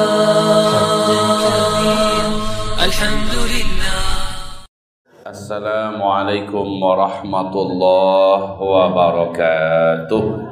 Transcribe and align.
الحمد 2.84 3.34
لله. 3.54 4.04
السلام 5.26 6.02
عليكم 6.02 6.66
ورحمة 6.82 7.54
الله 7.54 8.62
وبركاته. 8.62 10.45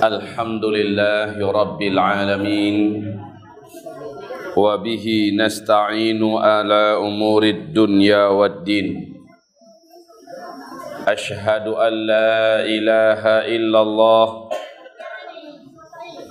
الحمد 0.00 0.64
لله 0.64 1.36
رب 1.36 1.80
العالمين 1.82 2.76
وبه 4.56 5.06
نستعين 5.36 6.22
على 6.24 6.96
أمور 6.96 7.42
الدنيا 7.44 8.24
والدين. 8.26 8.88
أشهد 11.08 11.68
أن 11.68 11.92
لا 11.92 12.64
إله 12.64 13.22
إلا 13.56 13.80
الله 13.82 14.28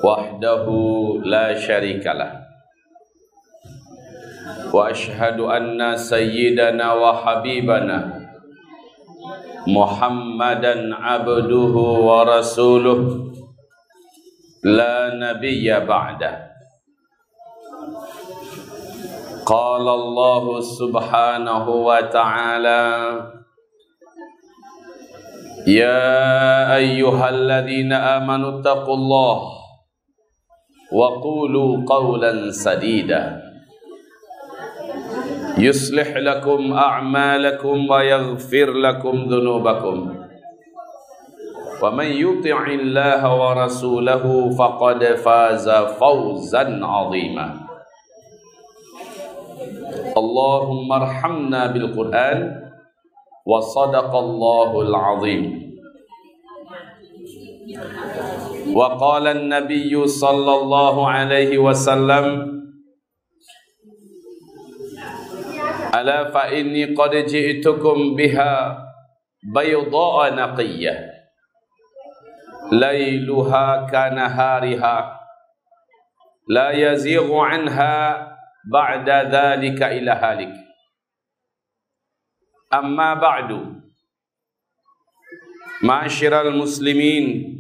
وحده 0.02 0.66
لا 1.30 1.54
شريك 1.54 2.06
له. 2.10 2.32
وأشهد 4.74 5.40
أن 5.40 5.98
سيدنا 5.98 6.94
وحبيبنا 6.94 8.00
محمدا 9.68 10.76
عبده 10.96 11.76
ورسوله. 12.10 13.29
لا 14.64 15.16
نبي 15.16 15.80
بعده. 15.80 16.50
قال 19.46 19.88
الله 19.88 20.62
سبحانه 20.62 21.70
وتعالى 21.70 22.86
يا 25.68 26.76
أيها 26.76 27.30
الذين 27.30 27.94
آمنوا 27.94 28.60
اتقوا 28.60 28.96
الله 28.96 29.40
وقولوا 30.92 31.86
قولا 31.88 32.52
سديدا. 32.52 33.42
يصلح 35.58 36.18
لكم 36.18 36.74
أعمالكم 36.74 37.90
ويغفر 37.90 38.74
لكم 38.74 39.16
ذنوبكم. 39.30 40.19
ومن 41.82 42.06
يطع 42.06 42.66
الله 42.68 43.22
ورسوله 43.42 44.24
فقد 44.60 45.04
فاز 45.04 45.70
فوزا 45.70 46.66
عظيما. 46.84 47.48
اللهم 50.18 50.92
ارحمنا 50.92 51.62
بالقرآن 51.68 52.40
وصدق 53.46 54.16
الله 54.16 54.82
العظيم. 54.82 55.44
وقال 58.76 59.28
النبي 59.28 60.08
صلى 60.08 60.54
الله 60.62 61.10
عليه 61.10 61.58
وسلم 61.58 62.26
ألا 65.96 66.20
فإني 66.32 66.94
قد 66.96 67.14
جئتكم 67.16 68.16
بها 68.16 68.54
بيضاء 69.56 70.36
نقية. 70.36 71.09
ليلها 72.72 73.90
kanahariha 73.90 74.98
la 76.50 76.74
yazighu 76.74 77.38
anha 77.38 78.26
ba'da 78.66 79.30
dhalika 79.30 79.94
ila 79.94 80.18
halik. 80.18 80.54
Amma 82.74 83.18
ba'du. 83.18 83.78
Ma'asyiral 85.86 86.54
muslimin 86.54 87.58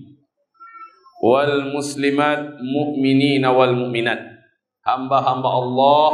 wal 1.22 1.70
muslimat 1.70 2.58
mu'minin 2.60 3.46
hamba-hamba 4.84 5.50
Allah 5.50 6.10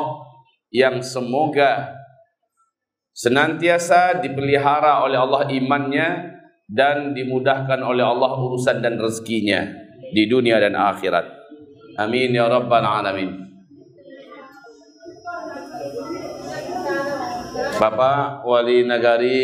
yang 0.69 0.99
semoga 0.99 1.95
senantiasa 3.15 4.19
dipelihara 4.19 5.07
oleh 5.07 5.15
Allah 5.15 5.47
imannya 5.47 6.34
dan 6.65 7.13
dimudahkan 7.13 7.79
oleh 7.81 8.01
Allah 8.01 8.37
urusan 8.41 8.81
dan 8.81 8.97
rezekinya 8.97 9.65
di 10.09 10.25
dunia 10.25 10.57
dan 10.57 10.73
akhirat. 10.73 11.25
Amin 11.95 12.35
ya 12.35 12.49
rabbal 12.49 12.83
alamin. 12.83 13.45
Bapak 17.75 18.47
Wali 18.47 18.87
Nagari 18.87 19.39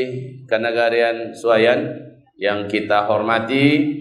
Kenagarian 0.47 1.35
Suayan 1.35 1.83
yang 2.39 2.67
kita 2.67 3.07
hormati, 3.07 3.99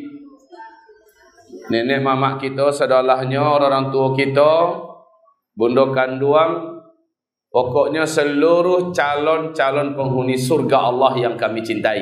nenek 1.70 1.98
mamak 1.98 2.38
kita, 2.42 2.70
saudaranya, 2.70 3.42
orang 3.42 3.90
tua 3.90 4.14
kita, 4.14 4.74
bunda 5.54 5.90
kandung, 5.90 6.70
Pokoknya 7.50 8.06
seluruh 8.06 8.94
calon-calon 8.94 9.98
penghuni 9.98 10.38
surga 10.38 10.86
Allah 10.86 11.18
yang 11.18 11.34
kami 11.34 11.58
cintai. 11.66 11.98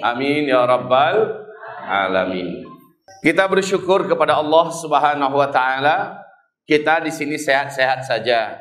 Amin 0.00 0.48
ya 0.48 0.64
rabbal 0.64 1.46
alamin. 1.86 2.64
Kita 3.20 3.44
bersyukur 3.46 4.08
kepada 4.08 4.40
Allah 4.40 4.72
Subhanahu 4.72 5.36
wa 5.36 5.48
taala. 5.52 6.20
Kita 6.64 7.02
di 7.02 7.12
sini 7.12 7.36
sehat-sehat 7.36 8.06
saja. 8.06 8.56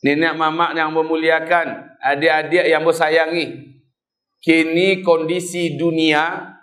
Nenek 0.00 0.32
mamak 0.32 0.72
yang 0.72 0.96
memuliakan, 0.96 2.00
adik-adik 2.00 2.64
yang 2.64 2.82
bersayangi. 2.82 3.76
Kini 4.40 5.04
kondisi 5.04 5.76
dunia 5.76 6.56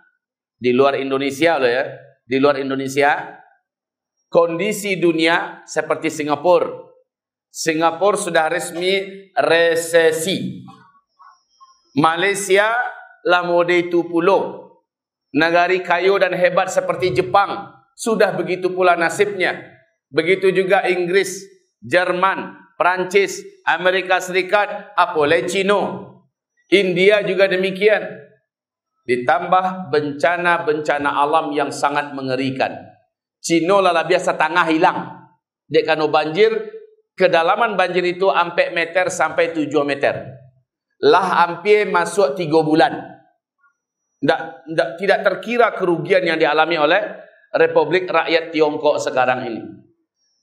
di 0.57 0.73
luar 0.73 0.97
Indonesia 0.97 1.61
loh 1.61 1.69
ya, 1.69 1.85
di 2.25 2.41
luar 2.41 2.57
Indonesia 2.57 3.37
kondisi 4.33 4.97
dunia 4.97 5.61
seperti 5.69 6.09
Singapura 6.09 6.87
Singapura 7.57 8.21
sudah 8.21 8.53
resmi 8.53 9.01
resesi. 9.33 10.61
Malaysia 11.97 12.77
lah 13.25 13.41
mode 13.47 13.87
itu 13.87 14.05
pulau. 14.05 14.67
Negari 15.33 15.81
kayu 15.85 16.17
dan 16.17 16.33
hebat 16.33 16.69
seperti 16.69 17.13
Jepang 17.13 17.73
sudah 17.97 18.37
begitu 18.37 18.69
pula 18.71 18.93
nasibnya. 18.93 19.57
Begitu 20.13 20.53
juga 20.53 20.87
Inggris, 20.87 21.43
Jerman, 21.83 22.55
Perancis, 22.77 23.43
Amerika 23.65 24.21
Serikat, 24.21 24.93
apalagi 24.95 25.61
Cina. 25.61 26.07
India 26.71 27.23
juga 27.25 27.49
demikian. 27.49 28.03
Ditambah 29.07 29.91
bencana-bencana 29.91 31.09
alam 31.09 31.51
yang 31.55 31.71
sangat 31.71 32.11
mengerikan. 32.11 32.75
Cina 33.39 33.79
lah 33.79 34.03
biasa 34.03 34.35
tangah 34.35 34.67
hilang. 34.67 35.27
Dia 35.67 35.83
kano 35.83 36.07
banjir, 36.07 36.51
kedalaman 37.15 37.75
banjir 37.75 38.03
itu 38.03 38.31
sampai 38.31 38.71
meter 38.71 39.11
sampai 39.11 39.51
7 39.51 39.67
meter. 39.83 40.46
Lah 41.05 41.45
hampir 41.45 41.85
masuk 41.89 42.33
3 42.33 42.49
bulan. 42.65 42.93
Tidak, 44.17 44.41
tidak, 44.65 44.89
tidak 44.97 45.19
terkira 45.21 45.69
kerugian 45.77 46.25
yang 46.25 46.41
dialami 46.41 46.81
oleh 46.81 47.01
Republik 47.53 48.09
Rakyat 48.09 48.49
Tiongkok 48.49 48.97
sekarang 48.97 49.45
ini. 49.45 49.61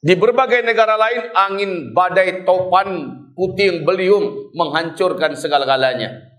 Di 0.04 0.15
berbagai 0.15 0.62
negara 0.62 0.94
lain, 0.94 1.34
angin 1.34 1.91
badai 1.91 2.47
topan 2.47 3.18
puting 3.34 3.83
beliung 3.83 4.54
menghancurkan 4.54 5.34
segala-galanya. 5.34 6.30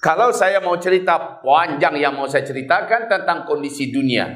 Kalau 0.00 0.32
saya 0.32 0.64
mau 0.64 0.80
cerita 0.80 1.44
panjang 1.44 2.00
yang 2.00 2.16
mau 2.16 2.24
saya 2.26 2.42
ceritakan 2.42 3.06
tentang 3.06 3.44
kondisi 3.44 3.92
dunia. 3.92 4.26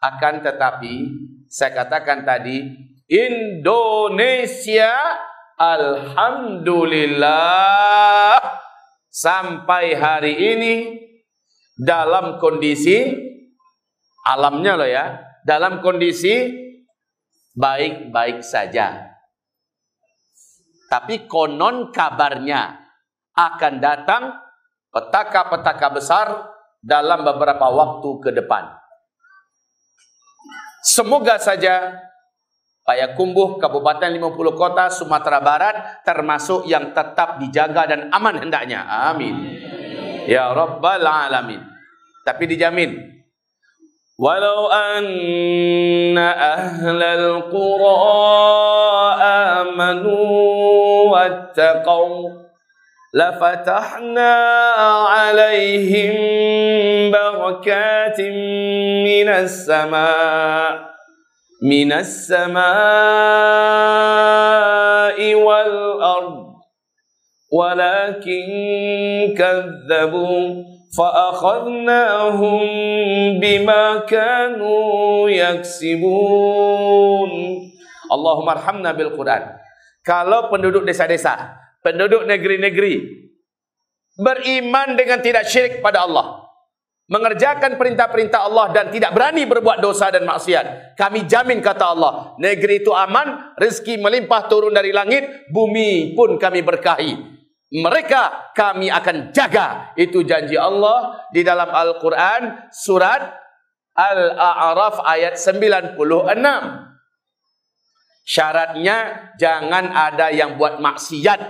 Akan 0.00 0.40
tetapi, 0.42 1.06
saya 1.46 1.84
katakan 1.84 2.24
tadi, 2.24 2.64
Indonesia 3.12 4.96
Alhamdulillah 5.60 8.40
sampai 9.12 9.92
hari 9.92 10.32
ini 10.56 10.74
dalam 11.76 12.40
kondisi 12.40 13.12
alamnya 14.24 14.80
loh 14.80 14.88
ya 14.88 15.20
dalam 15.44 15.84
kondisi 15.84 16.48
baik-baik 17.52 18.40
saja. 18.40 19.12
Tapi 20.88 21.28
konon 21.28 21.92
kabarnya 21.92 22.80
akan 23.32 23.74
datang 23.80 24.22
petaka-petaka 24.92 25.88
besar 25.92 26.26
dalam 26.84 27.24
beberapa 27.24 27.68
waktu 27.72 28.10
ke 28.20 28.30
depan. 28.32 28.68
Semoga 30.84 31.40
saja 31.40 31.96
Payakumbuh, 32.82 33.62
Kabupaten 33.62 34.10
50 34.10 34.58
Kota, 34.58 34.90
Sumatera 34.90 35.38
Barat 35.38 36.02
termasuk 36.02 36.66
yang 36.66 36.90
tetap 36.90 37.38
dijaga 37.38 37.86
dan 37.86 38.10
aman 38.10 38.42
hendaknya. 38.42 38.82
Amin. 39.06 39.54
Ya 40.26 40.50
Rabbal 40.50 41.06
Alamin. 41.06 41.62
Tapi 42.26 42.50
dijamin. 42.50 43.22
Walau 44.18 44.66
anna 44.66 46.28
ahlal 46.34 47.50
qura 47.54 47.94
amanu 49.62 50.14
wattaqau 51.10 52.30
lafatahna 53.14 54.30
alaihim 55.30 56.14
barakatim 57.14 58.34
minas 59.06 59.66
sama' 59.70 60.91
minas 61.61 62.27
sama'i 62.29 62.55
wal 65.35 66.01
ard 66.01 66.33
walakin 67.51 69.35
kadzabu 69.37 70.65
فأخذناهم 70.97 72.59
بما 73.43 73.83
كانوا 74.07 75.29
يكسبون 75.29 77.31
اللهم 78.11 78.47
ارحمنا 78.49 78.91
بالقرآن 78.91 79.43
kalau 80.07 80.47
penduduk 80.47 80.87
desa-desa 80.87 81.59
penduduk 81.83 82.23
negeri-negeri 82.23 83.03
beriman 84.15 84.95
dengan 84.95 85.19
tidak 85.19 85.43
syirik 85.45 85.83
pada 85.83 86.07
Allah 86.07 86.30
mengerjakan 87.10 87.76
perintah-perintah 87.76 88.46
Allah 88.46 88.70
dan 88.70 88.90
tidak 88.90 89.14
berani 89.14 89.46
berbuat 89.48 89.82
dosa 89.82 90.08
dan 90.08 90.22
maksiat 90.22 90.96
kami 90.96 91.26
jamin 91.26 91.58
kata 91.58 91.92
Allah 91.92 92.12
negeri 92.38 92.80
itu 92.84 92.94
aman 92.94 93.58
rezeki 93.58 93.98
melimpah 93.98 94.46
turun 94.46 94.72
dari 94.72 94.94
langit 94.94 95.50
bumi 95.50 96.14
pun 96.14 96.38
kami 96.38 96.62
berkahi 96.62 97.32
mereka 97.72 98.52
kami 98.52 98.92
akan 98.92 99.32
jaga. 99.32 99.96
Itu 99.96 100.28
janji 100.28 100.60
Allah 100.60 101.24
di 101.32 101.40
dalam 101.40 101.72
Al-Quran 101.72 102.68
surat 102.68 103.32
Al-A'raf 103.96 105.00
ayat 105.08 105.40
96. 105.40 105.96
Syaratnya 108.28 108.98
jangan 109.40 109.88
ada 109.88 110.28
yang 110.28 110.60
buat 110.60 110.84
maksiat. 110.84 111.40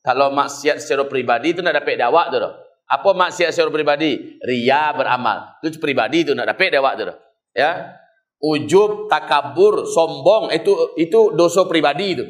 Kalau 0.00 0.32
maksiat 0.32 0.80
secara 0.80 1.04
pribadi 1.04 1.52
itu 1.52 1.60
nak 1.60 1.76
dapat 1.76 2.00
dakwah 2.00 2.32
tu. 2.32 2.40
Apa 2.88 3.12
maksiat 3.12 3.52
secara 3.52 3.68
pribadi? 3.68 4.40
Ria 4.40 4.96
beramal. 4.96 5.60
Itu 5.60 5.76
pribadi 5.76 6.24
itu 6.24 6.32
nak 6.32 6.56
dapat 6.56 6.72
dakwah 6.72 6.96
tu. 6.96 7.04
Ya. 7.52 8.00
Ujub, 8.40 9.10
takabur, 9.10 9.84
sombong 9.84 10.54
itu 10.54 10.96
itu 10.96 11.36
dosa 11.36 11.68
pribadi 11.68 12.16
itu. 12.16 12.24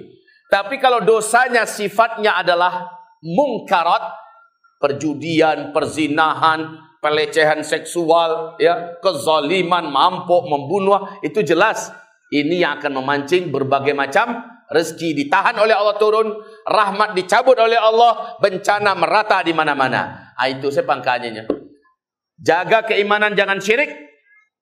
Tapi 0.49 0.81
kalau 0.81 1.05
dosanya 1.05 1.69
sifatnya 1.69 2.41
adalah 2.41 2.89
mungkarat, 3.21 4.17
perjudian, 4.81 5.77
perzinahan, 5.77 6.81
pelecehan 7.05 7.61
seksual, 7.61 8.57
ya, 8.57 8.97
kezaliman, 9.05 9.93
mampuk, 9.93 10.49
membunuh, 10.49 11.21
itu 11.21 11.45
jelas 11.45 11.93
ini 12.33 12.65
yang 12.65 12.81
akan 12.81 13.01
memancing 13.01 13.53
berbagai 13.53 13.93
macam 13.93 14.45
rezeki 14.69 15.17
ditahan 15.17 15.57
oleh 15.57 15.73
Allah 15.73 15.97
turun, 15.97 16.29
rahmat 16.69 17.17
dicabut 17.17 17.57
oleh 17.57 17.77
Allah, 17.77 18.37
bencana 18.41 18.93
merata 18.93 19.41
di 19.41 19.57
mana-mana. 19.57 20.28
Ah 20.39 20.47
itu 20.47 20.71
sepangkanya. 20.71 21.51
Jaga 22.39 22.87
keimanan 22.87 23.35
jangan 23.35 23.59
syirik, 23.59 23.91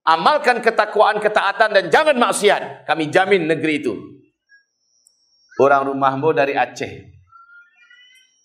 amalkan 0.09 0.65
ketakwaan, 0.65 1.21
ketaatan 1.21 1.77
dan 1.77 1.85
jangan 1.93 2.17
maksiat. 2.17 2.89
Kami 2.89 3.13
jamin 3.13 3.45
negeri 3.45 3.85
itu. 3.85 3.93
Orang 5.61 5.93
rumahmu 5.93 6.33
dari 6.33 6.57
Aceh. 6.57 7.13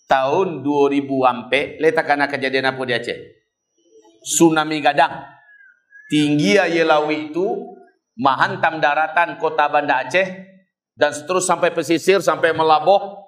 Tahun 0.04 0.60
2000 0.60 1.08
ampe, 1.24 1.80
letakkan 1.80 2.20
kejadian 2.28 2.68
apa 2.68 2.82
di 2.84 2.92
Aceh? 2.92 3.18
Tsunami 4.20 4.84
gadang. 4.84 5.24
Tinggi 6.12 6.60
Ayelawi 6.60 7.32
itu 7.32 7.72
menghantam 8.20 8.76
daratan 8.76 9.40
kota 9.40 9.72
Banda 9.72 10.04
Aceh 10.04 10.28
dan 10.92 11.16
seterus 11.16 11.48
sampai 11.48 11.72
pesisir 11.72 12.20
sampai 12.20 12.52
Melaboh, 12.52 13.24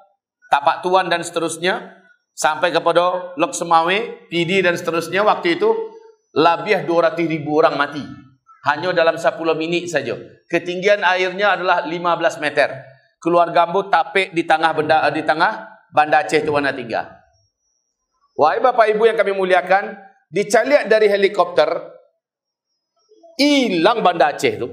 Tapak 0.53 0.85
Tuan 0.85 1.09
dan 1.09 1.25
seterusnya 1.25 2.04
sampai 2.35 2.75
kepada 2.75 3.35
Lok 3.39 3.55
Semawe, 3.55 4.29
Pidi 4.29 4.61
dan 4.61 4.75
seterusnya 4.75 5.23
waktu 5.23 5.57
itu 5.57 5.71
lebih 6.35 6.83
200 6.85 7.15
ribu 7.31 7.63
orang 7.63 7.79
mati 7.79 8.03
hanya 8.67 8.91
dalam 8.97 9.15
10 9.15 9.39
minit 9.55 9.87
saja. 9.87 10.19
Ketinggian 10.51 11.05
airnya 11.05 11.55
adalah 11.57 11.87
15 11.87 12.43
meter. 12.43 12.83
Keluar 13.21 13.49
gambut 13.57 13.89
tapik 13.89 14.37
di 14.37 14.45
tengah 14.45 14.77
benda 14.77 15.09
di 15.09 15.25
tengah 15.25 15.73
Banda 15.95 16.27
Aceh 16.27 16.45
itu 16.45 16.51
warna 16.53 16.75
tiga. 16.75 17.25
Wahai 18.35 18.59
Bapak 18.59 18.91
Ibu 18.91 19.07
yang 19.07 19.17
kami 19.17 19.31
muliakan, 19.31 19.95
dicaliak 20.27 20.91
dari 20.91 21.07
helikopter, 21.07 21.71
hilang 23.39 24.03
Banda 24.03 24.35
Aceh 24.35 24.59
itu. 24.59 24.69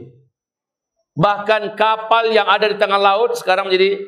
Bahkan 1.13 1.78
kapal 1.78 2.34
yang 2.34 2.50
ada 2.50 2.66
di 2.66 2.75
tengah 2.81 2.98
laut 2.98 3.38
sekarang 3.38 3.69
menjadi 3.69 4.02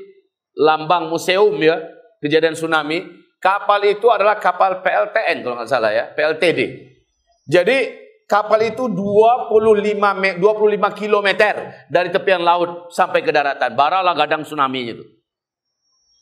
lambang 0.57 1.07
museum 1.11 1.53
ya, 1.61 1.79
kejadian 2.19 2.57
tsunami. 2.57 3.22
Kapal 3.43 3.83
itu 3.91 4.07
adalah 4.07 4.39
kapal 4.39 4.79
PLTN 4.79 5.43
kalau 5.43 5.59
nggak 5.59 5.67
salah 5.67 5.91
ya, 5.91 6.07
PLTD. 6.15 6.59
Jadi 7.43 7.77
kapal 8.23 8.71
itu 8.71 8.87
25 8.87 10.39
25 10.39 10.39
km 10.95 11.29
dari 11.91 12.07
tepian 12.07 12.39
laut 12.39 12.87
sampai 12.95 13.19
ke 13.19 13.35
daratan. 13.35 13.75
Baralah 13.75 14.15
gadang 14.15 14.47
tsunami 14.47 14.95
itu. 14.95 15.03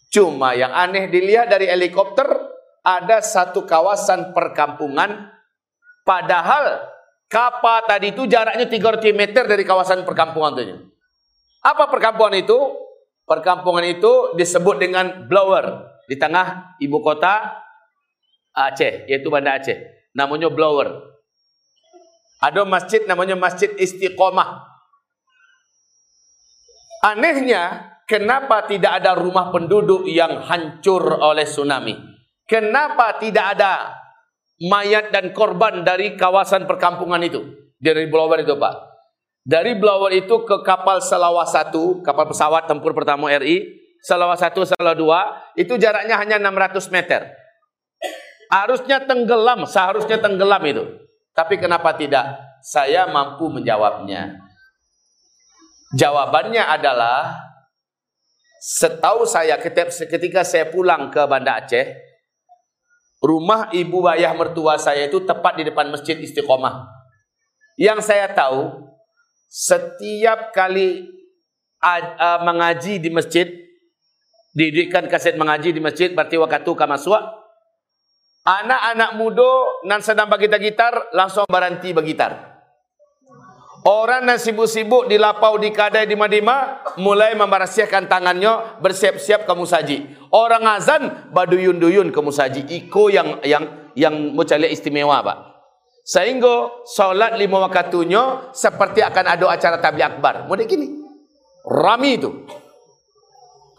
Cuma 0.09 0.57
yang 0.57 0.73
aneh 0.73 1.13
dilihat 1.13 1.45
dari 1.45 1.69
helikopter 1.69 2.25
ada 2.81 3.21
satu 3.21 3.69
kawasan 3.69 4.33
perkampungan 4.33 5.29
padahal 6.01 6.89
kapal 7.29 7.85
tadi 7.85 8.17
itu 8.17 8.25
jaraknya 8.25 8.65
300 8.65 9.13
meter 9.13 9.45
dari 9.45 9.61
kawasan 9.61 10.09
perkampungan 10.09 10.57
itu. 10.57 10.89
Apa 11.61 11.85
perkampungan 11.85 12.33
itu? 12.33 12.57
Perkampungan 13.29 13.85
itu 13.85 14.33
disebut 14.33 14.81
dengan 14.81 15.29
blower 15.29 15.90
di 16.11 16.19
tengah 16.19 16.75
ibu 16.83 16.99
kota 16.99 17.63
Aceh, 18.51 19.07
yaitu 19.07 19.31
Banda 19.31 19.55
Aceh. 19.55 19.79
Namanya 20.11 20.51
blower. 20.51 21.07
Ada 22.43 22.67
masjid 22.67 23.07
namanya 23.07 23.39
Masjid 23.39 23.71
Istiqomah. 23.79 24.67
Anehnya, 26.99 27.95
kenapa 28.11 28.67
tidak 28.67 28.99
ada 28.99 29.15
rumah 29.15 29.55
penduduk 29.55 30.03
yang 30.03 30.43
hancur 30.43 31.15
oleh 31.15 31.47
tsunami? 31.47 31.95
Kenapa 32.43 33.15
tidak 33.15 33.55
ada 33.55 33.95
mayat 34.59 35.15
dan 35.15 35.31
korban 35.31 35.87
dari 35.87 36.19
kawasan 36.19 36.67
perkampungan 36.67 37.23
itu? 37.23 37.71
Dari 37.79 38.11
blower 38.11 38.43
itu, 38.43 38.59
Pak. 38.59 38.75
Dari 39.47 39.79
blower 39.79 40.11
itu 40.11 40.43
ke 40.43 40.59
kapal 40.61 40.99
Selawat 40.99 41.49
1, 41.49 42.03
kapal 42.03 42.29
pesawat 42.29 42.67
tempur 42.67 42.93
pertama 42.93 43.31
RI, 43.31 43.80
Selawat 44.01 44.41
1, 44.41 44.73
Selawat 44.73 44.97
2, 44.97 45.61
itu 45.61 45.73
jaraknya 45.77 46.17
hanya 46.17 46.41
600 46.41 46.89
meter. 46.89 47.29
Harusnya 48.49 48.99
tenggelam, 49.05 49.63
seharusnya 49.69 50.17
tenggelam 50.17 50.59
itu. 50.65 50.83
Tapi 51.31 51.61
kenapa 51.61 51.93
tidak? 51.95 52.35
Saya 52.65 53.07
mampu 53.07 53.47
menjawabnya. 53.47 54.41
Jawabannya 55.95 56.59
adalah 56.59 57.39
setahu 58.61 59.23
saya 59.25 59.57
ketika 59.61 60.43
saya 60.43 60.67
pulang 60.67 61.09
ke 61.13 61.21
Banda 61.29 61.61
Aceh, 61.61 61.97
rumah 63.21 63.69
ibu 63.71 64.01
ayah 64.09 64.33
mertua 64.33 64.81
saya 64.81 65.05
itu 65.07 65.21
tepat 65.23 65.61
di 65.61 65.63
depan 65.69 65.93
Masjid 65.93 66.17
Istiqomah. 66.17 66.89
Yang 67.79 68.09
saya 68.09 68.27
tahu, 68.33 68.91
setiap 69.47 70.51
kali 70.51 71.07
mengaji 72.43 72.99
di 73.01 73.09
masjid, 73.09 73.47
didirikan 74.51 75.07
kaset 75.07 75.39
mengaji 75.39 75.71
di 75.71 75.81
masjid, 75.83 76.11
berarti 76.11 76.35
waktu 76.39 76.71
kamaswa, 76.75 77.41
Anak-anak 78.41 79.21
muda 79.21 79.85
nan 79.85 80.01
sedang 80.01 80.25
bagi 80.25 80.49
gitar 80.49 81.13
langsung 81.13 81.45
berhenti 81.45 81.93
bergitar. 81.93 82.49
Orang 83.85 84.29
yang 84.29 84.37
sibuk-sibuk 84.37 85.09
di 85.09 85.17
lapau, 85.17 85.57
di 85.57 85.73
kadai, 85.73 86.05
di 86.05 86.13
madima 86.13 86.85
mulai 87.01 87.33
membersihkan 87.33 88.05
tangannya 88.05 88.81
bersiap-siap 88.81 89.45
ke 89.45 89.53
musaji. 89.57 89.97
Orang 90.33 90.65
azan 90.69 91.33
baduyun-duyun 91.33 92.13
ke 92.13 92.19
musaji. 92.21 92.61
Iko 92.65 93.09
yang 93.13 93.41
yang 93.45 93.93
yang 93.97 94.13
mucalia 94.33 94.69
istimewa, 94.69 95.21
Pak. 95.21 95.37
Sehingga 96.01 96.85
solat 96.85 97.37
lima 97.37 97.61
waktunya 97.61 98.53
seperti 98.53 99.05
akan 99.05 99.25
ada 99.37 99.45
acara 99.53 99.77
tabligh 99.77 100.17
akbar. 100.17 100.49
Mudah 100.49 100.65
gini. 100.65 100.97
Rami 101.65 102.09
itu. 102.17 102.29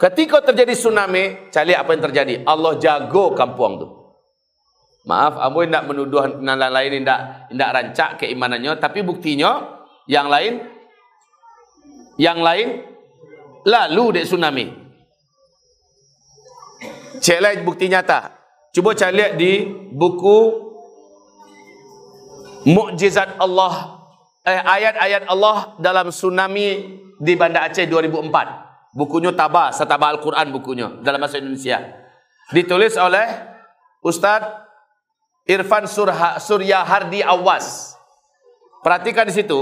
Ketika 0.03 0.43
terjadi 0.43 0.75
tsunami, 0.75 1.47
cari 1.55 1.79
apa 1.79 1.95
yang 1.95 2.03
terjadi? 2.03 2.35
Allah 2.43 2.75
jago 2.83 3.39
kampung 3.39 3.79
tu. 3.79 3.87
Maaf, 5.07 5.39
amu 5.39 5.63
tidak 5.63 5.87
menuduh 5.87 6.43
yang 6.43 6.59
lain 6.59 7.07
tidak 7.07 7.21
tidak 7.51 7.71
rancak 7.71 8.11
keimanannya, 8.19 8.83
tapi 8.83 9.07
buktinya 9.07 9.83
yang 10.11 10.27
lain 10.27 10.59
yang 12.19 12.43
lain 12.43 12.83
lalu 13.63 14.19
dek 14.19 14.27
tsunami. 14.27 14.67
Cek 17.23 17.39
lain 17.39 17.63
bukti 17.63 17.87
nyata. 17.87 18.35
Cuba 18.75 18.99
cari 18.99 19.15
lihat 19.15 19.39
di 19.39 19.71
buku 19.95 20.71
Mukjizat 22.63 23.43
Allah 23.43 24.03
eh, 24.47 24.55
ayat-ayat 24.59 25.27
Allah 25.27 25.79
dalam 25.83 26.15
tsunami 26.15 26.99
di 27.19 27.33
Banda 27.35 27.67
Aceh 27.67 27.87
2004. 27.87 28.72
Bukunya 28.93 29.33
Tabah, 29.33 29.73
Setabah 29.73 30.13
Al-Quran 30.17 30.53
bukunya 30.53 30.89
dalam 31.01 31.17
bahasa 31.17 31.41
Indonesia. 31.41 31.81
Ditulis 32.53 32.93
oleh 33.01 33.25
Ustaz 34.05 34.45
Irfan 35.49 35.89
Surha, 35.89 36.37
Surya 36.37 36.85
Hardi 36.85 37.25
Awas. 37.25 37.97
Perhatikan 38.85 39.25
di 39.25 39.35
situ, 39.35 39.59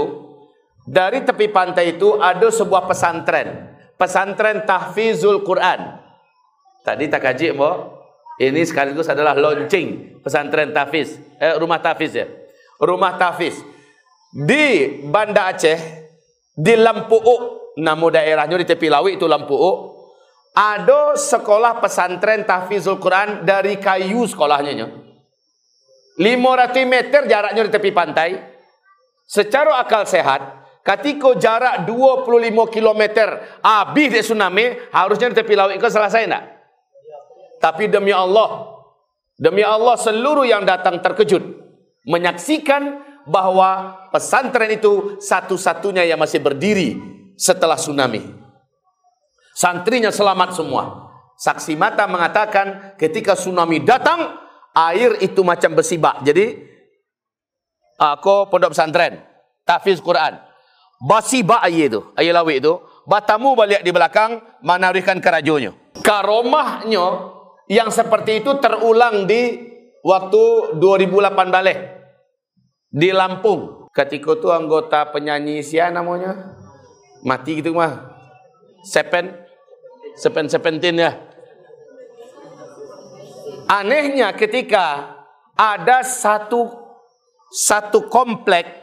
dari 0.83 1.23
tepi 1.23 1.47
pantai 1.47 1.95
itu 1.95 2.19
ada 2.19 2.51
sebuah 2.51 2.89
pesantren. 2.89 3.71
Pesantren 3.95 4.65
Tahfizul 4.65 5.45
Quran. 5.45 6.01
Tadi 6.81 7.05
tak 7.05 7.21
kaji, 7.21 7.53
Mbak. 7.53 7.75
Ini 8.41 8.61
sekaligus 8.65 9.05
adalah 9.05 9.37
launching 9.37 10.17
pesantren 10.25 10.73
Tahfiz. 10.73 11.21
Eh, 11.37 11.53
rumah 11.61 11.77
Tahfiz 11.77 12.17
ya. 12.17 12.25
Rumah 12.81 13.13
Tahfiz. 13.21 13.61
Di 14.33 14.97
Banda 15.05 15.53
Aceh, 15.53 15.77
di 16.57 16.73
Lampuuk, 16.73 17.60
nama 17.77 18.05
daerahnya 18.11 18.57
di 18.59 18.67
tepi 18.67 18.91
laut 18.91 19.11
itu 19.11 19.27
Lampuuk, 19.27 20.01
ada 20.51 21.15
sekolah 21.15 21.79
pesantren 21.79 22.43
Tahfizul 22.43 22.99
Quran 22.99 23.47
dari 23.47 23.79
kayu 23.79 24.27
sekolahnya. 24.27 24.87
500 26.19 26.83
meter 26.85 27.21
jaraknya 27.25 27.61
di 27.67 27.71
tepi 27.71 27.91
pantai. 27.95 28.35
Secara 29.23 29.79
akal 29.79 30.03
sehat, 30.03 30.43
ketika 30.83 31.31
jarak 31.39 31.87
25 31.87 32.67
km 32.67 33.03
habis 33.63 34.07
di 34.11 34.19
tsunami, 34.19 34.75
harusnya 34.91 35.31
di 35.31 35.39
tepi 35.39 35.55
laut 35.55 35.71
itu 35.71 35.87
selesai 35.87 36.27
tak? 36.27 36.43
Tapi 37.63 37.87
demi 37.87 38.11
Allah, 38.11 38.75
demi 39.39 39.63
Allah 39.63 39.95
seluruh 39.95 40.43
yang 40.43 40.67
datang 40.67 40.99
terkejut 40.99 41.63
menyaksikan 42.03 43.07
bahawa 43.29 44.03
pesantren 44.09 44.73
itu 44.73 45.21
satu-satunya 45.21 46.03
yang 46.09 46.19
masih 46.19 46.41
berdiri 46.41 47.20
setelah 47.41 47.73
tsunami. 47.73 48.21
Santrinya 49.57 50.13
selamat 50.13 50.53
semua. 50.53 51.09
Saksi 51.41 51.73
mata 51.73 52.05
mengatakan 52.05 52.93
ketika 53.01 53.33
tsunami 53.33 53.81
datang, 53.81 54.37
air 54.77 55.17
itu 55.25 55.41
macam 55.41 55.73
besi 55.73 55.97
bak. 55.97 56.21
Jadi 56.21 56.53
aku 57.97 58.45
pondok 58.53 58.77
pesantren, 58.77 59.25
tahfiz 59.65 59.97
Quran. 59.97 60.37
Basi 61.01 61.41
ba 61.41 61.65
air 61.65 61.89
itu, 61.89 62.13
air 62.13 62.29
lawik 62.29 62.61
itu, 62.61 62.77
batamu 63.09 63.57
balik 63.57 63.81
di 63.81 63.89
belakang 63.89 64.37
menarikan 64.61 65.17
kerajonya. 65.17 65.73
Karomahnya 66.05 67.33
yang 67.65 67.89
seperti 67.89 68.45
itu 68.45 68.61
terulang 68.61 69.25
di 69.25 69.65
waktu 70.05 70.77
2008 70.77 71.49
balik 71.49 71.77
di 72.93 73.09
Lampung. 73.09 73.89
Ketika 73.91 74.37
itu 74.37 74.47
anggota 74.53 75.09
penyanyi 75.09 75.65
sia 75.65 75.89
namanya 75.89 76.60
mati 77.25 77.61
gitu 77.61 77.73
mah. 77.73 78.13
Sepen 78.81 79.33
Sepen 80.17 80.45
Sepentin 80.49 80.97
ya. 80.99 81.11
Anehnya 83.71 84.35
ketika 84.35 85.15
ada 85.55 86.03
satu 86.03 86.67
satu 87.51 88.07
komplek 88.11 88.81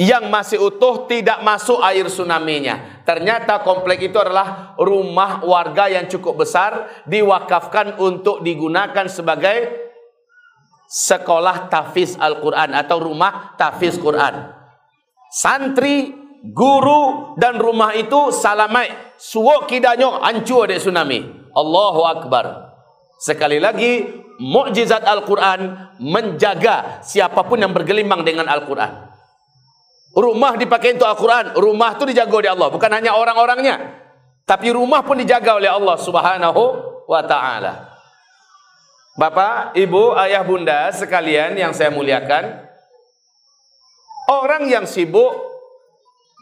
yang 0.00 0.32
masih 0.32 0.56
utuh 0.56 1.04
tidak 1.04 1.44
masuk 1.44 1.76
air 1.84 2.08
tsunami-nya. 2.08 3.04
Ternyata 3.04 3.60
komplek 3.60 4.08
itu 4.08 4.16
adalah 4.16 4.72
rumah 4.80 5.44
warga 5.44 5.88
yang 5.92 6.08
cukup 6.08 6.44
besar 6.44 7.04
diwakafkan 7.04 8.00
untuk 8.00 8.40
digunakan 8.40 9.04
sebagai 9.04 9.68
sekolah 10.88 11.68
tahfiz 11.68 12.16
Al-Quran 12.16 12.72
atau 12.72 12.96
rumah 13.04 13.52
tahfiz 13.60 14.00
Quran. 14.00 14.52
Santri, 15.32 16.21
guru 16.42 17.34
dan 17.38 17.62
rumah 17.62 17.94
itu 17.94 18.34
salamai. 18.34 18.90
Suwok 19.14 19.70
kidanyo 19.70 20.18
hancur 20.18 20.66
dari 20.66 20.82
tsunami. 20.82 21.22
Allahu 21.54 22.02
Akbar. 22.02 22.74
Sekali 23.22 23.62
lagi, 23.62 24.02
mukjizat 24.42 25.06
Al-Quran 25.06 25.94
menjaga 26.02 26.98
siapa 27.06 27.46
pun 27.46 27.62
yang 27.62 27.70
bergelimang 27.70 28.26
dengan 28.26 28.50
Al-Quran. 28.50 29.14
Rumah 30.12 30.58
dipakai 30.58 30.98
untuk 30.98 31.06
Al-Quran. 31.06 31.54
Rumah 31.54 31.90
itu 31.96 32.04
dijaga 32.10 32.34
oleh 32.34 32.50
Allah. 32.50 32.68
Bukan 32.74 32.90
hanya 32.90 33.14
orang-orangnya. 33.14 34.02
Tapi 34.42 34.74
rumah 34.74 35.06
pun 35.06 35.22
dijaga 35.22 35.56
oleh 35.56 35.70
Allah 35.70 35.96
subhanahu 35.96 36.62
wa 37.06 37.22
ta'ala. 37.22 37.94
Bapak, 39.12 39.78
ibu, 39.78 40.16
ayah, 40.18 40.42
bunda 40.42 40.90
sekalian 40.90 41.54
yang 41.54 41.70
saya 41.70 41.94
muliakan. 41.94 42.64
Orang 44.26 44.66
yang 44.66 44.88
sibuk 44.88 45.51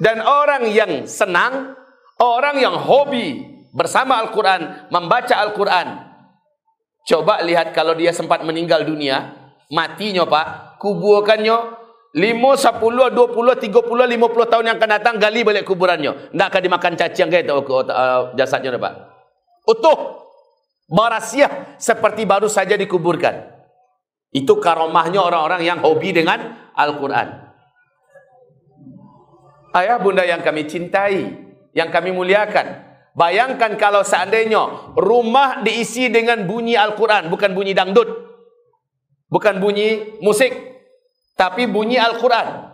dan 0.01 0.25
orang 0.25 0.73
yang 0.73 1.05
senang. 1.05 1.77
Orang 2.21 2.61
yang 2.61 2.77
hobi 2.77 3.49
bersama 3.73 4.21
Al-Quran. 4.21 4.93
Membaca 4.93 5.41
Al-Quran. 5.41 5.89
Coba 7.09 7.41
lihat 7.41 7.73
kalau 7.73 7.97
dia 7.97 8.13
sempat 8.13 8.45
meninggal 8.45 8.85
dunia, 8.85 9.33
matinya 9.73 10.29
Pak, 10.29 10.77
kuburkannya 10.77 11.81
5, 12.13 12.13
10, 12.13 12.77
20, 12.77 13.57
30, 13.57 13.73
50 13.73 14.53
tahun 14.53 14.65
yang 14.69 14.77
akan 14.77 14.91
datang 15.01 15.17
gali 15.17 15.41
balik 15.47 15.65
kuburannya. 15.65 16.29
Tak 16.35 16.47
akan 16.53 16.61
dimakan 16.61 16.93
cacing 16.99 17.29
ke 17.33 17.41
uh, 17.49 18.37
jasadnya 18.37 18.77
Pak. 18.77 18.95
Utuh. 19.69 20.21
Berasiah 20.91 21.79
seperti 21.79 22.27
baru 22.27 22.51
saja 22.51 22.75
dikuburkan. 22.75 23.47
Itu 24.35 24.59
karomahnya 24.59 25.23
orang-orang 25.23 25.63
yang 25.63 25.79
hobi 25.79 26.11
dengan 26.11 26.71
Al-Quran. 26.75 27.50
Ayah 29.71 30.03
bunda 30.03 30.27
yang 30.27 30.43
kami 30.43 30.67
cintai, 30.67 31.31
yang 31.75 31.95
kami 31.95 32.11
muliakan. 32.11 32.91
Bayangkan 33.15 33.79
kalau 33.79 34.03
seandainya 34.03 34.95
rumah 34.99 35.63
diisi 35.63 36.11
dengan 36.11 36.47
bunyi 36.47 36.75
Al-Quran, 36.75 37.31
bukan 37.31 37.55
bunyi 37.55 37.75
dangdut. 37.75 38.07
Bukan 39.31 39.63
bunyi 39.63 40.19
musik. 40.19 40.51
Tapi 41.39 41.71
bunyi 41.71 41.99
Al-Quran. 42.03 42.67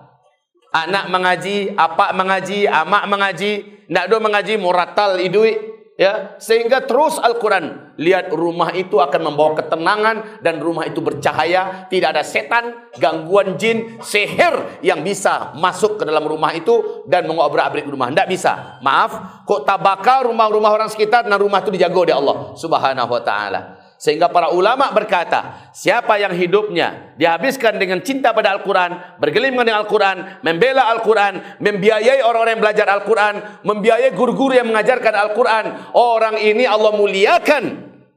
Anak 0.72 1.08
mengaji, 1.12 1.72
apak 1.76 2.16
mengaji, 2.16 2.68
amak 2.68 3.04
mengaji, 3.08 3.52
nak 3.88 4.08
do 4.08 4.16
mengaji, 4.20 4.54
muratal 4.56 5.20
idui. 5.20 5.75
Ya, 5.96 6.36
sehingga 6.36 6.84
terus 6.84 7.16
Al-Quran. 7.16 7.96
Lihat 7.96 8.28
rumah 8.28 8.68
itu 8.76 9.00
akan 9.00 9.32
membawa 9.32 9.56
ketenangan 9.56 10.44
dan 10.44 10.60
rumah 10.60 10.84
itu 10.84 11.00
bercahaya. 11.00 11.88
Tidak 11.88 12.12
ada 12.12 12.20
setan, 12.20 12.92
gangguan 13.00 13.56
jin, 13.56 13.96
seher 14.04 14.76
yang 14.84 15.00
bisa 15.00 15.56
masuk 15.56 15.96
ke 15.96 16.04
dalam 16.04 16.28
rumah 16.28 16.52
itu 16.52 17.00
dan 17.08 17.24
mengobrak-abrik 17.24 17.88
rumah. 17.88 18.12
Tidak 18.12 18.28
bisa. 18.28 18.76
Maaf, 18.84 19.42
kok 19.48 19.64
tabaka 19.64 20.28
rumah-rumah 20.28 20.68
orang 20.68 20.92
sekitar 20.92 21.24
dan 21.24 21.40
rumah 21.40 21.64
itu 21.64 21.72
dijaga 21.72 21.96
oleh 21.96 22.14
Allah 22.14 22.36
subhanahu 22.60 23.10
wa 23.16 23.22
ta'ala. 23.24 23.60
Sehingga 23.96 24.28
para 24.28 24.52
ulama 24.52 24.92
berkata, 24.92 25.72
siapa 25.72 26.20
yang 26.20 26.36
hidupnya 26.36 27.16
dihabiskan 27.16 27.80
dengan 27.80 28.04
cinta 28.04 28.36
pada 28.36 28.52
Al-Quran, 28.52 29.16
bergelimang 29.16 29.64
dengan 29.64 29.88
Al-Quran, 29.88 30.44
membela 30.44 30.92
Al-Quran, 30.92 31.58
membiayai 31.64 32.20
orang-orang 32.20 32.60
yang 32.60 32.64
belajar 32.64 32.86
Al-Quran, 32.92 33.34
membiayai 33.64 34.12
guru-guru 34.12 34.52
yang 34.52 34.68
mengajarkan 34.68 35.14
Al-Quran, 35.16 35.64
orang 35.96 36.36
ini 36.36 36.68
Allah 36.68 36.92
muliakan. 36.92 37.64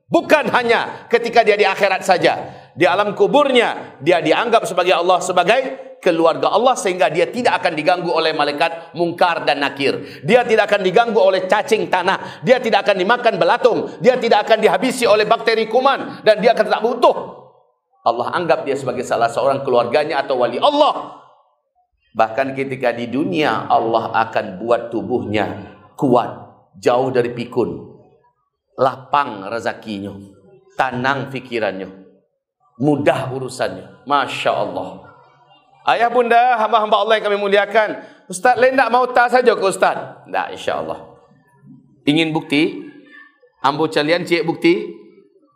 Bukan 0.10 0.50
hanya 0.52 1.08
ketika 1.08 1.46
dia 1.46 1.56
di 1.56 1.64
akhirat 1.64 2.02
saja. 2.04 2.34
Di 2.76 2.84
alam 2.84 3.16
kuburnya, 3.16 4.00
dia 4.04 4.20
dianggap 4.20 4.66
sebagai 4.66 4.96
Allah 4.96 5.22
sebagai 5.22 5.89
keluarga 6.00 6.50
Allah 6.52 6.74
sehingga 6.80 7.12
dia 7.12 7.28
tidak 7.28 7.64
akan 7.64 7.76
diganggu 7.76 8.10
oleh 8.10 8.32
malaikat 8.32 8.96
mungkar 8.96 9.44
dan 9.44 9.60
nakir. 9.60 10.24
Dia 10.24 10.48
tidak 10.48 10.72
akan 10.72 10.82
diganggu 10.82 11.20
oleh 11.20 11.46
cacing 11.46 11.92
tanah. 11.92 12.42
Dia 12.42 12.58
tidak 12.64 12.88
akan 12.88 12.98
dimakan 12.98 13.36
belatung. 13.36 13.80
Dia 14.00 14.16
tidak 14.16 14.48
akan 14.48 14.64
dihabisi 14.64 15.06
oleh 15.06 15.28
bakteri 15.28 15.68
kuman 15.68 16.24
dan 16.24 16.40
dia 16.40 16.56
akan 16.56 16.66
tetap 16.66 16.84
utuh. 16.84 17.18
Allah 18.00 18.32
anggap 18.32 18.64
dia 18.64 18.80
sebagai 18.80 19.04
salah 19.04 19.28
seorang 19.28 19.62
keluarganya 19.62 20.24
atau 20.24 20.40
wali 20.40 20.58
Allah. 20.58 21.20
Bahkan 22.16 22.58
ketika 22.58 22.90
di 22.96 23.12
dunia 23.12 23.70
Allah 23.70 24.16
akan 24.28 24.58
buat 24.58 24.90
tubuhnya 24.90 25.78
kuat, 25.94 26.32
jauh 26.80 27.12
dari 27.12 27.36
pikun. 27.36 27.92
Lapang 28.80 29.52
rezakinya, 29.52 30.16
tanang 30.80 31.28
fikirannya, 31.28 31.92
mudah 32.80 33.36
urusannya. 33.36 34.08
Masya 34.08 34.52
Allah. 34.56 35.09
Ayah 35.90 36.14
bunda, 36.14 36.54
hamba-hamba 36.62 37.02
Allah 37.02 37.18
yang 37.18 37.26
kami 37.26 37.38
muliakan. 37.42 37.90
Ustaz 38.30 38.62
lain 38.62 38.78
tak 38.78 38.94
mau 38.94 39.10
tak 39.10 39.34
saja 39.34 39.58
ke 39.58 39.66
Ustaz? 39.66 40.22
Tak, 40.30 40.54
insya 40.54 40.86
Allah. 40.86 41.18
Ingin 42.06 42.30
bukti? 42.30 42.86
Ambo 43.66 43.90
calian 43.90 44.22
cik 44.22 44.46
bukti? 44.46 44.86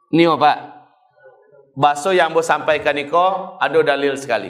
Ni 0.10 0.26
apa? 0.26 0.74
Baso 1.78 2.10
yang 2.10 2.34
ambo 2.34 2.42
sampaikan 2.42 2.98
niko 2.98 3.58
ada 3.62 3.78
dalil 3.86 4.18
sekali. 4.18 4.50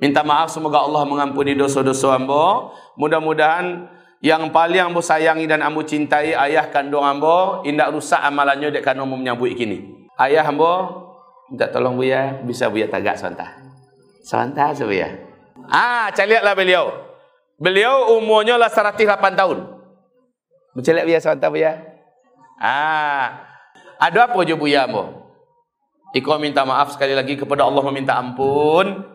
Minta 0.00 0.20
maaf 0.20 0.52
semoga 0.52 0.84
Allah 0.84 1.04
mengampuni 1.08 1.56
dosa-dosa 1.56 2.16
ambo. 2.16 2.72
Mudah-mudahan 2.96 3.88
yang 4.20 4.48
paling 4.52 4.92
ambo 4.92 5.00
sayangi 5.00 5.48
dan 5.48 5.60
ambo 5.60 5.80
cintai 5.84 6.32
ayah 6.32 6.68
kandung 6.68 7.04
ambo 7.04 7.64
indak 7.64 7.92
rusak 7.92 8.20
amalannya 8.20 8.72
dek 8.72 8.84
kanu 8.84 9.04
menyambut 9.04 9.52
kini. 9.56 10.08
Ayah 10.16 10.48
ambo 10.48 10.72
minta 11.52 11.68
tolong 11.68 11.96
Buya, 12.00 12.40
bisa 12.44 12.72
Buya 12.72 12.88
tagak 12.88 13.20
sebentar. 13.20 13.59
Sebentar 14.20 14.76
Buya. 14.76 15.08
Ah, 15.68 16.12
cari 16.12 16.36
lihatlah 16.36 16.54
beliau. 16.56 16.84
Beliau 17.60 18.16
umurnya 18.16 18.56
lah 18.56 18.72
108 18.72 19.36
tahun. 19.36 19.58
Lihat 20.76 21.06
Buya 21.08 21.20
sebentar 21.20 21.48
Buya. 21.52 21.76
Ah, 22.60 23.44
ada 24.00 24.28
apa 24.28 24.38
je 24.44 24.56
Buya 24.56 24.88
ambo? 24.88 25.20
Iko 26.10 26.42
minta 26.42 26.66
maaf 26.66 26.96
sekali 26.96 27.14
lagi 27.14 27.38
kepada 27.38 27.64
Allah 27.68 27.84
meminta 27.86 28.18
ampun. 28.18 29.06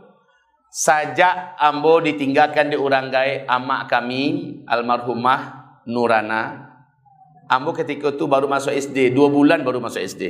Sajak 0.72 1.56
ambo 1.60 2.04
ditinggalkan 2.04 2.72
di 2.72 2.78
Uranggai 2.80 3.48
amak 3.48 3.88
kami 3.88 4.24
almarhumah 4.68 5.42
Nurana. 5.88 6.72
Ambo 7.46 7.72
ketika 7.78 8.10
itu 8.10 8.26
baru 8.26 8.50
masuk 8.50 8.74
SD, 8.74 9.14
dua 9.14 9.30
bulan 9.30 9.62
baru 9.62 9.78
masuk 9.78 10.02
SD. 10.02 10.24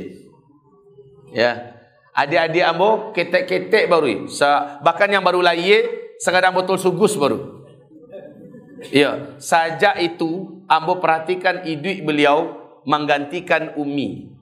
Ya. 1.32 1.75
Adik-adik 2.16 2.64
ambo 2.64 3.12
ketek-ketek 3.12 3.92
baru. 3.92 4.24
Bahkan 4.80 5.08
yang 5.12 5.20
baru 5.20 5.44
lahir 5.44 5.84
sekadang 6.16 6.56
botol 6.56 6.80
sugus 6.80 7.12
baru. 7.12 7.60
Ya, 8.88 9.36
sajak 9.36 10.00
itu 10.00 10.64
ambo 10.64 10.96
perhatikan 10.96 11.68
hidup 11.68 12.08
beliau 12.08 12.56
menggantikan 12.88 13.76
Umi. 13.76 14.32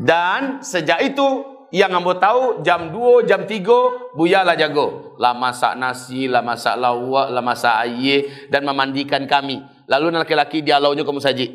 Dan 0.00 0.64
sejak 0.64 1.04
itu 1.04 1.44
yang 1.76 1.92
ambo 1.92 2.16
tahu 2.16 2.64
jam 2.64 2.88
2, 2.88 3.28
jam 3.28 3.44
3 3.44 4.16
Buya 4.16 4.40
lah 4.40 4.56
jago. 4.56 5.16
Lah 5.20 5.36
masak 5.36 5.76
nasi, 5.76 6.24
lah 6.24 6.40
masak 6.40 6.80
lawak, 6.80 7.36
lah 7.36 7.44
masak 7.44 7.84
air 7.84 8.48
dan 8.48 8.64
memandikan 8.64 9.28
kami. 9.28 9.60
Lalu 9.88 10.12
laki-laki 10.16 10.64
dialognya 10.64 11.04
ke 11.04 11.12
musajid. 11.12 11.50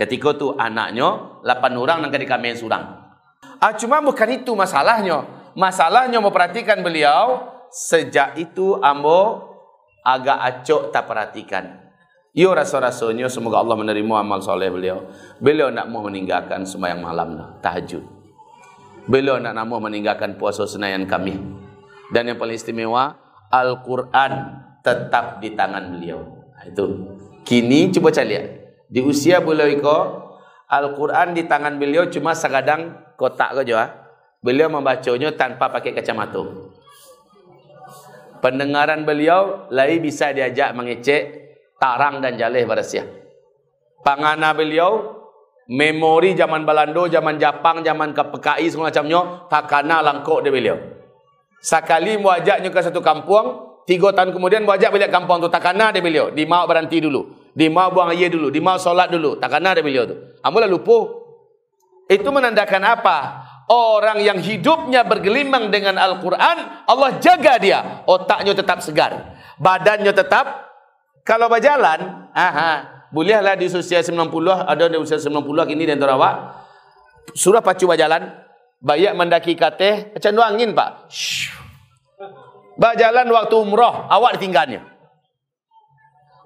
Ketika 0.00 0.32
tu 0.36 0.56
anaknya 0.56 1.40
8 1.44 1.76
orang 1.76 2.08
nak 2.08 2.12
kami 2.12 2.56
surang. 2.56 3.05
Ah, 3.60 3.72
cuma 3.72 4.04
bukan 4.04 4.28
itu 4.36 4.52
masalahnya. 4.52 5.24
Masalahnya 5.56 6.20
mau 6.20 6.32
perhatikan 6.32 6.84
beliau 6.84 7.48
sejak 7.72 8.36
itu 8.36 8.76
ambo 8.84 9.52
agak 10.04 10.38
acok 10.38 10.92
tak 10.92 11.04
perhatikan. 11.08 11.64
Yo 12.36 12.52
rasa-rasanya 12.52 13.32
semoga 13.32 13.64
Allah 13.64 13.80
menerima 13.80 14.20
amal 14.20 14.44
soleh 14.44 14.68
beliau. 14.68 15.08
Beliau 15.40 15.72
nak 15.72 15.88
mau 15.88 16.04
meninggalkan 16.04 16.68
sembahyang 16.68 17.00
malam 17.00 17.28
tahajud. 17.64 18.04
Beliau 19.08 19.40
nak 19.40 19.56
mau 19.64 19.80
meninggalkan 19.80 20.36
puasa 20.36 20.68
senayan 20.68 21.08
kami. 21.08 21.40
Dan 22.12 22.28
yang 22.28 22.36
paling 22.36 22.60
istimewa 22.60 23.16
Al-Quran 23.48 24.32
tetap 24.84 25.40
di 25.40 25.56
tangan 25.56 25.96
beliau. 25.96 26.20
Itu. 26.68 27.16
Kini 27.40 27.88
coba 27.96 28.12
cari 28.12 28.28
lihat. 28.28 28.44
Di 28.92 29.00
usia 29.00 29.40
beliau 29.40 29.72
itu 29.72 29.98
Al-Quran 30.68 31.32
di 31.32 31.48
tangan 31.48 31.80
beliau 31.80 32.10
cuma 32.12 32.36
sekadang 32.36 33.05
kotak 33.16 33.56
saja. 33.56 33.74
Ah. 33.80 33.90
Beliau 34.44 34.70
membacanya 34.70 35.34
tanpa 35.34 35.72
pakai 35.72 35.96
kacamata. 35.96 36.44
Pendengaran 38.38 39.02
beliau 39.02 39.66
lain 39.74 39.98
bisa 39.98 40.30
diajak 40.30 40.70
mengecek 40.76 41.20
tarang 41.82 42.22
dan 42.22 42.38
jaleh 42.38 42.62
barasia. 42.62 43.02
Pangana 44.06 44.54
beliau 44.54 45.18
memori 45.66 46.38
zaman 46.38 46.62
Balando, 46.62 47.10
zaman 47.10 47.42
Jepang, 47.42 47.82
zaman 47.82 48.14
KPKI 48.14 48.66
semua 48.70 48.94
macamnya 48.94 49.50
takana 49.50 49.98
langkok 49.98 50.46
dia 50.46 50.54
beliau. 50.54 50.78
Sekali 51.58 52.14
muajaknya 52.14 52.70
ke 52.70 52.80
satu 52.86 53.02
kampung, 53.02 53.82
tiga 53.82 54.14
tahun 54.14 54.30
kemudian 54.30 54.62
muajak 54.62 54.94
balik 54.94 55.10
kampung 55.10 55.42
tu 55.42 55.50
takana 55.50 55.90
dia 55.90 55.98
beliau. 55.98 56.30
Di 56.30 56.46
mau 56.46 56.62
berhenti 56.70 57.02
dulu. 57.02 57.50
Di 57.56 57.66
mau 57.66 57.90
buang 57.90 58.14
air 58.14 58.30
dulu, 58.30 58.52
di 58.52 58.62
mau 58.62 58.78
solat 58.78 59.10
dulu. 59.10 59.42
Takana 59.42 59.74
dia 59.74 59.82
beliau 59.82 60.06
tu. 60.06 60.14
Amulah 60.44 60.70
lupa. 60.70 61.25
Itu 62.06 62.30
menandakan 62.30 62.82
apa? 62.86 63.18
Orang 63.66 64.22
yang 64.22 64.38
hidupnya 64.38 65.02
bergelimang 65.02 65.74
dengan 65.74 65.98
Al-Quran, 65.98 66.86
Allah 66.86 67.10
jaga 67.18 67.58
dia. 67.58 68.06
Otaknya 68.06 68.54
tetap 68.54 68.78
segar. 68.78 69.34
Badannya 69.58 70.14
tetap, 70.14 70.70
kalau 71.26 71.50
berjalan, 71.50 72.30
aha, 72.30 73.06
bolehlah 73.10 73.58
di 73.58 73.66
usia 73.66 74.06
90, 74.06 74.30
ada 74.70 74.86
di 74.86 74.94
usia 74.94 75.18
90 75.18 75.74
ini 75.74 75.82
dan 75.82 75.98
terawak. 75.98 76.62
Surah 77.34 77.58
pacu 77.58 77.90
berjalan, 77.90 78.30
banyak 78.78 79.12
mendaki 79.18 79.58
kateh, 79.58 80.14
macam 80.14 80.46
angin 80.46 80.70
pak. 80.70 81.10
Berjalan 82.78 83.26
waktu 83.34 83.54
umrah, 83.58 84.06
awak 84.06 84.38
ditinggalnya. 84.38 84.95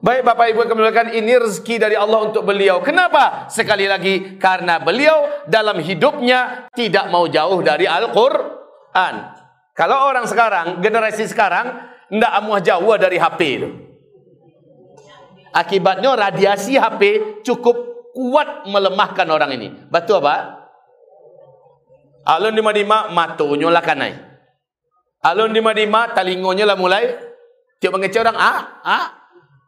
Baik 0.01 0.25
Bapak 0.25 0.57
Ibu 0.57 0.65
kemuliaan 0.65 1.13
ini 1.13 1.37
rezeki 1.37 1.77
dari 1.77 1.93
Allah 1.93 2.25
untuk 2.25 2.49
beliau. 2.49 2.81
Kenapa? 2.81 3.53
Sekali 3.53 3.85
lagi 3.85 4.41
karena 4.41 4.81
beliau 4.81 5.45
dalam 5.45 5.77
hidupnya 5.77 6.73
tidak 6.73 7.13
mau 7.13 7.29
jauh 7.29 7.61
dari 7.61 7.85
Al-Qur'an. 7.85 9.37
Kalau 9.77 10.09
orang 10.09 10.25
sekarang, 10.25 10.81
generasi 10.81 11.29
sekarang 11.29 11.85
tidak 12.09 12.33
amuah 12.33 12.65
jauh 12.65 12.97
dari 12.97 13.21
HP. 13.21 13.41
Akibatnya 15.53 16.17
radiasi 16.17 16.81
HP 16.81 17.03
cukup 17.45 17.77
kuat 18.17 18.65
melemahkan 18.73 19.29
orang 19.29 19.53
ini. 19.53 19.69
Betul 19.93 20.25
apa? 20.25 20.65
Alun 22.25 22.57
di 22.57 22.65
madima 22.65 23.13
matonya 23.13 23.69
lah 23.69 23.85
kanai. 23.85 24.17
Alun 25.21 25.53
di 25.53 25.61
madima 25.61 26.09
talingonya 26.17 26.65
lah 26.65 26.81
mulai 26.81 27.21
tiap 27.77 27.93
mengecek 27.93 28.25
orang 28.25 28.39
ah 28.41 28.81
ah 28.81 29.20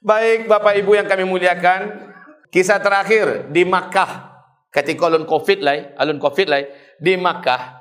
Baik 0.03 0.51
Bapak 0.51 0.75
Ibu 0.83 0.99
yang 0.99 1.07
kami 1.07 1.23
muliakan, 1.23 2.11
kisah 2.51 2.83
terakhir 2.83 3.55
di 3.55 3.63
Makkah 3.63 4.35
ketika 4.75 5.07
alun 5.07 5.23
Covid 5.31 5.63
lah, 5.63 5.95
alun 5.95 6.19
Covid 6.19 6.51
lah 6.51 6.67
di 6.99 7.15
Makkah 7.15 7.79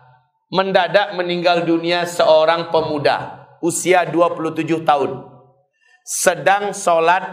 mendadak 0.54 1.18
meninggal 1.18 1.66
dunia 1.66 2.06
seorang 2.06 2.70
pemuda 2.70 3.42
usia 3.66 4.06
27 4.06 4.86
tahun. 4.86 5.18
Sedang 6.06 6.78
solat 6.78 7.26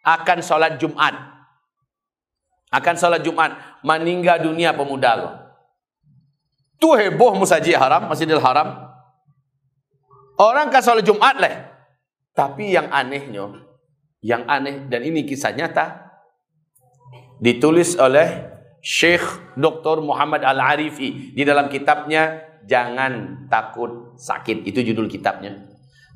akan 0.00 0.38
solat 0.40 0.80
Jumat. 0.80 1.12
Akan 2.72 2.96
solat 2.96 3.20
Jumat 3.20 3.52
meninggal 3.84 4.40
dunia 4.40 4.72
pemuda 4.72 5.08
Allah. 5.12 5.34
Tu 6.80 6.88
heboh 6.88 7.36
musajid 7.36 7.76
haram, 7.76 8.08
Masjidil 8.08 8.40
Haram. 8.40 8.88
Orang 10.40 10.72
kan 10.72 10.80
solat 10.80 11.04
Jumat 11.04 11.36
lah. 11.36 11.68
Tapi 12.32 12.72
yang 12.72 12.88
anehnya, 12.88 13.71
yang 14.22 14.46
aneh 14.46 14.86
dan 14.86 15.02
ini 15.02 15.26
kisah 15.26 15.52
nyata 15.52 16.14
ditulis 17.42 17.98
oleh 17.98 18.54
Syekh 18.82 19.54
Dr. 19.54 20.02
Muhammad 20.02 20.42
Al-Arifi 20.42 21.34
di 21.34 21.42
dalam 21.46 21.70
kitabnya 21.70 22.50
Jangan 22.66 23.46
Takut 23.50 24.18
Sakit. 24.18 24.66
Itu 24.66 24.82
judul 24.82 25.10
kitabnya. 25.10 25.54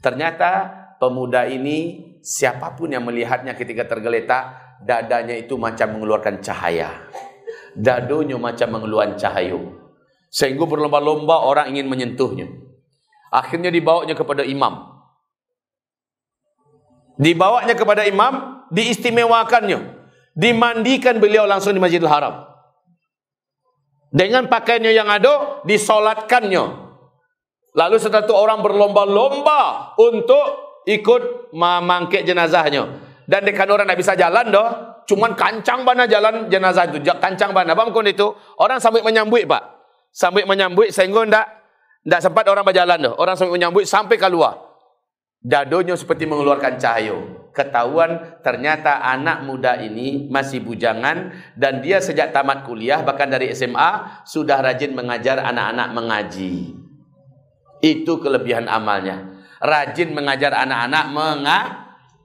Ternyata 0.02 0.70
pemuda 0.98 1.46
ini 1.46 2.02
siapa 2.22 2.74
pun 2.74 2.90
yang 2.90 3.06
melihatnya 3.06 3.54
ketika 3.54 3.86
tergeletak, 3.86 4.78
dadanya 4.82 5.34
itu 5.34 5.58
macam 5.58 5.98
mengeluarkan 5.98 6.42
cahaya. 6.42 7.10
Dadonya 7.74 8.38
macam 8.38 8.78
mengeluarkan 8.78 9.18
cahaya. 9.18 9.58
Sehingga 10.30 10.66
berlomba-lomba 10.66 11.46
orang 11.46 11.70
ingin 11.74 11.86
menyentuhnya. 11.86 12.50
Akhirnya 13.30 13.70
dibawanya 13.70 14.14
kepada 14.18 14.42
imam. 14.42 14.95
Dibawanya 17.16 17.72
kepada 17.72 18.04
imam, 18.04 18.64
diistimewakannya. 18.68 19.96
Dimandikan 20.36 21.16
beliau 21.16 21.48
langsung 21.48 21.72
di 21.72 21.80
Masjidil 21.80 22.08
Haram. 22.08 22.44
Dengan 24.12 24.48
pakaiannya 24.48 24.92
yang 24.92 25.08
ada, 25.08 25.64
disolatkannya. 25.64 26.64
Lalu 27.76 27.96
setelah 28.00 28.24
itu 28.24 28.36
orang 28.36 28.60
berlomba-lomba 28.60 29.92
untuk 30.00 30.44
ikut 30.88 31.52
memangkik 31.52 32.24
jenazahnya. 32.24 33.04
Dan 33.26 33.42
dekan 33.42 33.68
orang 33.68 33.90
tidak 33.90 34.00
bisa 34.00 34.12
jalan 34.14 34.54
doh, 34.54 34.68
cuman 35.08 35.34
kancang 35.34 35.82
mana 35.82 36.06
jalan 36.06 36.46
jenazah 36.46 36.86
itu, 36.88 37.02
kancang 37.18 37.50
mana. 37.50 37.74
Apa 37.74 37.88
mungkin 37.88 38.12
itu? 38.12 38.30
Orang 38.60 38.78
sambil 38.78 39.02
menyambut 39.02 39.50
pak, 39.50 39.62
sambil 40.14 40.46
menyambut 40.46 40.94
sehingga 40.94 41.26
tidak 41.26 41.46
tidak 42.06 42.20
sempat 42.22 42.44
orang 42.46 42.62
berjalan 42.62 42.98
doh. 43.02 43.14
Orang 43.18 43.34
sambil 43.34 43.58
menyambut 43.58 43.82
sampai 43.82 44.14
keluar 44.14 44.65
dadonya 45.46 45.94
seperti 45.94 46.26
mengeluarkan 46.26 46.74
cahaya. 46.82 47.14
Ketahuan 47.54 48.42
ternyata 48.44 49.00
anak 49.00 49.46
muda 49.46 49.80
ini 49.80 50.28
masih 50.28 50.60
bujangan 50.60 51.32
dan 51.56 51.80
dia 51.80 52.04
sejak 52.04 52.34
tamat 52.34 52.68
kuliah 52.68 53.00
bahkan 53.00 53.32
dari 53.32 53.48
SMA 53.56 54.20
sudah 54.28 54.60
rajin 54.60 54.92
mengajar 54.92 55.40
anak-anak 55.40 55.88
mengaji. 55.96 56.76
Itu 57.80 58.20
kelebihan 58.20 58.68
amalnya. 58.68 59.40
Rajin 59.56 60.12
mengajar 60.12 60.52
anak-anak 60.52 61.04
menga 61.16 61.60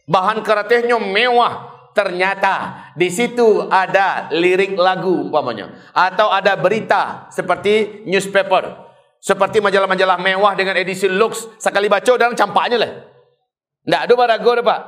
Bahan 0.10 0.42
karatehnya 0.42 0.98
mewah. 0.98 1.70
Ternyata 1.94 2.90
di 2.98 3.06
situ 3.14 3.70
ada 3.70 4.26
lirik 4.34 4.74
lagu 4.74 5.30
umpamanya 5.30 5.94
atau 5.94 6.34
ada 6.34 6.58
berita 6.58 7.30
seperti 7.30 8.02
newspaper, 8.10 8.90
seperti 9.22 9.62
majalah-majalah 9.62 10.18
mewah 10.18 10.58
dengan 10.58 10.74
edisi 10.74 11.06
lux 11.06 11.46
sekali 11.62 11.86
baca 11.86 12.18
dan 12.18 12.34
campaknya 12.34 12.82
lah. 12.82 12.92
Tidak 13.86 14.02
ada 14.10 14.14
barago 14.18 14.58
Pak. 14.58 14.82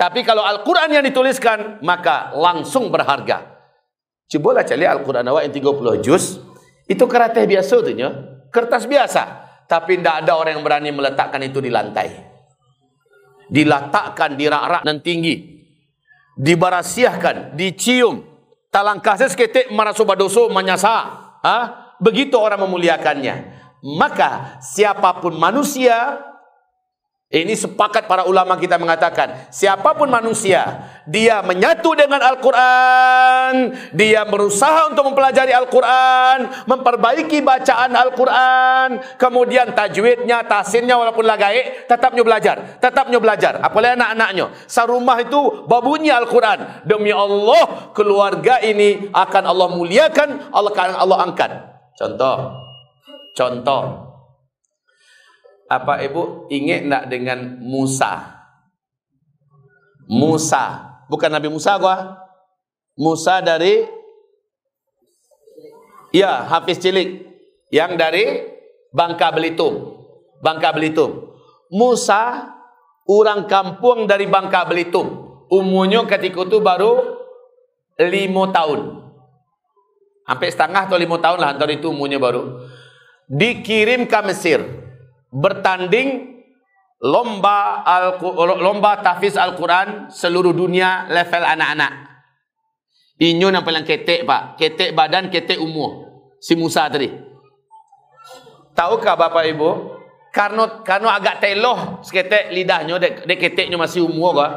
Tapi 0.00 0.24
kalau 0.24 0.48
Al-Quran 0.48 0.96
yang 0.96 1.04
dituliskan 1.04 1.84
maka 1.84 2.32
langsung 2.32 2.88
berharga. 2.88 3.55
Cubalah 4.26 4.66
cari 4.66 4.82
Al-Quran 4.82 5.26
awak 5.30 5.46
yang 5.46 5.54
30 5.54 6.02
juz. 6.02 6.42
Itu 6.86 7.06
karateh 7.06 7.46
biasa 7.46 7.82
tu 7.82 7.92
nya. 7.94 8.10
Kertas 8.50 8.86
biasa. 8.86 9.22
Tapi 9.66 9.98
tidak 9.98 10.22
ada 10.22 10.32
orang 10.38 10.58
yang 10.58 10.64
berani 10.66 10.90
meletakkan 10.94 11.42
itu 11.42 11.58
di 11.58 11.70
lantai. 11.70 12.10
Diletakkan 13.50 14.34
di 14.38 14.46
rak-rak 14.46 14.82
dan 14.82 15.02
tinggi. 15.02 15.62
Dibarasiahkan, 16.38 17.54
dicium. 17.54 18.22
Talangkah 18.70 19.18
seketik 19.18 19.70
marasubadoso 19.70 20.50
menyasa. 20.50 20.94
Ha? 21.42 21.58
Begitu 21.98 22.34
orang 22.38 22.62
memuliakannya. 22.66 23.56
Maka 23.82 24.58
siapa 24.58 25.22
pun 25.22 25.38
manusia 25.38 26.18
ini 27.26 27.58
sepakat 27.58 28.06
para 28.06 28.22
ulama 28.22 28.54
kita 28.54 28.78
mengatakan, 28.78 29.50
siapa 29.50 29.98
pun 29.98 30.06
manusia, 30.06 30.86
dia 31.10 31.42
menyatu 31.42 31.90
dengan 31.98 32.22
Al-Quran, 32.22 33.74
dia 33.90 34.22
berusaha 34.22 34.94
untuk 34.94 35.10
mempelajari 35.10 35.50
Al-Quran, 35.50 36.70
memperbaiki 36.70 37.42
bacaan 37.42 37.98
Al-Quran, 37.98 39.18
kemudian 39.18 39.74
tajwidnya, 39.74 40.46
tahsinnya 40.46 40.94
walaupun 40.94 41.26
lagai, 41.26 41.90
tetapnya 41.90 42.22
belajar, 42.22 42.78
tetapnya 42.78 43.18
belajar. 43.18 43.58
Apalagi 43.58 43.98
anak-anaknya. 43.98 44.46
Sarumah 44.70 45.18
itu 45.18 45.66
babunyi 45.66 46.14
Al-Quran. 46.14 46.86
Demi 46.86 47.10
Allah, 47.10 47.90
keluarga 47.90 48.62
ini 48.62 49.10
akan 49.10 49.42
Allah 49.50 49.68
muliakan, 49.74 50.54
Allah 50.54 50.70
akan 50.70 50.94
Allah 50.94 51.18
angkat. 51.26 51.50
Contoh, 51.98 52.54
contoh, 53.34 54.05
apa 55.66 55.98
ibu 56.06 56.46
ingat 56.46 56.86
nak 56.86 57.02
dengan 57.10 57.58
Musa? 57.58 58.38
Musa, 60.06 60.94
bukan 61.10 61.30
Nabi 61.30 61.50
Musa 61.50 61.74
gua. 61.82 62.22
Musa 62.96 63.42
dari 63.42 63.84
Ya, 66.14 66.48
Hafiz 66.48 66.80
Cilik 66.80 67.28
yang 67.68 67.98
dari 67.98 68.40
Bangka 68.94 69.34
Belitung. 69.34 70.00
Bangka 70.40 70.72
Belitung. 70.72 71.34
Musa 71.68 72.54
orang 73.04 73.44
kampung 73.50 74.08
dari 74.08 74.24
Bangka 74.24 74.64
Belitung. 74.64 75.44
Umurnya 75.52 76.06
ketika 76.08 76.46
itu 76.46 76.62
baru 76.62 77.20
lima 78.00 78.48
tahun. 78.54 78.80
Sampai 80.24 80.48
setengah 80.50 80.82
atau 80.88 80.98
lima 80.98 81.20
tahun 81.20 81.38
lah 81.38 81.50
antara 81.52 81.70
itu 81.74 81.92
umurnya 81.92 82.16
baru. 82.16 82.64
Dikirim 83.28 84.08
ke 84.08 84.20
Mesir 84.24 84.85
bertanding 85.36 86.40
lomba 87.04 87.84
al 87.84 88.16
lomba 88.56 89.04
tahfiz 89.04 89.36
Al-Quran 89.36 90.08
seluruh 90.08 90.56
dunia 90.56 91.04
level 91.12 91.44
anak-anak. 91.44 91.92
Inyo 93.16 93.48
yang 93.48 93.64
paling 93.64 93.84
ketek 93.84 94.28
pak, 94.28 94.60
ketek 94.60 94.92
badan, 94.92 95.32
ketek 95.32 95.56
umur. 95.56 96.04
Si 96.36 96.52
Musa 96.52 96.84
tadi. 96.92 97.08
Tahukah 98.76 99.16
Bapak 99.16 99.44
Ibu? 99.56 99.70
Karena 100.36 100.84
karena 100.84 101.16
agak 101.16 101.40
teloh 101.40 102.04
seketek 102.04 102.52
lidahnya, 102.52 103.00
dek, 103.00 103.24
dek 103.24 103.40
keteknya 103.40 103.80
masih 103.80 104.04
umur 104.04 104.36
kah? 104.36 104.52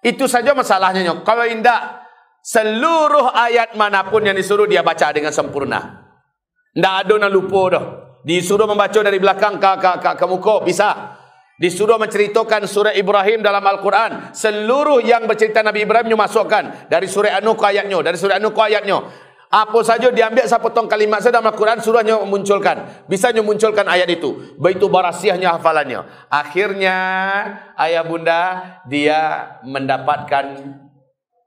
Itu 0.00 0.24
saja 0.24 0.56
masalahnya. 0.56 1.12
Kalau 1.20 1.44
indah 1.44 2.00
seluruh 2.40 3.36
ayat 3.36 3.76
mana 3.76 4.08
pun 4.08 4.24
yang 4.24 4.32
disuruh 4.32 4.64
dia 4.64 4.80
baca 4.80 5.12
dengan 5.12 5.28
sempurna. 5.28 6.08
Tidak 6.72 6.94
ada 7.04 7.14
yang 7.20 7.28
lupa 7.28 7.60
dah. 7.68 7.84
Disuruh 8.20 8.68
membaca 8.68 9.00
dari 9.00 9.16
belakang 9.16 9.56
ke, 9.56 9.72
ke, 9.80 9.92
ke, 10.00 10.10
ke 10.20 10.24
muka, 10.28 10.60
bisa. 10.60 11.16
Disuruh 11.60 12.00
menceritakan 12.00 12.64
surah 12.64 12.96
Ibrahim 12.96 13.44
dalam 13.44 13.60
Al-Quran. 13.60 14.32
Seluruh 14.32 15.04
yang 15.04 15.28
bercerita 15.28 15.60
Nabi 15.60 15.84
Ibrahim 15.84 16.16
masukkan. 16.16 16.88
Dari 16.88 17.04
surah 17.04 17.36
ke 17.36 17.64
ayatnya. 17.68 18.00
Dari 18.00 18.16
surah 18.16 18.40
ke 18.40 18.62
ayatnya. 18.64 18.98
Apa 19.50 19.82
saja 19.82 20.14
diambil 20.14 20.46
sepotong 20.46 20.86
kalimat 20.86 21.18
saja 21.20 21.42
dalam 21.42 21.50
Al-Quran, 21.50 21.82
surahnya 21.82 22.22
memunculkan. 22.22 23.04
Bisa 23.10 23.34
munculkan 23.42 23.82
ayat 23.82 24.06
itu. 24.06 24.56
Begitu 24.56 24.86
barasiahnya 24.86 25.58
hafalannya. 25.58 26.06
Akhirnya, 26.30 26.96
ayah 27.76 28.06
bunda, 28.06 28.42
dia 28.86 29.52
mendapatkan 29.66 30.54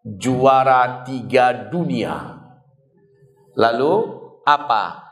juara 0.03 1.07
tiga 1.07 1.71
dunia. 1.71 2.43
Lalu, 3.55 3.93
apa 4.43 5.02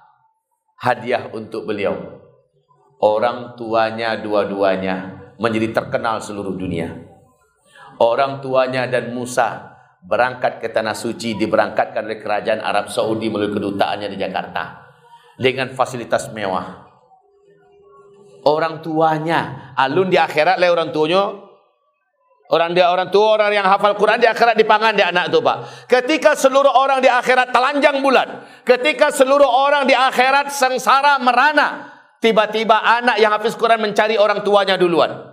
hadiah 0.81 1.29
untuk 1.29 1.69
beliau. 1.69 1.93
Orang 3.01 3.53
tuanya 3.57 4.17
dua-duanya 4.17 5.21
menjadi 5.37 5.73
terkenal 5.73 6.21
seluruh 6.21 6.57
dunia. 6.57 6.89
Orang 8.01 8.41
tuanya 8.41 8.89
dan 8.89 9.13
Musa 9.13 9.77
berangkat 10.01 10.57
ke 10.57 10.73
tanah 10.73 10.97
suci 10.97 11.37
diberangkatkan 11.37 12.01
oleh 12.01 12.17
kerajaan 12.17 12.61
Arab 12.61 12.89
Saudi 12.89 13.29
melalui 13.29 13.53
kedutaannya 13.53 14.09
di 14.09 14.17
Jakarta 14.17 14.89
dengan 15.37 15.69
fasilitas 15.69 16.33
mewah. 16.33 16.89
Orang 18.41 18.81
tuanya 18.81 19.73
alun 19.77 20.09
di 20.09 20.17
akhirat 20.17 20.57
le 20.57 20.65
orang 20.73 20.89
tuanya 20.89 21.50
Orang 22.51 22.75
dia 22.75 22.91
orang 22.91 23.07
tua, 23.07 23.39
orang 23.39 23.55
yang 23.55 23.63
hafal 23.63 23.95
Quran 23.95 24.19
di 24.19 24.27
akhirat 24.27 24.59
dipangan 24.59 24.91
dia 24.91 25.07
anak 25.07 25.31
tu 25.31 25.39
pak. 25.39 25.87
Ketika 25.87 26.35
seluruh 26.35 26.75
orang 26.75 26.99
di 26.99 27.07
akhirat 27.07 27.55
telanjang 27.55 28.03
bulan, 28.03 28.43
ketika 28.67 29.07
seluruh 29.07 29.47
orang 29.47 29.87
di 29.87 29.95
akhirat 29.95 30.51
sengsara 30.51 31.15
merana, 31.23 31.87
tiba-tiba 32.19 32.75
anak 32.75 33.23
yang 33.23 33.31
hafiz 33.31 33.55
Quran 33.55 33.79
mencari 33.79 34.19
orang 34.19 34.43
tuanya 34.43 34.75
duluan. 34.75 35.31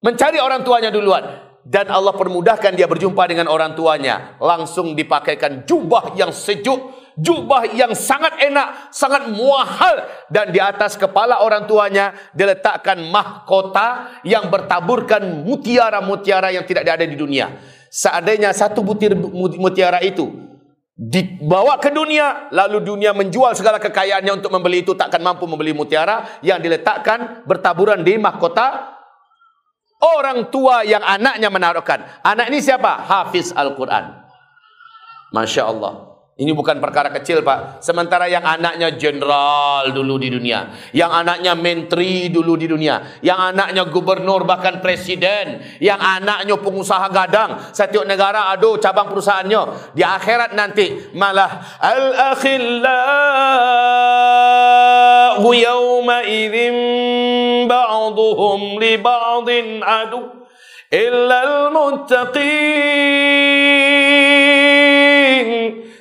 Mencari 0.00 0.40
orang 0.40 0.64
tuanya 0.64 0.88
duluan. 0.88 1.46
Dan 1.68 1.92
Allah 1.92 2.16
permudahkan 2.16 2.72
dia 2.72 2.88
berjumpa 2.88 3.28
dengan 3.28 3.52
orang 3.52 3.76
tuanya. 3.76 4.40
Langsung 4.40 4.96
dipakaikan 4.96 5.68
jubah 5.68 6.16
yang 6.16 6.32
sejuk, 6.32 6.80
jubah 7.18 7.66
yang 7.74 7.92
sangat 7.98 8.38
enak, 8.38 8.94
sangat 8.94 9.26
muahal 9.26 10.06
dan 10.30 10.54
di 10.54 10.62
atas 10.62 10.94
kepala 10.94 11.42
orang 11.42 11.66
tuanya 11.66 12.14
diletakkan 12.30 13.02
mahkota 13.10 14.22
yang 14.22 14.46
bertaburkan 14.46 15.42
mutiara-mutiara 15.42 16.54
yang 16.54 16.62
tidak 16.62 16.86
ada 16.86 17.04
di 17.04 17.18
dunia. 17.18 17.58
Seandainya 17.90 18.54
satu 18.54 18.86
butir 18.86 19.18
mutiara 19.58 19.98
itu 20.04 20.30
dibawa 20.98 21.78
ke 21.78 21.94
dunia 21.94 22.50
lalu 22.50 22.82
dunia 22.82 23.14
menjual 23.14 23.54
segala 23.54 23.78
kekayaannya 23.78 24.42
untuk 24.42 24.50
membeli 24.50 24.82
itu 24.82 24.98
takkan 24.98 25.22
mampu 25.22 25.46
membeli 25.46 25.70
mutiara 25.70 26.38
yang 26.42 26.58
diletakkan 26.58 27.46
bertaburan 27.46 28.02
di 28.02 28.18
mahkota 28.18 28.98
orang 29.98 30.50
tua 30.50 30.86
yang 30.86 31.02
anaknya 31.02 31.50
menaruhkan. 31.50 32.06
Anak 32.22 32.50
ini 32.50 32.62
siapa? 32.62 33.02
Hafiz 33.02 33.50
Al-Quran. 33.54 34.14
Masya 35.34 35.66
Allah. 35.66 36.17
Ini 36.38 36.54
bukan 36.54 36.78
perkara 36.78 37.10
kecil 37.10 37.42
pak. 37.42 37.82
Sementara 37.82 38.30
yang 38.30 38.46
anaknya 38.46 38.94
jenderal 38.94 39.90
dulu 39.90 40.22
di 40.22 40.30
dunia. 40.30 40.70
Yang 40.94 41.10
anaknya 41.10 41.58
menteri 41.58 42.30
dulu 42.30 42.54
di 42.54 42.70
dunia. 42.70 43.18
Yang 43.18 43.40
anaknya 43.50 43.82
gubernur 43.90 44.46
bahkan 44.46 44.78
presiden. 44.78 45.58
Yang 45.82 45.98
anaknya 45.98 46.54
pengusaha 46.62 47.10
gadang. 47.10 47.58
Setiap 47.74 48.06
negara 48.06 48.54
ada 48.54 48.70
cabang 48.78 49.10
perusahaannya. 49.10 49.90
Di 49.98 50.06
akhirat 50.06 50.54
nanti 50.54 51.10
malah. 51.10 51.74
Al-akhillahu 51.82 52.86
yawma 55.58 56.22
idhim 56.22 57.66
ba'duhum 57.66 58.78
li 58.78 58.94
ba'din 58.94 59.82
adu. 59.82 60.38
illal 60.94 61.74
muttaqin. 61.74 63.08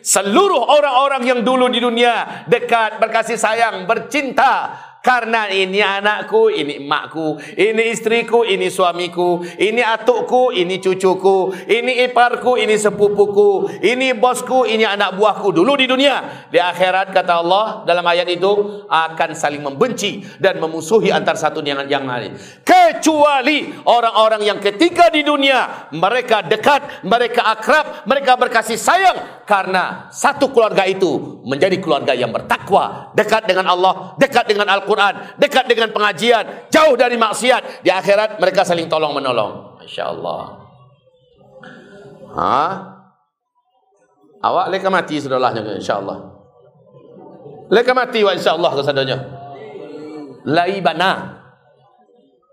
Seluruh 0.07 0.71
orang-orang 0.71 1.27
yang 1.27 1.39
dulu 1.43 1.67
di 1.67 1.83
dunia 1.83 2.47
dekat, 2.47 2.95
berkasih 2.95 3.35
sayang, 3.35 3.83
bercinta 3.83 4.86
karena 5.07 5.47
ini 5.47 5.79
anakku, 5.79 6.51
ini 6.51 6.83
emakku, 6.83 7.39
ini 7.55 7.95
istriku, 7.95 8.43
ini 8.43 8.67
suamiku, 8.67 9.39
ini 9.55 9.79
atukku, 9.79 10.51
ini 10.51 10.83
cucuku, 10.83 11.55
ini 11.63 12.03
iparku, 12.11 12.59
ini 12.59 12.75
sepupuku, 12.75 13.79
ini 13.87 14.11
bosku, 14.11 14.67
ini 14.67 14.83
anak 14.83 15.15
buahku 15.15 15.55
dulu 15.55 15.79
di 15.79 15.87
dunia. 15.87 16.43
Di 16.51 16.59
akhirat 16.59 17.15
kata 17.15 17.39
Allah 17.39 17.87
dalam 17.87 18.03
ayat 18.03 18.27
itu 18.27 18.83
akan 18.91 19.31
saling 19.31 19.63
membenci 19.63 20.27
dan 20.43 20.59
memusuhi 20.59 21.07
antar 21.15 21.39
satu 21.39 21.63
dengan 21.63 21.87
yang 21.87 22.03
lain. 22.03 22.35
Kecuali 22.67 23.71
orang-orang 23.87 24.43
yang 24.43 24.59
ketika 24.59 25.07
di 25.07 25.23
dunia 25.23 25.87
mereka 25.95 26.43
dekat, 26.43 27.07
mereka 27.07 27.47
akrab, 27.47 28.03
mereka 28.03 28.35
berkasih 28.35 28.75
sayang 28.75 29.47
karena 29.47 30.11
satu 30.11 30.51
keluarga 30.51 30.83
itu 30.83 31.39
menjadi 31.47 31.79
keluarga 31.79 32.11
yang 32.11 32.35
bertakwa, 32.35 33.15
dekat 33.15 33.47
dengan 33.47 33.71
Allah, 33.71 34.19
dekat 34.19 34.51
dengan 34.51 34.67
Al-Quran 34.67 34.96
Al-Quran, 34.97 35.37
dekat 35.37 35.65
dengan 35.69 35.93
pengajian, 35.93 36.73
jauh 36.73 36.97
dari 36.97 37.21
maksiat. 37.21 37.85
Di 37.85 37.93
akhirat 37.93 38.41
mereka 38.41 38.65
saling 38.65 38.89
tolong 38.89 39.13
menolong. 39.13 39.77
Masya 39.77 40.03
Allah. 40.09 40.41
Ha? 42.33 42.61
Awak 44.41 44.65
leka 44.73 44.89
mati 44.89 45.21
sudahlah 45.21 45.53
insya 45.53 46.01
Allah. 46.01 46.33
Leka 47.69 47.93
mati 47.93 48.25
wa 48.25 48.33
insya 48.33 48.57
Allah 48.57 48.73
kesadanya. 48.73 49.17
Laibana. 50.49 51.37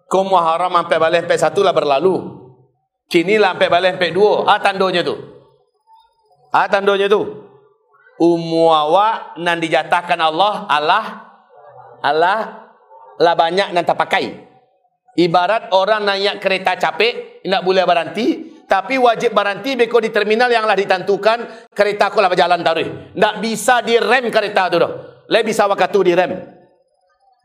Kau 0.05 0.29
haram 0.37 0.69
sampai 0.69 1.01
balik 1.01 1.25
sampai 1.25 1.41
satu 1.41 1.65
lah 1.65 1.73
berlalu. 1.73 2.45
Kini 3.09 3.41
lah 3.41 3.57
sampai 3.57 3.73
balik 3.73 3.97
sampai 3.97 4.13
dua. 4.13 4.45
Ah 4.45 4.61
tandonya 4.61 5.01
tu. 5.01 5.17
Ah 6.53 6.69
tandonya 6.69 7.09
tu. 7.09 7.25
Umu 8.21 8.69
awak 8.69 9.41
nan 9.41 9.59
dijatakan 9.59 10.21
Allah 10.21 10.71
Allah 10.71 11.34
Allah 12.05 12.69
lah 13.17 13.35
banyak 13.35 13.73
nan 13.73 13.85
tak 13.89 13.97
pakai. 13.97 14.25
Ibarat 15.15 15.71
orang 15.71 16.03
naik 16.03 16.43
kereta 16.43 16.75
capek, 16.75 17.39
tidak 17.41 17.63
boleh 17.63 17.87
berhenti, 17.87 18.27
tapi 18.67 18.99
wajib 18.99 19.31
berhenti 19.31 19.79
beko 19.79 20.03
di 20.03 20.11
terminal 20.11 20.51
yang 20.51 20.67
lah 20.67 20.75
ditentukan 20.75 21.71
kereta 21.71 22.11
aku 22.11 22.19
lah 22.19 22.27
berjalan 22.27 22.61
taruh. 22.67 23.15
Tak 23.15 23.35
bisa 23.39 23.79
direm 23.87 24.27
kereta 24.35 24.67
tu 24.67 24.83
dah. 24.83 24.93
Le 25.31 25.41
bisa 25.47 25.71
waktu 25.71 25.99
direm. 26.03 26.33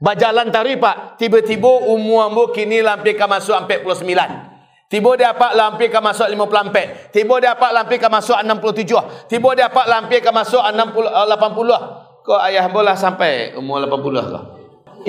Berjalan 0.02 0.50
taruh 0.50 0.74
pak, 0.82 1.22
tiba-tiba 1.22 1.70
umur 1.92 2.26
ambo 2.26 2.44
kini 2.50 2.82
lampi 2.82 3.14
ke 3.14 3.26
masuk 3.30 3.54
49. 3.54 4.50
Tiba 4.90 5.14
dia 5.14 5.38
dapat 5.38 5.54
lampi 5.54 5.86
ke 5.86 6.00
masuk 6.02 6.26
54. 6.26 7.14
Tiba 7.14 7.38
dia 7.38 7.54
dapat 7.54 7.72
lampi 7.78 7.96
ke 8.02 8.10
masuk 8.10 8.42
67. 8.42 9.30
Tiba 9.30 9.50
dia 9.54 9.70
dapat 9.70 9.86
lampi 9.86 10.18
ke 10.18 10.32
masuk 10.34 10.66
60 10.66 11.06
80. 11.06 12.09
Kau 12.30 12.38
ayah 12.46 12.70
bola 12.70 12.94
sampai 12.94 13.58
umur 13.58 13.82
80 13.90 14.30
kau. 14.30 14.44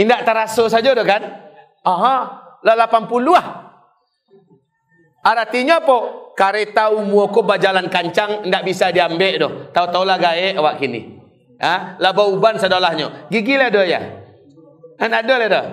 Indak 0.00 0.24
terasa 0.24 0.72
saja 0.72 0.96
dah 0.96 1.04
kan? 1.04 1.20
Aha, 1.84 2.16
lah 2.64 2.74
80 2.88 3.12
lah. 3.28 3.76
Artinya 5.20 5.84
apa? 5.84 5.96
Kereta 6.32 6.88
umur 6.88 7.28
kau 7.28 7.44
berjalan 7.44 7.92
kancang 7.92 8.48
ndak 8.48 8.64
bisa 8.64 8.88
diambil 8.88 9.36
doh. 9.36 9.52
Tahu-tahu 9.68 10.08
lah 10.08 10.16
gae 10.16 10.56
awak 10.56 10.80
kini. 10.80 11.20
Ha? 11.60 12.00
Lah 12.00 12.16
bau 12.16 12.32
uban 12.32 12.56
sadolahnya. 12.56 13.28
Gigi 13.28 13.60
lah 13.60 13.68
doh 13.68 13.84
ya. 13.84 14.00
Kan 14.96 15.12
ada 15.12 15.34
lah. 15.36 15.64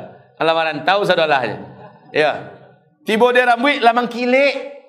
Alamaran 0.44 0.84
tahu 0.84 1.08
sadolahnya. 1.08 1.64
Ya. 2.12 2.60
Tiba 3.08 3.32
dia 3.32 3.48
rambut 3.48 3.80
lamang 3.80 4.12
kilik. 4.12 4.84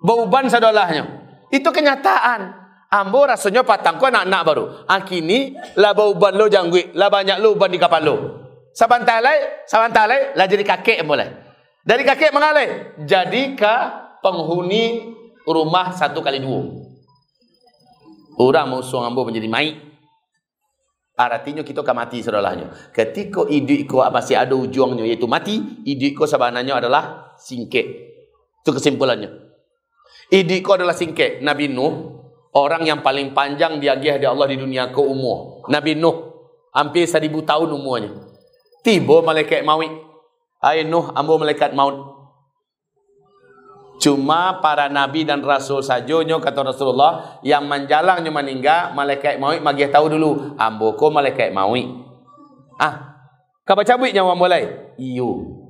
Bau 0.00 0.24
uban 0.24 0.48
sadolahnya. 0.48 1.04
Itu 1.52 1.68
kenyataan. 1.68 2.61
Ambo 2.92 3.24
rasanya 3.24 3.64
patang 3.64 3.96
ko 3.96 4.12
anak-anak 4.12 4.42
baru. 4.44 4.64
Akini 4.84 5.56
ah, 5.56 5.80
la 5.80 5.90
bau 5.96 6.12
ban 6.12 6.36
lo 6.36 6.44
janggui, 6.52 6.92
la 6.92 7.08
banyak 7.08 7.40
lo 7.40 7.56
ban 7.56 7.72
di 7.72 7.80
kapal 7.80 8.04
lo. 8.04 8.16
Sabantalai, 8.76 9.64
sabantalai 9.64 10.36
la 10.36 10.44
jadi 10.44 10.60
kakek 10.60 11.00
mulai. 11.00 11.32
Dari 11.80 12.04
kakek 12.04 12.36
mengalai 12.36 12.92
jadi 13.00 13.56
ke 13.56 13.74
penghuni 14.20 15.08
rumah 15.48 15.96
satu 15.96 16.20
kali 16.20 16.44
dua. 16.44 16.84
Orang 18.36 18.76
musuh 18.76 19.00
ambo 19.00 19.24
menjadi 19.24 19.48
mai. 19.48 19.72
Artinya 21.16 21.64
kita 21.64 21.80
akan 21.80 21.96
mati 21.96 22.20
saudaraannya. 22.20 22.92
Ketika 22.92 23.48
hidup 23.48 23.80
ko 23.88 24.04
masih 24.12 24.36
ada 24.36 24.52
ujungnya 24.52 25.08
yaitu 25.08 25.24
mati, 25.24 25.80
hidup 25.88 26.12
ko 26.12 26.24
sebenarnya 26.28 26.76
adalah 26.76 27.36
singkek. 27.40 27.86
Itu 28.60 28.70
kesimpulannya. 28.72 29.32
Hidup 30.28 30.60
ko 30.60 30.70
adalah 30.76 30.96
singkek. 30.96 31.40
Nabi 31.40 31.72
Nuh 31.72 32.21
Orang 32.52 32.84
yang 32.84 33.00
paling 33.00 33.32
panjang 33.32 33.80
diagih 33.80 34.20
di 34.20 34.26
Allah 34.28 34.44
di 34.44 34.60
dunia 34.60 34.92
ke 34.92 35.00
umur. 35.00 35.64
Nabi 35.72 35.96
Nuh. 35.96 36.32
Hampir 36.72 37.04
seribu 37.04 37.44
tahun 37.44 37.68
umurnya. 37.68 38.12
Tiba 38.80 39.20
malaikat 39.20 39.60
maut. 39.60 39.88
Hai 40.60 40.88
Nuh, 40.88 41.12
ambo 41.12 41.36
malaikat 41.36 41.76
maut. 41.76 42.12
Cuma 44.02 44.58
para 44.58 44.90
nabi 44.90 45.22
dan 45.22 45.46
rasul 45.46 45.78
sajonyo 45.78 46.42
kata 46.42 46.66
Rasulullah 46.66 47.38
yang 47.46 47.70
menjalangnya 47.70 48.34
meninggal 48.34 48.98
malaikat 48.98 49.38
maut 49.38 49.62
magih 49.62 49.94
tahu 49.94 50.10
dulu 50.10 50.58
ambo 50.58 50.98
ko 50.98 51.12
malaikat 51.12 51.54
maut. 51.54 51.86
Ah. 52.80 53.14
Kau 53.62 53.78
baca 53.78 53.94
buit 53.94 54.10
nyawa 54.10 54.34
mulai. 54.34 54.66
Iyo. 54.98 55.61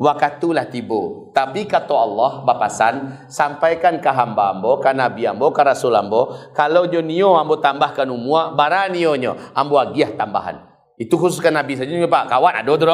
Wakatulah 0.00 0.64
tiba. 0.72 1.28
Tapi 1.36 1.68
kata 1.68 1.92
Allah 1.92 2.40
bapasan 2.48 3.28
sampaikan 3.28 4.00
ke 4.00 4.08
hamba 4.08 4.56
ambo, 4.56 4.80
ke 4.80 4.96
nabi 4.96 5.28
ambo, 5.28 5.52
ke 5.52 5.60
rasul 5.60 5.92
ambo, 5.92 6.32
kalau 6.56 6.88
jonio 6.88 7.36
ambo 7.36 7.60
tambahkan 7.60 8.08
umur, 8.08 8.56
baranionyo 8.56 9.52
ambo 9.52 9.76
agiah 9.76 10.08
tambahan. 10.16 10.56
Itu 10.96 11.20
khusus 11.20 11.44
ke 11.44 11.52
nabi 11.52 11.76
saja 11.76 11.92
Pak. 11.92 12.32
Kawan 12.32 12.64
ada 12.64 12.72
tu 12.80 12.88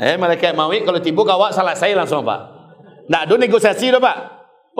Eh 0.00 0.16
malaikat 0.16 0.56
mawi 0.56 0.80
kalau 0.88 0.96
tiba 0.96 1.20
kawan 1.20 1.52
salah 1.52 1.76
saya 1.76 1.92
langsung 1.92 2.24
Pak. 2.24 2.40
Nak 3.12 3.28
ada 3.28 3.34
negosiasi 3.36 3.92
dah 3.92 4.00
Pak. 4.00 4.16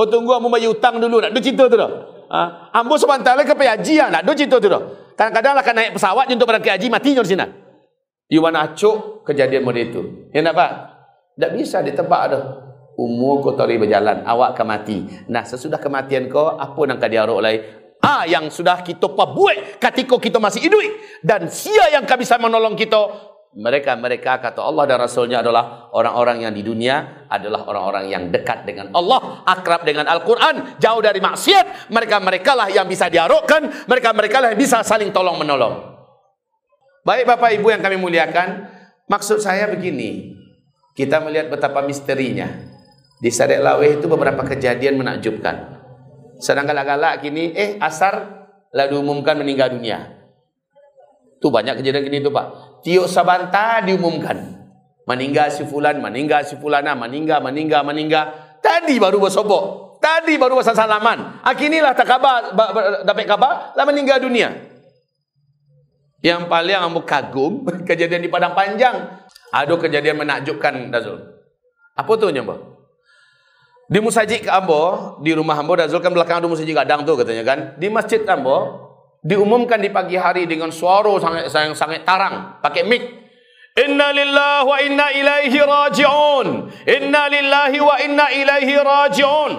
Oh 0.01 0.09
tunggu 0.09 0.33
ambo 0.33 0.49
bayar 0.49 0.73
hutang 0.73 0.97
dulu, 0.97 1.21
nak 1.21 1.37
ada 1.37 1.41
cerita 1.45 1.69
tu 1.69 1.77
dah. 1.77 1.91
Ha? 2.33 2.41
Ambo 2.73 2.97
sebentar 2.97 3.37
lagi 3.37 3.53
ke 3.53 3.53
haji, 3.53 4.01
nak 4.01 4.25
ada 4.25 4.33
cerita 4.33 4.57
tu 4.57 4.69
dah. 4.73 4.81
Kadang-kadang 5.13 5.53
lah 5.61 5.65
kan 5.67 5.75
naik 5.77 5.93
pesawat 5.93 6.25
untuk 6.33 6.49
berangkat 6.49 6.81
haji 6.81 6.89
mati 6.89 7.13
di 7.13 7.21
sini. 7.21 7.68
Mana 8.29 8.69
acuk 8.69 9.25
kejadian 9.25 9.65
model 9.65 9.85
itu. 9.89 10.03
Ya 10.37 10.45
nak 10.45 10.53
pak? 10.53 10.71
Tak 11.41 11.51
bisa 11.57 11.81
ditebak 11.81 12.23
dah. 12.29 12.45
Umur 12.99 13.41
kau 13.41 13.55
berjalan, 13.55 14.27
awak 14.27 14.59
akan 14.59 14.67
mati. 14.75 15.07
Nah, 15.31 15.47
sesudah 15.47 15.79
kematian 15.79 16.27
kau, 16.27 16.59
apa 16.59 16.75
yang 16.83 16.99
kau 16.99 17.07
diaruk 17.07 17.39
lain? 17.39 17.63
Ah, 18.03 18.27
yang 18.27 18.51
sudah 18.51 18.83
kita 18.83 19.07
buat 19.07 19.79
ketika 19.79 20.19
kita 20.19 20.43
masih 20.43 20.67
hidup. 20.67 20.83
Dan 21.23 21.47
sia 21.47 21.95
yang 21.95 22.03
kau 22.03 22.19
bisa 22.19 22.35
menolong 22.43 22.75
kita. 22.75 22.99
Mereka-mereka 23.55 24.43
kata 24.43 24.61
Allah 24.61 24.85
dan 24.85 24.99
Rasulnya 25.01 25.41
adalah 25.41 25.89
orang-orang 25.95 26.45
yang 26.45 26.53
di 26.53 26.61
dunia 26.61 27.27
adalah 27.33 27.65
orang-orang 27.65 28.05
yang 28.11 28.23
dekat 28.29 28.69
dengan 28.69 28.93
Allah, 28.93 29.41
akrab 29.47 29.89
dengan 29.89 30.05
Al-Quran, 30.05 30.77
jauh 30.83 31.01
dari 31.01 31.23
maksiat. 31.23 31.91
Mereka-mereka 31.95 32.53
lah 32.53 32.69
yang 32.69 32.85
bisa 32.85 33.09
diarukkan, 33.09 33.89
mereka-mereka 33.89 34.43
lah 34.43 34.49
yang 34.53 34.61
bisa 34.61 34.85
saling 34.85 35.15
tolong 35.15 35.39
menolong. 35.41 35.98
Baik 37.09 37.25
Bapak 37.25 37.57
Ibu 37.57 37.73
yang 37.73 37.81
kami 37.81 37.97
muliakan, 37.97 38.69
maksud 39.09 39.41
saya 39.41 39.65
begini. 39.73 40.37
Kita 40.93 41.25
melihat 41.25 41.49
betapa 41.49 41.81
misterinya. 41.81 42.45
Di 43.17 43.33
Sadek 43.33 43.65
Laweh 43.65 43.97
itu 43.97 44.13
beberapa 44.13 44.45
kejadian 44.45 45.01
menakjubkan. 45.01 45.81
Sedang 46.37 46.69
galak-galak 46.69 47.25
kini, 47.25 47.57
eh 47.57 47.81
asar 47.81 48.45
lah 48.77 48.87
diumumkan 48.93 49.41
meninggal 49.41 49.73
dunia. 49.73 50.21
Itu 51.41 51.49
banyak 51.49 51.81
kejadian 51.81 52.05
gini 52.13 52.21
tuh 52.21 52.29
Pak. 52.29 52.47
Tio 52.85 53.09
Sabanta 53.09 53.81
diumumkan. 53.81 54.61
Meninggal 55.09 55.49
si 55.49 55.65
Fulan, 55.65 56.05
meninggal 56.05 56.45
si 56.45 56.61
Fulana, 56.61 56.93
meninggal, 56.93 57.41
meninggal, 57.41 57.89
meninggal. 57.89 58.37
Tadi 58.61 59.01
baru 59.01 59.17
bersobok. 59.17 59.97
Tadi 59.97 60.37
baru 60.37 60.61
bersalaman. 60.61 60.77
salaman. 60.77 61.19
Akinilah 61.41 61.97
tak 61.97 62.05
kabar, 62.05 62.53
dapat 63.01 63.25
kabar, 63.25 63.73
lah 63.73 63.85
meninggal 63.89 64.21
dunia. 64.21 64.77
Yang 66.19 66.51
paling 66.51 66.79
ambo 66.79 67.07
kagum 67.07 67.63
kejadian 67.89 68.23
di 68.25 68.31
Padang 68.31 68.55
Panjang. 68.59 69.27
Ada 69.55 69.75
kejadian 69.79 70.19
menakjubkan 70.19 70.93
Dazul. 70.93 71.25
Apa 71.97 72.13
tu 72.19 72.29
nyambo? 72.29 72.79
Di 73.89 74.05
musajid 74.05 74.45
Ambo, 74.53 75.17
di 75.25 75.33
rumah 75.33 75.57
Ambo 75.57 75.73
Dazul 75.73 76.05
kan 76.05 76.13
belakang 76.13 76.45
ada 76.45 76.49
musajid 76.51 76.77
gadang 76.77 77.09
tu 77.09 77.17
katanya 77.17 77.41
kan. 77.41 77.59
Di 77.81 77.89
masjid 77.89 78.21
Ambo 78.29 78.87
diumumkan 79.25 79.81
di 79.81 79.89
pagi 79.89 80.21
hari 80.21 80.45
dengan 80.45 80.69
suara 80.69 81.11
sangat 81.17 81.49
sangat, 81.49 81.75
sangat 81.75 82.01
tarang 82.05 82.61
pakai 82.61 82.85
mic. 82.85 83.03
Inna 83.79 84.13
lillahi 84.13 84.67
wa 84.69 84.77
inna 84.85 85.07
ilaihi 85.15 85.59
raji'un. 85.65 86.47
Inna 86.85 87.23
lillahi 87.33 87.79
wa 87.81 87.97
inna 88.05 88.27
ilaihi 88.29 88.75
raji'un. 88.77 89.53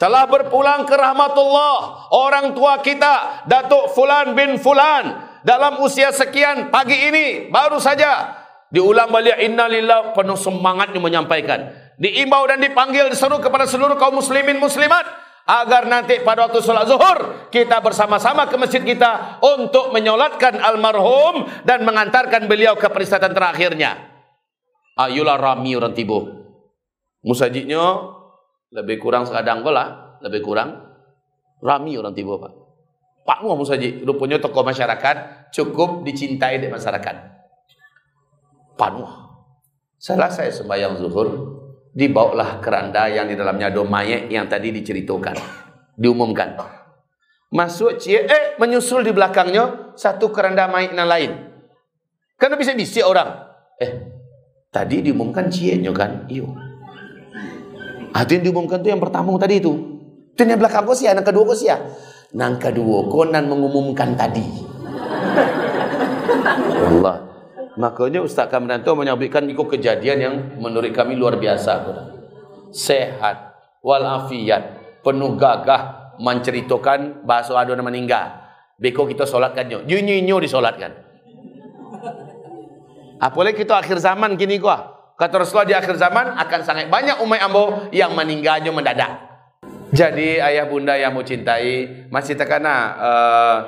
Telah 0.00 0.24
berpulang 0.32 0.88
ke 0.88 0.94
rahmatullah 0.96 2.08
orang 2.10 2.56
tua 2.56 2.80
kita 2.80 3.44
Datuk 3.44 3.92
Fulan 3.92 4.32
bin 4.32 4.56
Fulan 4.56 5.33
dalam 5.44 5.78
usia 5.84 6.10
sekian 6.10 6.72
pagi 6.72 6.96
ini 6.96 7.52
baru 7.52 7.76
saja 7.76 8.32
diulang 8.72 9.12
balik 9.12 9.38
innalillah 9.38 10.16
penuh 10.16 10.40
semangatnya 10.40 10.98
menyampaikan 10.98 11.70
diimbau 12.00 12.48
dan 12.48 12.58
dipanggil 12.58 13.12
diseru 13.12 13.38
kepada 13.38 13.68
seluruh 13.68 13.94
kaum 14.00 14.18
muslimin 14.18 14.58
muslimat 14.58 15.04
agar 15.44 15.84
nanti 15.84 16.24
pada 16.24 16.48
waktu 16.48 16.64
sholat 16.64 16.88
zuhur 16.88 17.48
kita 17.52 17.84
bersama-sama 17.84 18.48
ke 18.48 18.56
masjid 18.56 18.80
kita 18.80 19.38
untuk 19.44 19.92
menyolatkan 19.92 20.56
almarhum 20.56 21.44
dan 21.68 21.84
mengantarkan 21.84 22.48
beliau 22.48 22.74
ke 22.80 22.88
perisatan 22.88 23.36
terakhirnya. 23.36 24.00
Ayolah 24.96 25.36
rami 25.36 25.76
orang 25.76 25.92
tibo. 25.92 26.24
Musajidnya 27.24 28.08
lebih 28.72 28.96
kurang 29.00 29.28
sekadang 29.28 29.60
lah, 29.68 30.18
lebih 30.24 30.40
kurang 30.40 30.80
rami 31.60 32.00
orang 32.00 32.16
tibo 32.16 32.40
pak. 32.40 32.63
Pak 33.24 33.40
Muhammad 33.40 33.64
musajid, 33.64 34.04
rupanya 34.04 34.36
tokoh 34.36 34.60
masyarakat 34.60 35.48
cukup 35.48 36.04
dicintai 36.04 36.60
di 36.60 36.68
masyarakat. 36.68 37.16
Pak 38.76 38.90
Muhammad. 38.92 39.24
Salah 39.96 40.28
saya 40.28 40.52
sembahyang 40.52 41.00
zuhur, 41.00 41.28
dibawalah 41.96 42.60
keranda 42.60 43.08
yang 43.08 43.24
di 43.24 43.32
dalamnya 43.32 43.72
ada 43.72 43.80
yang 44.28 44.44
tadi 44.44 44.68
diceritakan, 44.76 45.40
diumumkan. 45.96 46.52
Masuk 47.48 47.96
cie, 47.96 48.28
eh 48.28 48.60
menyusul 48.60 49.06
di 49.06 49.16
belakangnya 49.16 49.96
satu 49.96 50.28
keranda 50.28 50.68
mayat 50.68 50.92
yang 50.92 51.08
lain. 51.08 51.30
Karena 52.36 52.60
bisa 52.60 52.76
bisik 52.76 53.06
orang. 53.06 53.46
Eh, 53.80 53.92
tadi 54.68 55.00
diumumkan 55.00 55.48
cie 55.48 55.80
kan? 55.94 56.28
Iyo. 56.28 56.50
Ah, 58.14 58.22
yang 58.28 58.42
diumumkan 58.46 58.78
tu 58.84 58.92
yang 58.92 59.00
pertama 59.00 59.34
tadi 59.40 59.58
itu. 59.58 59.72
Itu 60.34 60.42
yang 60.42 60.58
belakang 60.58 60.86
kau 60.86 60.94
sia, 60.94 61.14
yang 61.14 61.22
kedua 61.26 61.46
kau 61.46 61.54
sia. 61.54 61.78
Nang 62.34 62.58
kedua 62.58 63.06
konan 63.06 63.46
mengumumkan 63.46 64.18
tadi. 64.18 64.42
Allah. 66.82 67.22
Makanya 67.74 68.22
Ustaz 68.22 68.50
Kamranto 68.50 68.94
menyampaikan 68.94 69.46
ikut 69.50 69.66
kejadian 69.66 70.18
yang 70.18 70.34
menurut 70.58 70.90
kami 70.94 71.18
luar 71.18 71.38
biasa. 71.38 71.82
Sehat, 72.70 73.54
walafiat, 73.82 74.62
penuh 75.02 75.34
gagah 75.38 76.14
menceritakan 76.22 77.26
bahasa 77.26 77.54
adon 77.58 77.82
meninggal. 77.82 78.42
Beko 78.78 79.06
kita 79.06 79.26
solatkan 79.26 79.66
nyo. 79.70 79.78
Nyo 79.86 80.36
disolatkan. 80.38 80.90
Apalagi 83.18 83.62
kita 83.62 83.78
akhir 83.78 84.02
zaman 84.02 84.34
gini 84.34 84.58
gua. 84.58 84.90
Kata 85.14 85.38
Rasulullah 85.38 85.70
di 85.70 85.76
akhir 85.78 85.94
zaman 85.94 86.34
akan 86.34 86.60
sangat 86.66 86.90
banyak 86.90 87.22
umat 87.22 87.40
ambo 87.46 87.86
yang 87.94 88.10
meninggalnya 88.18 88.74
mendadak. 88.74 89.33
Jadi 89.94 90.42
ayah 90.42 90.66
bunda 90.66 90.98
yang 90.98 91.14
mau 91.14 91.22
cintai 91.22 91.86
masih 92.10 92.34
terkena 92.34 92.98
uh, 92.98 93.58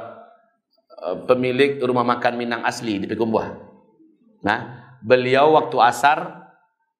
pemilik 1.30 1.78
rumah 1.78 2.02
makan 2.02 2.34
Minang 2.34 2.66
asli 2.66 2.98
di 2.98 3.06
Pekumbuah. 3.06 3.54
Nah, 4.42 4.58
beliau 5.06 5.54
waktu 5.54 5.76
asar 5.78 6.50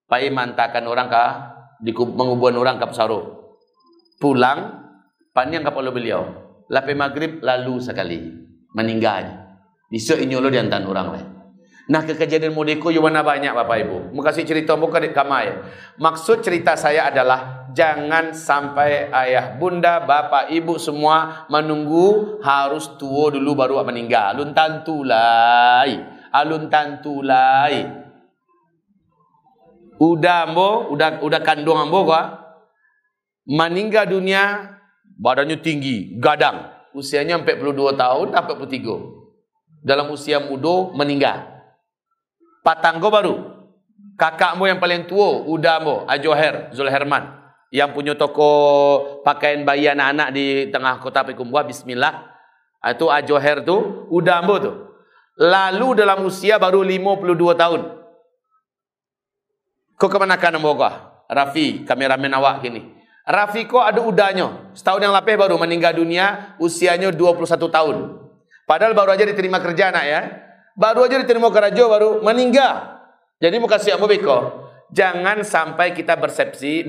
pai 0.06 0.30
mantakan 0.30 0.86
orang 0.86 1.10
ke 1.10 1.24
di 1.82 1.90
mengubuan 1.90 2.54
orang 2.54 2.78
ke 2.78 2.86
Pesaru. 2.86 3.50
Pulang 4.22 4.86
panjang 5.34 5.66
kapal 5.66 5.90
beliau. 5.90 6.46
Lape 6.70 6.94
maghrib 6.94 7.42
lalu 7.42 7.82
sekali 7.82 8.22
meninggal. 8.78 9.42
Bisa 9.90 10.14
ini 10.18 10.38
lo 10.38 10.50
diantan 10.50 10.86
orang 10.86 11.06
lain. 11.10 11.28
Nah 11.86 12.02
ke 12.02 12.18
kejadian 12.18 12.54
modeko 12.54 12.90
yang 12.90 13.06
mana 13.06 13.22
banyak 13.22 13.54
Bapak 13.54 13.76
Ibu. 13.86 13.96
Makasih 14.14 14.42
cerita 14.42 14.74
muka 14.74 14.98
di 14.98 15.14
kamai. 15.14 15.50
Maksud 15.98 16.42
cerita 16.42 16.74
saya 16.74 17.10
adalah 17.10 17.65
jangan 17.76 18.32
sampai 18.32 19.12
ayah, 19.12 19.60
bunda, 19.60 20.00
bapak, 20.00 20.48
ibu 20.48 20.80
semua 20.80 21.44
menunggu 21.52 22.40
harus 22.40 22.88
tua 22.96 23.28
dulu 23.28 23.52
baru 23.52 23.84
meninggal. 23.84 24.40
Luntan 24.40 24.80
tulai 24.80 26.16
alun 26.36 26.68
tantulai. 26.68 28.04
Udah 29.96 30.44
ambo 30.44 30.92
udah 30.92 31.24
udah 31.24 31.40
kandung 31.40 31.80
ambo 31.80 32.04
gua. 32.04 32.44
Meninggal 33.46 34.10
dunia 34.10 34.76
badannya 35.16 35.56
tinggi 35.62 36.18
gadang. 36.20 36.72
Usianya 36.96 37.40
42 37.40 37.96
tahun 37.96 38.26
43 38.32 39.84
dalam 39.84 40.08
usia 40.12 40.40
muda 40.40 40.92
meninggal. 40.96 41.44
Patanggo 42.60 43.08
baru. 43.08 43.36
Kakakmu 44.16 44.64
yang 44.64 44.80
paling 44.80 45.04
tua 45.04 45.44
udah 45.44 45.76
ambo 45.76 45.94
Ajoher 46.08 46.72
Zulherman 46.72 47.45
yang 47.74 47.90
punya 47.90 48.14
toko 48.14 49.22
pakaian 49.26 49.66
bayi 49.66 49.90
anak-anak 49.90 50.28
di 50.30 50.70
tengah 50.70 51.02
kota 51.02 51.26
Pekumbuah 51.26 51.66
bismillah 51.66 52.30
itu 52.86 53.10
Ajoher 53.10 53.66
tu 53.66 54.06
udah 54.12 54.38
ambo 54.38 54.56
tu 54.62 54.86
lalu 55.36 56.00
dalam 56.00 56.24
usia 56.24 56.56
baru 56.56 56.80
52 56.80 57.60
tahun. 57.60 57.80
Kau 59.96 60.08
ke 60.12 60.16
mana 60.20 60.36
kan 60.36 60.56
moga? 60.60 61.12
Rafi, 61.28 61.84
kameramen 61.84 62.32
awak 62.36 62.64
kini. 62.64 62.84
Rafi 63.24 63.64
kau 63.64 63.80
ada 63.80 64.00
udahnya. 64.00 64.72
Setahun 64.76 65.00
yang 65.00 65.12
lapeh 65.12 65.36
baru 65.36 65.56
meninggal 65.56 65.96
dunia, 65.96 66.56
usianya 66.60 67.12
21 67.12 67.68
tahun. 67.68 67.96
Padahal 68.68 68.92
baru 68.92 69.14
aja 69.14 69.24
diterima 69.24 69.62
kerja 69.62 69.94
anak 69.94 70.04
ya. 70.04 70.20
Baru 70.76 71.08
aja 71.08 71.16
diterima 71.16 71.48
kerja 71.48 71.84
baru 71.88 72.20
meninggal. 72.20 73.00
Jadi 73.40 73.56
muka 73.56 73.80
siap 73.80 74.00
beko. 74.00 74.65
Jangan 74.86 75.42
sampai 75.42 75.90
kita 75.90 76.14
persepsi 76.14 76.86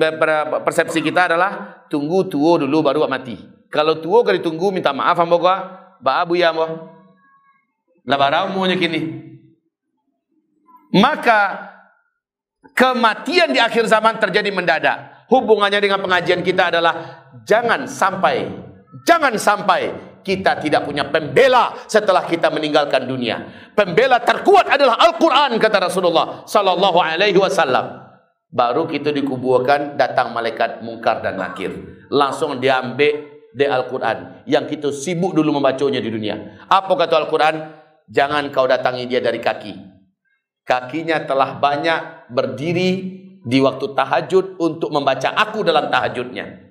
persepsi 0.61 0.99
kita 1.01 1.33
adalah 1.33 1.83
tunggu 1.89 2.29
tua 2.29 2.61
dulu 2.61 2.85
baru 2.85 3.09
mati. 3.09 3.37
Kalau 3.73 3.97
tua 3.97 4.21
kali 4.21 4.39
tunggu 4.39 4.69
minta 4.69 4.93
maaf 4.93 5.17
ambo 5.17 5.41
ba 5.41 6.21
abu 6.21 6.37
ya 6.37 6.53
ambo. 6.53 6.93
Labarau 8.07 8.53
maunya 8.53 8.79
kini. 8.79 9.27
Maka 10.95 11.73
kematian 12.71 13.51
di 13.51 13.59
akhir 13.59 13.89
zaman 13.89 14.21
terjadi 14.21 14.47
mendadak. 14.53 15.27
Hubungannya 15.27 15.83
dengan 15.83 15.99
pengajian 15.99 16.39
kita 16.39 16.71
adalah 16.71 17.27
jangan 17.43 17.83
sampai 17.83 18.47
jangan 19.07 19.31
sampai 19.39 19.95
kita 20.27 20.59
tidak 20.59 20.83
punya 20.83 21.07
pembela 21.07 21.71
setelah 21.87 22.27
kita 22.27 22.51
meninggalkan 22.51 23.07
dunia. 23.07 23.47
Pembela 23.71 24.19
terkuat 24.19 24.67
adalah 24.67 24.99
Al-Qur'an 24.99 25.55
kata 25.55 25.87
Rasulullah 25.87 26.43
sallallahu 26.43 26.99
alaihi 26.99 27.39
wasallam. 27.39 28.03
Baru 28.51 28.91
kita 28.91 29.15
dikuburkan 29.15 29.95
datang 29.95 30.35
malaikat 30.35 30.83
mungkar 30.83 31.23
dan 31.23 31.39
nakir. 31.39 31.71
Langsung 32.11 32.59
diambil 32.59 33.39
di 33.55 33.63
Al-Quran. 33.63 34.43
Yang 34.43 34.75
kita 34.75 34.87
sibuk 34.91 35.31
dulu 35.31 35.55
membacanya 35.55 36.03
di 36.03 36.11
dunia. 36.11 36.67
Apa 36.67 36.95
kata 36.95 37.23
Al-Quran? 37.23 37.55
jangan 38.07 38.49
kau 38.49 38.65
datangi 38.65 39.05
dia 39.05 39.19
dari 39.19 39.43
kaki. 39.43 39.75
Kakinya 40.67 41.23
telah 41.23 41.59
banyak 41.59 42.31
berdiri 42.31 42.91
di 43.47 43.57
waktu 43.63 43.95
tahajud 43.95 44.59
untuk 44.59 44.91
membaca 44.91 45.31
aku 45.31 45.63
dalam 45.63 45.87
tahajudnya. 45.87 46.66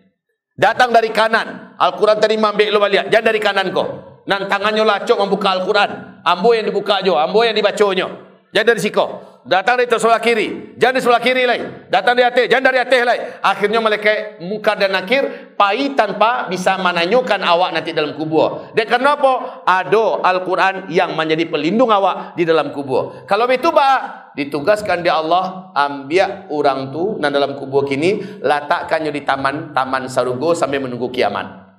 Datang 0.57 0.89
dari 0.89 1.13
kanan. 1.13 1.77
Al-Quran 1.77 2.17
tadi 2.17 2.41
mambek 2.41 2.73
lo 2.73 2.81
balik. 2.81 3.13
Jangan 3.13 3.27
dari 3.29 3.41
kanan 3.41 3.69
kau. 3.77 3.87
Nan 4.25 4.49
tangannya 4.49 4.83
lacok 4.83 5.21
membuka 5.21 5.53
Al-Quran. 5.53 6.25
Ambo 6.25 6.51
yang 6.57 6.67
dibuka 6.67 7.05
jo, 7.05 7.15
ambo 7.15 7.45
yang 7.45 7.55
dibacanya. 7.55 8.09
Jangan 8.51 8.67
dari 8.73 8.81
siko. 8.81 9.07
Datang 9.47 9.79
dari 9.79 9.87
sebelah 9.87 10.19
kiri. 10.19 10.75
Jangan 10.75 10.95
di 10.99 11.03
sebelah 11.07 11.23
kiri 11.23 11.47
lagi. 11.47 11.67
Datang 11.87 12.19
dari 12.19 12.27
atas. 12.27 12.51
Jangan 12.51 12.65
dari 12.67 12.79
atas 12.83 13.01
lagi. 13.07 13.21
Akhirnya 13.47 13.79
mereka 13.79 14.43
muka 14.43 14.75
dan 14.75 14.91
nakir. 14.91 15.55
Pai 15.55 15.95
tanpa 15.95 16.51
bisa 16.51 16.75
menanyukan 16.83 17.39
awak 17.47 17.71
nanti 17.71 17.95
dalam 17.95 18.19
kubur. 18.19 18.75
Dan 18.75 18.91
kenapa? 18.91 19.63
Ada 19.63 20.27
Al-Quran 20.27 20.91
yang 20.91 21.15
menjadi 21.15 21.47
pelindung 21.47 21.95
awak 21.95 22.35
di 22.35 22.43
dalam 22.43 22.75
kubur. 22.75 23.23
Kalau 23.31 23.47
itu 23.47 23.71
bah, 23.71 24.35
ditugaskan 24.35 25.07
di 25.07 25.11
Allah. 25.15 25.71
Ambil 25.79 26.51
orang 26.51 26.91
tu 26.91 27.15
dan 27.23 27.31
dalam 27.31 27.55
kubur 27.55 27.87
kini. 27.87 28.43
Letakkannya 28.43 29.15
di 29.15 29.23
taman 29.23 29.71
taman 29.71 30.11
sarugo 30.11 30.59
sampai 30.59 30.83
menunggu 30.83 31.07
kiamat. 31.15 31.71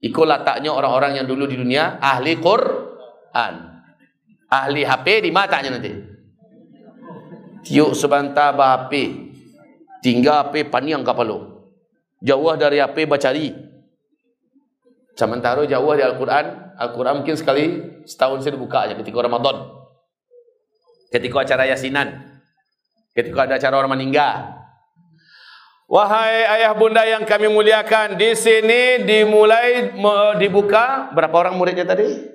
Ikut 0.00 0.24
letaknya 0.24 0.72
orang-orang 0.72 1.20
yang 1.20 1.28
dulu 1.28 1.44
di 1.44 1.60
dunia. 1.60 2.00
Ahli 2.00 2.40
Quran. 2.40 3.54
Ahli 4.48 4.80
HP 4.80 5.28
di 5.28 5.30
matanya 5.30 5.76
nanti. 5.76 6.11
Tiuk 7.62 7.94
sebentar 7.94 8.54
api. 8.54 9.32
Tinggal 10.02 10.50
api 10.50 10.66
paniang 10.66 11.06
kapalo. 11.06 11.70
Jauh 12.18 12.54
dari 12.58 12.82
api 12.82 13.06
bacari. 13.06 13.54
Sementara 15.14 15.62
jauh 15.66 15.94
di 15.94 16.02
Al-Quran. 16.02 16.74
Al-Quran 16.74 17.22
mungkin 17.22 17.38
sekali 17.38 17.78
setahun 18.02 18.42
saya 18.42 18.58
dibuka 18.58 18.82
aja 18.82 18.98
ketika 18.98 19.22
Ramadan. 19.22 19.70
Ketika 21.14 21.46
acara 21.46 21.70
yasinan. 21.70 22.42
Ketika 23.14 23.46
ada 23.46 23.60
acara 23.60 23.78
orang 23.78 23.94
meninggal. 23.94 24.58
Wahai 25.92 26.48
ayah 26.48 26.72
bunda 26.72 27.04
yang 27.04 27.28
kami 27.28 27.52
muliakan, 27.52 28.16
di 28.16 28.32
sini 28.32 29.04
dimulai 29.04 29.92
dibuka 30.40 31.12
berapa 31.12 31.36
orang 31.36 31.60
muridnya 31.60 31.84
tadi? 31.84 32.32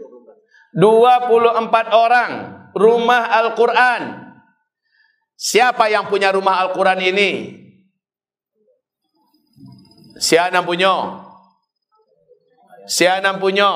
24 0.77 1.73
orang 1.89 2.31
rumah 2.77 3.33
Al-Qur'an 3.33 4.26
Siapa 5.37 5.85
yang 5.93 6.09
punya 6.09 6.33
rumah 6.33 6.65
Al-Quran 6.65 6.97
ini? 6.97 7.31
Siapa 10.17 10.49
yang 10.49 10.65
punya? 10.65 10.93
Siapa 12.89 13.21
yang 13.21 13.37
punya? 13.37 13.69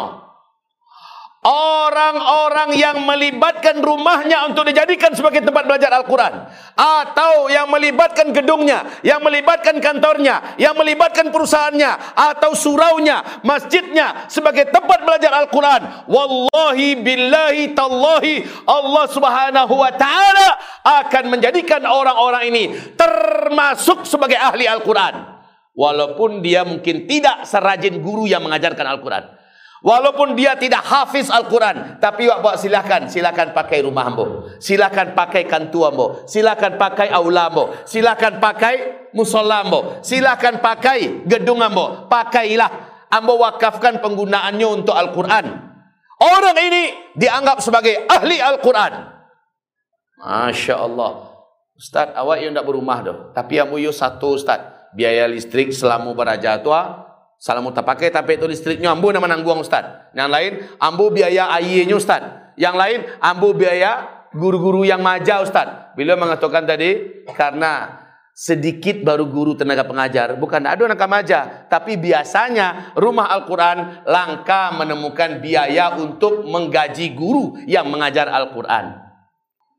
Orang-orang 1.41 2.77
yang 2.77 3.01
melibatkan 3.01 3.81
rumahnya 3.81 4.45
untuk 4.45 4.61
dijadikan 4.61 5.09
sebagai 5.17 5.41
tempat 5.41 5.65
belajar 5.65 5.89
Al-Quran. 5.89 6.45
Atau 6.77 7.49
yang 7.49 7.65
melibatkan 7.65 8.29
gedungnya, 8.29 8.85
yang 9.01 9.25
melibatkan 9.25 9.81
kantornya, 9.81 10.53
yang 10.61 10.77
melibatkan 10.77 11.33
perusahaannya, 11.33 12.13
atau 12.13 12.53
suraunya, 12.53 13.41
masjidnya 13.41 14.29
sebagai 14.29 14.69
tempat 14.69 15.01
belajar 15.01 15.33
Al-Quran. 15.33 16.05
Wallahi 16.05 17.01
billahi 17.01 17.73
tallahi 17.73 18.45
Allah 18.69 19.05
subhanahu 19.09 19.73
wa 19.81 19.89
ta'ala 19.97 20.49
akan 20.85 21.25
menjadikan 21.25 21.81
orang-orang 21.89 22.53
ini 22.53 22.63
termasuk 22.93 24.05
sebagai 24.05 24.37
ahli 24.37 24.69
Al-Quran. 24.69 25.41
Walaupun 25.73 26.45
dia 26.45 26.61
mungkin 26.61 27.09
tidak 27.09 27.49
serajin 27.49 27.97
guru 27.97 28.29
yang 28.29 28.45
mengajarkan 28.45 28.85
Al-Quran. 28.85 29.40
Walaupun 29.81 30.37
dia 30.37 30.53
tidak 30.53 30.85
hafiz 30.85 31.33
Al-Quran. 31.33 31.97
Tapi 31.97 32.29
wak 32.29 32.39
buat 32.45 32.55
silakan. 32.61 33.09
Silakan 33.09 33.49
pakai 33.49 33.81
rumah 33.81 34.13
ambo. 34.13 34.45
Silakan 34.61 35.17
pakai 35.17 35.49
kantu 35.49 35.89
ambo. 35.89 36.05
Silakan 36.29 36.77
pakai 36.77 37.09
aula 37.09 37.49
ambo. 37.49 37.73
Silakan 37.89 38.37
pakai 38.37 39.09
musola 39.17 39.65
ambo. 39.65 39.97
Silakan 40.05 40.61
pakai 40.61 41.25
gedung 41.25 41.65
ambo. 41.65 42.05
Pakailah. 42.05 42.93
Ambo 43.09 43.41
wakafkan 43.41 43.97
penggunaannya 44.05 44.67
untuk 44.69 44.93
Al-Quran. 44.93 45.49
Orang 46.21 46.57
ini 46.61 47.17
dianggap 47.17 47.65
sebagai 47.65 48.05
ahli 48.05 48.37
Al-Quran. 48.37 48.93
Masya 50.21 50.77
Allah. 50.77 51.25
Ustaz, 51.73 52.13
awak 52.13 52.37
yang 52.37 52.53
tak 52.53 52.69
berumah 52.69 52.99
dah. 53.01 53.17
Tapi 53.33 53.57
ambo 53.57 53.81
yo 53.81 53.89
satu 53.89 54.37
Ustaz. 54.37 54.61
Biaya 54.93 55.25
listrik 55.25 55.73
selama 55.73 56.13
beraja 56.13 56.61
tua 56.61 57.10
Salam 57.41 57.65
tak 57.73 57.89
pakai 57.89 58.13
tapi 58.13 58.37
itu 58.37 58.45
listriknya 58.45 58.93
ambu 58.93 59.09
nama 59.09 59.25
nangguang 59.25 59.65
ustaz. 59.65 60.13
Yang 60.13 60.29
lain 60.29 60.51
ambu 60.77 61.09
biaya 61.09 61.49
airnya 61.57 61.97
ustaz. 61.97 62.53
Yang 62.53 62.75
lain 62.77 62.99
ambu 63.17 63.57
biaya 63.57 64.05
guru-guru 64.29 64.85
yang 64.85 65.01
maja 65.01 65.41
ustaz. 65.41 65.97
Bila 65.97 66.13
mengatakan 66.13 66.69
tadi 66.69 67.25
karena 67.33 67.97
sedikit 68.37 69.01
baru 69.01 69.25
guru 69.25 69.57
tenaga 69.57 69.89
pengajar, 69.89 70.37
bukan 70.37 70.61
ada 70.69 70.85
anak 70.85 71.01
maja, 71.09 71.65
tapi 71.65 71.97
biasanya 71.97 72.93
rumah 72.93 73.33
Al-Qur'an 73.33 74.05
langka 74.05 74.77
menemukan 74.77 75.41
biaya 75.41 75.97
untuk 75.97 76.45
menggaji 76.45 77.17
guru 77.17 77.57
yang 77.65 77.89
mengajar 77.89 78.29
Al-Qur'an. 78.29 79.10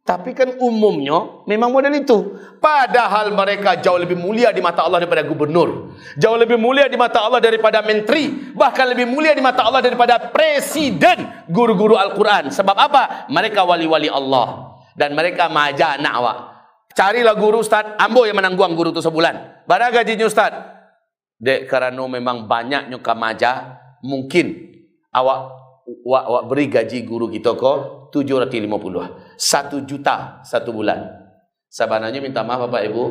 Tapi 0.03 0.35
kan 0.35 0.59
umumnya 0.59 1.47
memang 1.47 1.71
model 1.71 1.95
itu. 1.95 2.35
Padahal 2.59 3.31
mereka 3.39 3.79
jauh 3.79 4.03
lebih 4.03 4.19
mulia 4.19 4.51
di 4.51 4.59
mata 4.59 4.83
Allah 4.83 4.99
daripada 4.99 5.23
gubernur. 5.23 5.95
Jauh 6.19 6.35
lebih 6.35 6.59
mulia 6.59 6.91
di 6.91 6.99
mata 6.99 7.23
Allah 7.23 7.39
daripada 7.39 7.87
menteri. 7.87 8.51
Bahkan 8.51 8.87
lebih 8.99 9.07
mulia 9.07 9.31
di 9.31 9.39
mata 9.39 9.63
Allah 9.63 9.79
daripada 9.79 10.19
presiden 10.35 11.47
guru-guru 11.47 11.95
Al-Quran. 11.95 12.51
Sebab 12.51 12.75
apa? 12.75 13.31
Mereka 13.31 13.63
wali-wali 13.63 14.11
Allah. 14.11 14.75
Dan 14.99 15.15
mereka 15.15 15.47
maja 15.47 15.95
anak 15.95 16.13
awak. 16.19 16.39
Carilah 16.99 17.39
guru 17.39 17.63
Ustaz. 17.63 17.95
Ambo 17.95 18.27
yang 18.27 18.43
menangguang 18.43 18.75
guru 18.75 18.91
itu 18.91 19.07
sebulan. 19.07 19.65
Berapa 19.71 20.03
gajinya 20.03 20.27
Ustaz? 20.27 20.51
Dek, 21.39 21.71
kerana 21.71 22.03
memang 22.11 22.51
banyaknya 22.51 22.99
kamaja. 22.99 23.79
Mungkin 24.03 24.67
awak 25.15 25.62
wak, 25.87 26.25
wak 26.27 26.45
beri 26.49 26.67
gaji 26.71 27.03
guru 27.03 27.27
kita 27.31 27.55
ko 27.59 28.09
750 28.15 29.39
satu 29.41 29.83
juta 29.83 30.45
satu 30.45 30.71
bulan. 30.71 31.23
Sebenarnya 31.73 32.21
minta 32.21 32.45
maaf 32.45 32.69
Bapak 32.69 32.83
Ibu. 32.85 33.05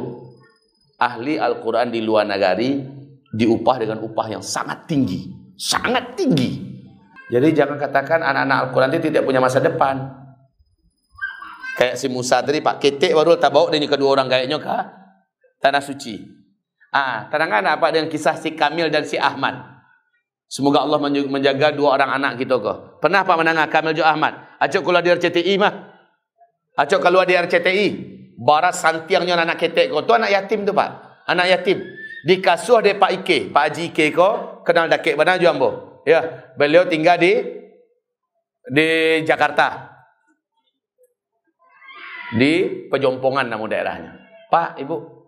Ahli 1.01 1.41
Al-Quran 1.41 1.89
di 1.89 2.05
luar 2.05 2.29
negari 2.29 2.77
diupah 3.33 3.81
dengan 3.81 4.05
upah 4.05 4.37
yang 4.37 4.43
sangat 4.45 4.85
tinggi. 4.85 5.33
Sangat 5.57 6.13
tinggi. 6.13 6.61
Jadi 7.33 7.47
jangan 7.57 7.81
katakan 7.81 8.21
anak-anak 8.21 8.57
Al-Quran 8.69 8.89
itu 8.93 9.09
tidak 9.09 9.25
punya 9.25 9.41
masa 9.41 9.57
depan. 9.57 10.13
Kayak 11.79 11.97
si 11.97 12.05
Musa 12.11 12.43
tadi 12.45 12.61
Pak 12.61 12.77
ketek 12.77 13.17
baru 13.17 13.39
tak 13.39 13.49
bawa 13.49 13.73
dengan 13.73 13.89
kedua 13.89 14.13
orang 14.13 14.29
kayaknya 14.29 14.61
kah 14.61 14.93
tanah 15.57 15.81
suci. 15.81 16.21
Ah 16.93 17.31
tenangan 17.31 17.65
apa 17.65 17.89
dengan 17.89 18.11
kisah 18.11 18.37
si 18.37 18.53
Kamil 18.53 18.91
dan 18.91 19.07
si 19.07 19.15
Ahmad 19.15 19.70
Semoga 20.51 20.83
Allah 20.83 20.99
menjaga 21.31 21.71
dua 21.71 21.95
orang 21.95 22.19
anak 22.19 22.43
kita 22.43 22.59
kau. 22.59 22.99
Pernah 22.99 23.23
Pak 23.23 23.39
menangah 23.39 23.71
Kamil 23.71 23.95
Jo 23.95 24.03
Ahmad? 24.03 24.35
Acok 24.59 24.83
keluar 24.83 24.99
di 24.99 25.15
RCTI 25.15 25.55
mah. 25.55 25.73
Acok 26.75 26.99
keluar 26.99 27.23
di 27.23 27.39
RCTI. 27.39 27.87
Baras 28.35 28.83
santiangnya 28.83 29.39
anak 29.39 29.63
ketek 29.63 29.87
kau. 29.95 30.03
Tu 30.03 30.11
anak 30.11 30.27
yatim 30.27 30.67
tu 30.67 30.75
Pak. 30.75 31.23
Anak 31.23 31.47
yatim. 31.47 31.79
Di 32.27 32.43
kasuh 32.43 32.83
dia 32.83 32.99
Pak 32.99 33.23
Ike. 33.23 33.47
Pak 33.47 33.63
Haji 33.71 33.95
Ike 33.95 34.11
kau. 34.11 34.59
Kenal 34.67 34.91
dakik 34.91 35.15
mana 35.15 35.39
jo 35.39 35.47
ambo. 35.47 36.03
Ya. 36.03 36.51
Beliau 36.59 36.83
tinggal 36.83 37.15
di 37.15 37.31
di 38.67 38.87
Jakarta. 39.23 39.87
Di 42.35 42.87
Pejompongan 42.91 43.47
nama 43.47 43.63
daerahnya. 43.71 44.19
Pak, 44.51 44.83
Ibu, 44.83 45.20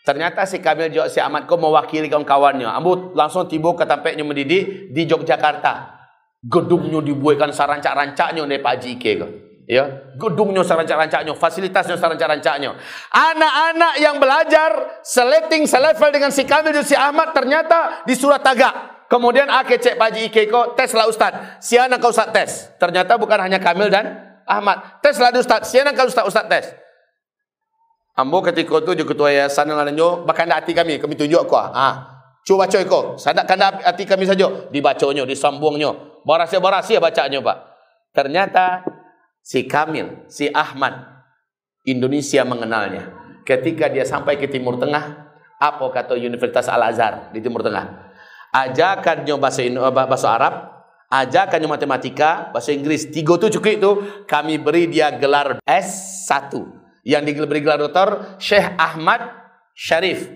Ternyata 0.00 0.48
si 0.48 0.64
Kamil 0.64 0.88
juga 0.88 1.12
si 1.12 1.20
Ahmad 1.20 1.44
kau 1.44 1.60
mewakili 1.60 2.08
kawan-kawannya. 2.08 2.64
Ambo 2.66 3.12
langsung 3.12 3.44
tiba 3.44 3.68
ke 3.76 3.84
tampaknya 3.84 4.24
mendidik 4.24 4.90
di 4.90 5.02
Yogyakarta. 5.04 6.00
Gedungnya 6.40 7.04
dibuatkan 7.04 7.52
sarancak-rancaknya 7.52 8.40
oleh 8.40 8.58
Pak 8.64 8.80
Ike. 8.80 9.12
Ya, 9.70 9.86
gedungnya 10.18 10.64
sarancak-rancaknya, 10.66 11.36
fasilitasnya 11.36 11.94
sarancak-rancaknya. 12.00 12.74
Anak-anak 13.12 13.94
yang 14.02 14.16
belajar 14.18 14.98
seleting 15.04 15.68
selevel 15.68 16.10
dengan 16.10 16.32
si 16.32 16.48
Kamil 16.48 16.74
dan 16.74 16.82
si 16.82 16.96
Ahmad 16.96 17.36
ternyata 17.36 18.02
di 18.08 18.16
surat 18.16 18.40
tagak. 18.40 19.06
Kemudian 19.06 19.46
ake 19.46 19.78
cek 19.78 19.98
Pak 20.00 20.10
Ike 20.16 20.42
kau 20.48 20.72
tes 20.78 20.90
lah 20.96 21.06
Ustaz. 21.06 21.60
Si 21.60 21.74
anak 21.74 21.98
kau 21.98 22.14
Ustaz 22.14 22.30
tes. 22.30 22.72
Ternyata 22.78 23.18
bukan 23.18 23.42
hanya 23.42 23.58
Kamil 23.58 23.90
dan 23.90 24.38
Ahmad. 24.46 25.02
Tes 25.02 25.18
lah 25.18 25.34
Ustaz. 25.34 25.66
Si 25.66 25.76
anak 25.76 25.98
kau 25.98 26.06
Ustaz 26.06 26.24
Ustaz 26.24 26.46
tes. 26.46 26.64
Ambo 28.20 28.44
ketika 28.44 28.84
tu 28.84 28.92
je 28.92 29.08
ketua 29.08 29.32
yayasan 29.32 29.72
lainnya 29.72 30.28
bahkan 30.28 30.44
ada 30.44 30.60
hati 30.60 30.76
kami 30.76 31.00
kami 31.00 31.16
tunjuk 31.16 31.40
aku 31.48 31.56
ah. 31.56 32.20
Cuba 32.40 32.64
baca 32.64 32.78
iko. 32.80 33.00
Sadakkan 33.20 33.60
hati 33.84 34.08
kami 34.08 34.24
saja 34.24 34.48
dibacanya, 34.72 35.28
disambungnya. 35.28 35.92
Barasia-barasia 36.24 37.00
bacanya, 37.00 37.40
Pak. 37.40 37.56
Ternyata 38.16 38.84
si 39.44 39.68
Kamil, 39.68 40.24
si 40.26 40.48
Ahmad 40.48 41.20
Indonesia 41.84 42.42
mengenalnya. 42.44 43.12
Ketika 43.44 43.92
dia 43.92 44.08
sampai 44.08 44.40
ke 44.40 44.48
Timur 44.48 44.80
Tengah, 44.80 45.30
apa 45.60 45.84
kata 45.92 46.16
Universitas 46.16 46.68
Al-Azhar 46.68 47.32
di 47.32 47.44
Timur 47.44 47.60
Tengah? 47.60 48.08
Ajakannya 48.50 49.34
bahasa 49.36 49.62
bahasa 49.92 50.28
Arab, 50.32 50.54
ajakannya 51.12 51.68
matematika, 51.68 52.50
bahasa 52.50 52.72
Inggris. 52.72 53.08
Tiga 53.12 53.36
tu 53.36 53.52
cukup 53.52 53.70
itu 53.70 53.90
kami 54.24 54.56
beri 54.58 54.90
dia 54.90 55.12
gelar 55.12 55.60
S1 55.62 56.79
yang 57.10 57.26
diberi 57.26 57.58
gelar 57.58 57.82
doktor 57.82 58.38
Syekh 58.38 58.78
Ahmad 58.78 59.26
Syarif 59.74 60.30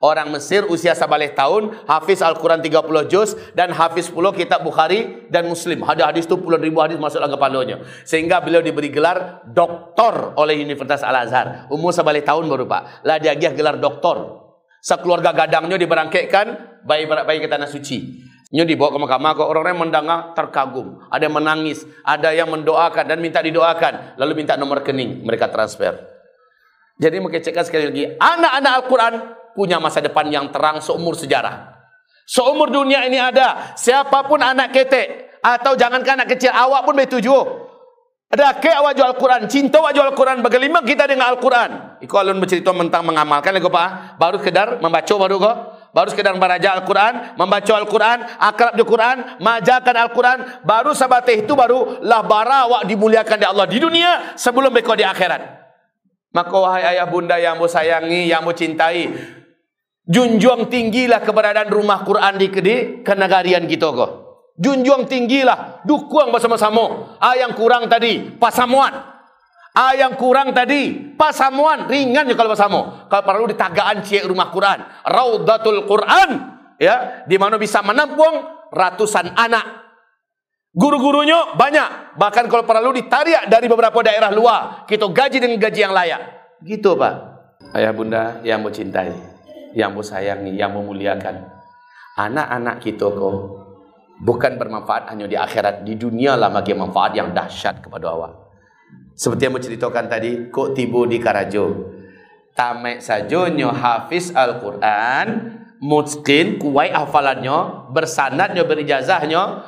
orang 0.00 0.32
Mesir 0.32 0.64
usia 0.66 0.96
sabaleh 0.96 1.34
tahun 1.36 1.76
hafiz 1.84 2.24
Al-Quran 2.24 2.64
30 2.64 3.12
juz 3.12 3.36
dan 3.52 3.70
hafiz 3.70 4.08
puluh 4.08 4.32
kitab 4.32 4.64
Bukhari 4.64 5.28
dan 5.28 5.46
Muslim. 5.46 5.84
Hadis-hadis 5.84 6.24
itu 6.24 6.40
puluhan 6.40 6.64
ribu 6.64 6.80
hadis 6.80 6.96
masuk 6.96 7.20
dalam 7.20 7.36
kepalanya 7.36 7.84
sehingga 8.08 8.40
beliau 8.40 8.64
diberi 8.64 8.88
gelar 8.88 9.44
doktor 9.44 10.32
oleh 10.40 10.56
Universitas 10.56 11.04
Al-Azhar. 11.04 11.68
Umur 11.68 11.92
sabaleh 11.92 12.24
tahun 12.24 12.48
baru 12.48 12.64
Pak. 12.64 13.04
Lah 13.04 13.20
dia 13.20 13.36
gelar 13.36 13.76
doktor. 13.76 14.48
Sekeluarga 14.80 15.36
gadangnya 15.36 15.76
diberangkatkan 15.76 16.80
bayi-bayi 16.88 17.44
ke 17.44 17.48
tanah 17.52 17.68
suci. 17.68 18.24
Nyo 18.50 18.66
dibawa 18.66 18.90
ke 18.90 18.98
mahkamah 18.98 19.30
kok 19.38 19.46
orang-orang 19.46 19.78
mendengar 19.78 20.34
terkagum, 20.34 20.98
ada 21.06 21.22
yang 21.22 21.38
menangis, 21.38 21.86
ada 22.02 22.34
yang 22.34 22.50
mendoakan 22.50 23.06
dan 23.06 23.22
minta 23.22 23.38
didoakan, 23.38 24.18
lalu 24.18 24.42
minta 24.42 24.58
nomor 24.58 24.82
rekening, 24.82 25.22
mereka 25.22 25.46
transfer. 25.54 26.19
Jadi 27.00 27.16
mengecekkan 27.16 27.64
sekali 27.64 27.88
lagi, 27.88 28.04
anak-anak 28.20 28.72
Al-Quran 28.84 29.14
punya 29.56 29.80
masa 29.80 30.04
depan 30.04 30.28
yang 30.28 30.52
terang 30.52 30.84
seumur 30.84 31.16
sejarah. 31.16 31.80
Seumur 32.28 32.68
dunia 32.68 33.08
ini 33.08 33.16
ada, 33.16 33.72
siapa 33.74 34.28
pun 34.28 34.38
anak 34.38 34.70
ketek 34.70 35.40
atau 35.40 35.74
jangankan 35.74 36.22
anak 36.22 36.36
kecil, 36.36 36.52
awak 36.52 36.84
pun 36.84 36.94
bertuju. 36.94 37.66
Ada 38.30 38.62
ke 38.62 38.70
awak 38.70 38.94
jual 38.94 39.10
Al-Quran, 39.16 39.50
cinta 39.50 39.82
awak 39.82 39.96
jual 39.96 40.06
Al-Quran, 40.12 40.38
bagaimana 40.44 40.86
kita 40.86 41.08
dengan 41.08 41.32
Al-Quran? 41.34 41.98
Iko 42.04 42.14
alun 42.14 42.38
bercerita 42.38 42.70
tentang 42.70 43.02
mengamalkan, 43.02 43.50
lagi 43.56 43.66
pak, 43.66 43.88
baru 44.20 44.38
kedar 44.38 44.68
membaca 44.78 45.14
baru 45.16 45.36
kok 45.40 45.56
baru 45.90 46.08
sekedar 46.10 46.32
membaca 46.34 46.70
Al-Quran, 46.70 47.12
membaca 47.34 47.72
Al-Quran, 47.74 48.18
akrab 48.38 48.74
di 48.78 48.84
Quran, 48.86 49.16
majakan 49.42 49.96
Al-Quran, 50.06 50.38
baru 50.62 50.94
sabatih 50.94 51.42
itu 51.42 51.52
baru 51.58 51.98
lah 52.06 52.22
barawak 52.22 52.86
dimuliakan 52.86 53.36
di 53.42 53.46
Allah 53.46 53.66
di 53.66 53.78
dunia 53.82 54.38
sebelum 54.38 54.70
mereka 54.70 54.94
di 54.94 55.02
akhirat. 55.02 55.59
Maka 56.30 56.54
wahai 56.54 56.94
ayah 56.94 57.10
bunda 57.10 57.34
yang 57.42 57.58
mu 57.58 57.66
sayangi, 57.66 58.30
yang 58.30 58.46
mu 58.46 58.54
cintai, 58.54 59.10
junjung 60.06 60.70
tinggilah 60.70 61.18
keberadaan 61.26 61.70
rumah 61.70 62.06
Quran 62.06 62.38
di, 62.38 62.46
di 62.62 62.76
kenegarian 63.02 63.66
kita 63.66 63.90
kok. 63.90 64.10
Junjung 64.54 65.10
tinggilah, 65.10 65.82
dukung 65.82 66.30
bersama-sama. 66.30 67.18
Ah 67.18 67.34
yang 67.34 67.56
kurang 67.58 67.90
tadi, 67.90 68.30
pasamuan. 68.38 68.92
Ah 69.74 69.94
yang 69.94 70.14
kurang 70.14 70.54
tadi, 70.54 71.14
pasamuan 71.18 71.90
ringan 71.90 72.30
je 72.30 72.38
kalau 72.38 72.54
pasamu. 72.54 73.10
Kalau 73.10 73.24
perlu 73.26 73.46
di 73.50 73.56
tagaan 73.58 74.02
cik 74.04 74.28
rumah 74.28 74.54
Quran, 74.54 74.86
Raudatul 75.06 75.82
Quran, 75.88 76.28
ya, 76.78 77.26
di 77.26 77.34
mana 77.38 77.58
bisa 77.58 77.82
menampung 77.82 78.68
ratusan 78.70 79.34
anak. 79.34 79.89
Guru-gurunya 80.70 81.58
banyak. 81.58 82.14
Bahkan 82.14 82.46
kalau 82.46 82.62
perlu 82.62 82.94
ditarik 82.94 83.50
dari 83.50 83.66
beberapa 83.66 83.98
daerah 84.06 84.30
luar. 84.30 84.86
Kita 84.86 85.10
gaji 85.10 85.42
dengan 85.42 85.58
gaji 85.58 85.80
yang 85.82 85.94
layak. 85.94 86.22
Gitu 86.62 86.94
Pak. 86.94 87.14
Ayah 87.74 87.90
bunda 87.90 88.38
yang 88.46 88.62
mau 88.62 88.70
cintai. 88.70 89.10
Yang 89.74 89.90
mau 89.90 90.04
sayangi. 90.06 90.54
Yang 90.54 90.70
mau 90.78 90.82
muliakan. 90.86 91.42
Anak-anak 92.14 92.86
kita 92.86 93.02
kok. 93.10 93.36
Bukan 94.22 94.62
bermanfaat 94.62 95.10
hanya 95.10 95.26
di 95.26 95.34
akhirat. 95.34 95.82
Di 95.82 95.98
dunia 95.98 96.38
lah 96.38 96.54
bagi 96.54 96.70
manfaat 96.78 97.18
yang 97.18 97.34
dahsyat 97.34 97.82
kepada 97.82 98.14
awak. 98.14 98.32
Seperti 99.18 99.50
yang 99.50 99.54
mau 99.58 99.62
ceritakan 99.62 100.06
tadi. 100.06 100.54
Kok 100.54 100.70
tiba 100.78 101.02
di 101.10 101.18
Karajo. 101.18 101.66
Tamek 102.54 103.02
saja 103.02 103.50
nyo 103.50 103.74
hafiz 103.74 104.30
Al-Quran. 104.30 105.58
Mutkin 105.82 106.62
kuai 106.62 106.94
hafalannya. 106.94 107.90
Bersanadnya 107.90 108.62
berijazahnya 108.62 109.66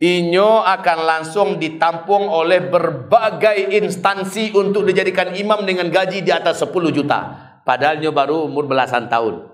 Inyo 0.00 0.64
akan 0.64 0.98
langsung 1.04 1.60
ditampung 1.60 2.24
oleh 2.24 2.72
berbagai 2.72 3.68
instansi 3.76 4.48
untuk 4.56 4.88
dijadikan 4.88 5.36
imam 5.36 5.60
dengan 5.68 5.92
gaji 5.92 6.24
di 6.24 6.32
atas 6.32 6.64
10 6.64 6.72
juta. 6.88 7.20
Padahal 7.68 8.00
nyo 8.00 8.08
baru 8.08 8.48
umur 8.48 8.64
belasan 8.64 9.12
tahun. 9.12 9.44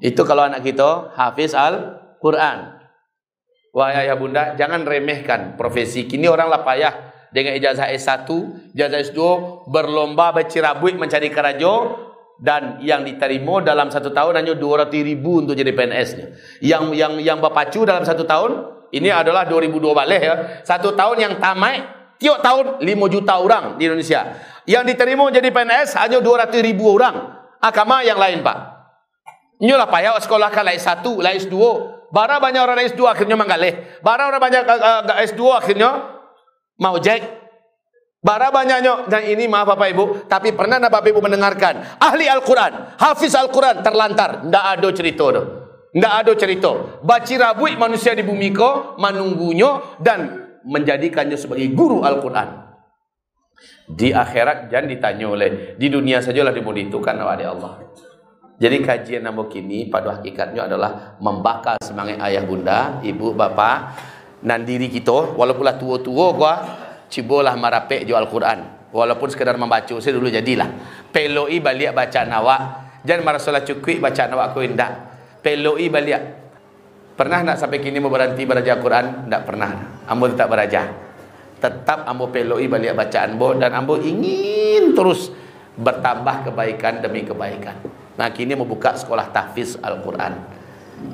Itu 0.00 0.24
kalau 0.24 0.48
anak 0.48 0.64
kita 0.64 1.12
hafiz 1.12 1.52
Al-Quran. 1.52 2.72
Wah 3.76 3.92
ya 3.92 4.16
bunda, 4.16 4.56
jangan 4.56 4.88
remehkan 4.88 5.60
profesi. 5.60 6.08
Kini 6.08 6.24
orang 6.24 6.48
lah 6.48 6.64
payah 6.64 7.12
dengan 7.36 7.52
ijazah 7.52 7.92
S1, 7.92 8.24
ijazah 8.72 9.12
S2, 9.12 9.20
berlomba 9.68 10.32
bercirabui 10.32 10.96
mencari 10.96 11.28
kerajo, 11.28 12.00
dan 12.40 12.80
yang 12.80 13.04
diterima 13.04 13.60
dalam 13.60 13.92
satu 13.92 14.08
tahun 14.12 14.40
hanya 14.40 14.56
200 14.56 14.88
ribu 15.04 15.44
untuk 15.44 15.52
jadi 15.52 15.72
PNS-nya. 15.76 16.26
Yang 16.64 16.84
yang 16.96 17.12
yang 17.20 17.38
berpacu 17.44 17.84
dalam 17.84 18.08
satu 18.08 18.24
tahun 18.24 18.52
ini 18.96 19.12
adalah 19.12 19.44
2002 19.44 19.92
balik 19.92 20.20
ya. 20.20 20.34
Satu 20.64 20.96
tahun 20.96 21.16
yang 21.20 21.34
tamat, 21.36 22.16
tiap 22.16 22.40
tahun 22.40 22.80
5 22.80 23.14
juta 23.14 23.34
orang 23.36 23.64
di 23.76 23.86
Indonesia. 23.88 24.36
Yang 24.66 24.84
diterima 24.96 25.28
jadi 25.30 25.48
PNS 25.52 25.94
hanya 26.00 26.18
200 26.18 26.52
ribu 26.64 26.90
orang. 26.96 27.36
Agama 27.60 28.02
yang 28.02 28.18
lain 28.18 28.40
Pak. 28.42 28.58
Inilah 29.62 29.88
Pak 29.88 30.00
ya, 30.04 30.12
sekolah 30.20 30.52
kan 30.52 30.68
lain 30.68 30.80
satu, 30.80 31.24
lain 31.24 31.40
S2. 31.40 31.56
Bara 32.12 32.36
banyak 32.36 32.60
orang 32.60 32.84
S2 32.92 33.00
akhirnya 33.08 33.36
menggalih. 33.40 34.00
Bara 34.04 34.28
orang 34.28 34.42
banyak 34.42 34.62
uh, 34.68 35.02
uh, 35.08 35.18
S2 35.24 35.40
akhirnya 35.56 35.90
mau 36.76 37.00
jack. 37.00 37.24
Bara 38.26 38.50
banyaknya 38.50 39.06
dan 39.06 39.22
ini 39.22 39.46
maaf 39.46 39.70
Bapak 39.70 39.88
Ibu, 39.94 40.04
tapi 40.26 40.50
pernah 40.50 40.82
Bapak 40.82 41.14
Ibu 41.14 41.22
mendengarkan 41.22 41.78
ahli 42.02 42.26
Al-Quran, 42.26 42.98
hafiz 42.98 43.38
Al-Quran 43.38 43.86
terlantar, 43.86 44.42
tidak 44.42 44.64
ada 44.66 44.88
cerita 44.90 45.24
tu. 45.30 45.42
Tidak 45.96 46.12
ada 46.12 46.36
cerita. 46.36 47.00
Baci 47.00 47.40
rabui 47.40 47.72
manusia 47.72 48.12
di 48.12 48.20
bumi 48.20 48.52
ko 48.52 49.00
menunggunya 49.00 49.96
dan 49.96 50.44
menjadikannya 50.68 51.40
sebagai 51.40 51.72
guru 51.72 52.04
Al-Quran. 52.04 52.68
Di 53.88 54.12
akhirat 54.12 54.68
jangan 54.68 54.92
ditanya 54.92 55.24
oleh 55.24 55.50
di 55.80 55.88
dunia 55.88 56.20
sajalah 56.20 56.52
dimuditukan 56.52 57.16
oleh 57.16 57.48
Allah. 57.48 57.80
Jadi 58.60 58.76
kajian 58.84 59.24
nama 59.24 59.40
kini 59.48 59.88
pada 59.88 60.20
hakikatnya 60.20 60.68
adalah 60.68 61.16
membakar 61.16 61.80
semangat 61.80 62.20
ayah 62.28 62.44
bunda, 62.44 63.00
ibu 63.00 63.32
bapa 63.32 63.96
dan 64.44 64.68
diri 64.68 64.92
kita 64.92 65.32
walaupunlah 65.32 65.80
tua-tua 65.80 66.26
gua 66.36 66.54
cibolah 67.08 67.56
marapek 67.56 68.04
jo 68.04 68.20
Al-Quran. 68.20 68.92
Walaupun 68.92 69.32
sekadar 69.32 69.56
membaca 69.56 69.96
saya 69.96 70.12
dulu 70.12 70.28
jadilah. 70.28 70.68
Peloi 71.08 71.56
balik 71.56 71.96
baca 71.96 72.20
nawak. 72.28 72.60
Jangan 73.08 73.22
marah 73.24 73.40
solat 73.40 73.64
cukup 73.64 74.04
baca 74.04 74.28
nawak 74.28 74.52
kau 74.52 74.60
indah 74.60 75.15
peloi 75.46 75.86
balik. 75.86 76.22
Pernah 77.14 77.46
nak 77.46 77.56
sampai 77.62 77.78
kini 77.78 78.02
mau 78.02 78.10
berhenti 78.10 78.42
belajar 78.42 78.82
Quran? 78.82 79.30
Tak 79.30 79.42
pernah. 79.46 80.02
Ambo 80.10 80.26
tetap 80.26 80.50
belajar. 80.50 80.90
Tetap 81.62 82.02
ambo 82.10 82.34
peloi 82.34 82.66
balik 82.66 82.98
bacaan 82.98 83.38
bo 83.38 83.54
dan 83.54 83.70
ambo 83.78 83.94
ingin 84.02 84.90
terus 84.98 85.30
bertambah 85.78 86.50
kebaikan 86.50 86.98
demi 86.98 87.22
kebaikan. 87.22 87.78
Nah 88.18 88.28
kini 88.34 88.58
mau 88.58 88.66
buka 88.66 88.98
sekolah 88.98 89.30
tahfiz 89.30 89.78
Al-Quran. 89.78 90.34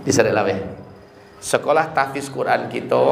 Di 0.01 0.11
sana 0.15 0.33
Sekolah 1.43 1.91
tahfiz 1.91 2.31
Quran 2.31 2.71
kita 2.71 3.03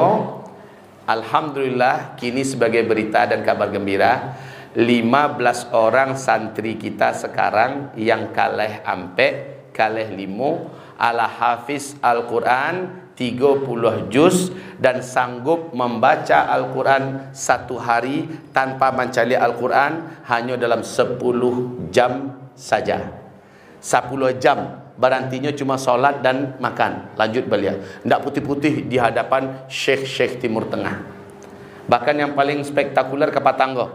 Alhamdulillah 1.02 2.14
kini 2.14 2.46
sebagai 2.46 2.86
berita 2.86 3.26
dan 3.26 3.42
kabar 3.42 3.66
gembira 3.74 4.38
15 4.78 5.74
orang 5.74 6.14
santri 6.14 6.78
kita 6.78 7.10
sekarang 7.10 7.90
yang 7.98 8.30
kalah 8.30 8.86
ampe 8.86 9.58
kalah 9.74 10.06
limo 10.14 10.70
ala 11.01 11.24
hafiz 11.24 11.96
Al-Quran 12.05 13.09
30 13.16 14.12
juz 14.12 14.53
dan 14.76 15.01
sanggup 15.01 15.72
membaca 15.72 16.48
Al-Quran 16.53 17.32
satu 17.32 17.80
hari 17.80 18.28
tanpa 18.53 18.92
mencari 18.92 19.36
Al-Quran 19.36 20.24
hanya 20.28 20.61
dalam 20.61 20.84
10 20.84 21.20
jam 21.92 22.36
saja. 22.53 23.12
10 23.80 24.36
jam 24.36 24.80
Berantinya 25.01 25.48
cuma 25.57 25.80
solat 25.80 26.20
dan 26.20 26.61
makan. 26.61 27.16
Lanjut 27.16 27.48
beliau. 27.48 27.80
Tidak 28.05 28.20
putih-putih 28.20 28.84
di 28.84 29.01
hadapan 29.01 29.64
syekh-syekh 29.64 30.44
timur 30.44 30.68
tengah. 30.68 31.01
Bahkan 31.88 32.20
yang 32.20 32.36
paling 32.36 32.61
spektakuler 32.61 33.32
ke 33.32 33.40
Patanggo 33.40 33.88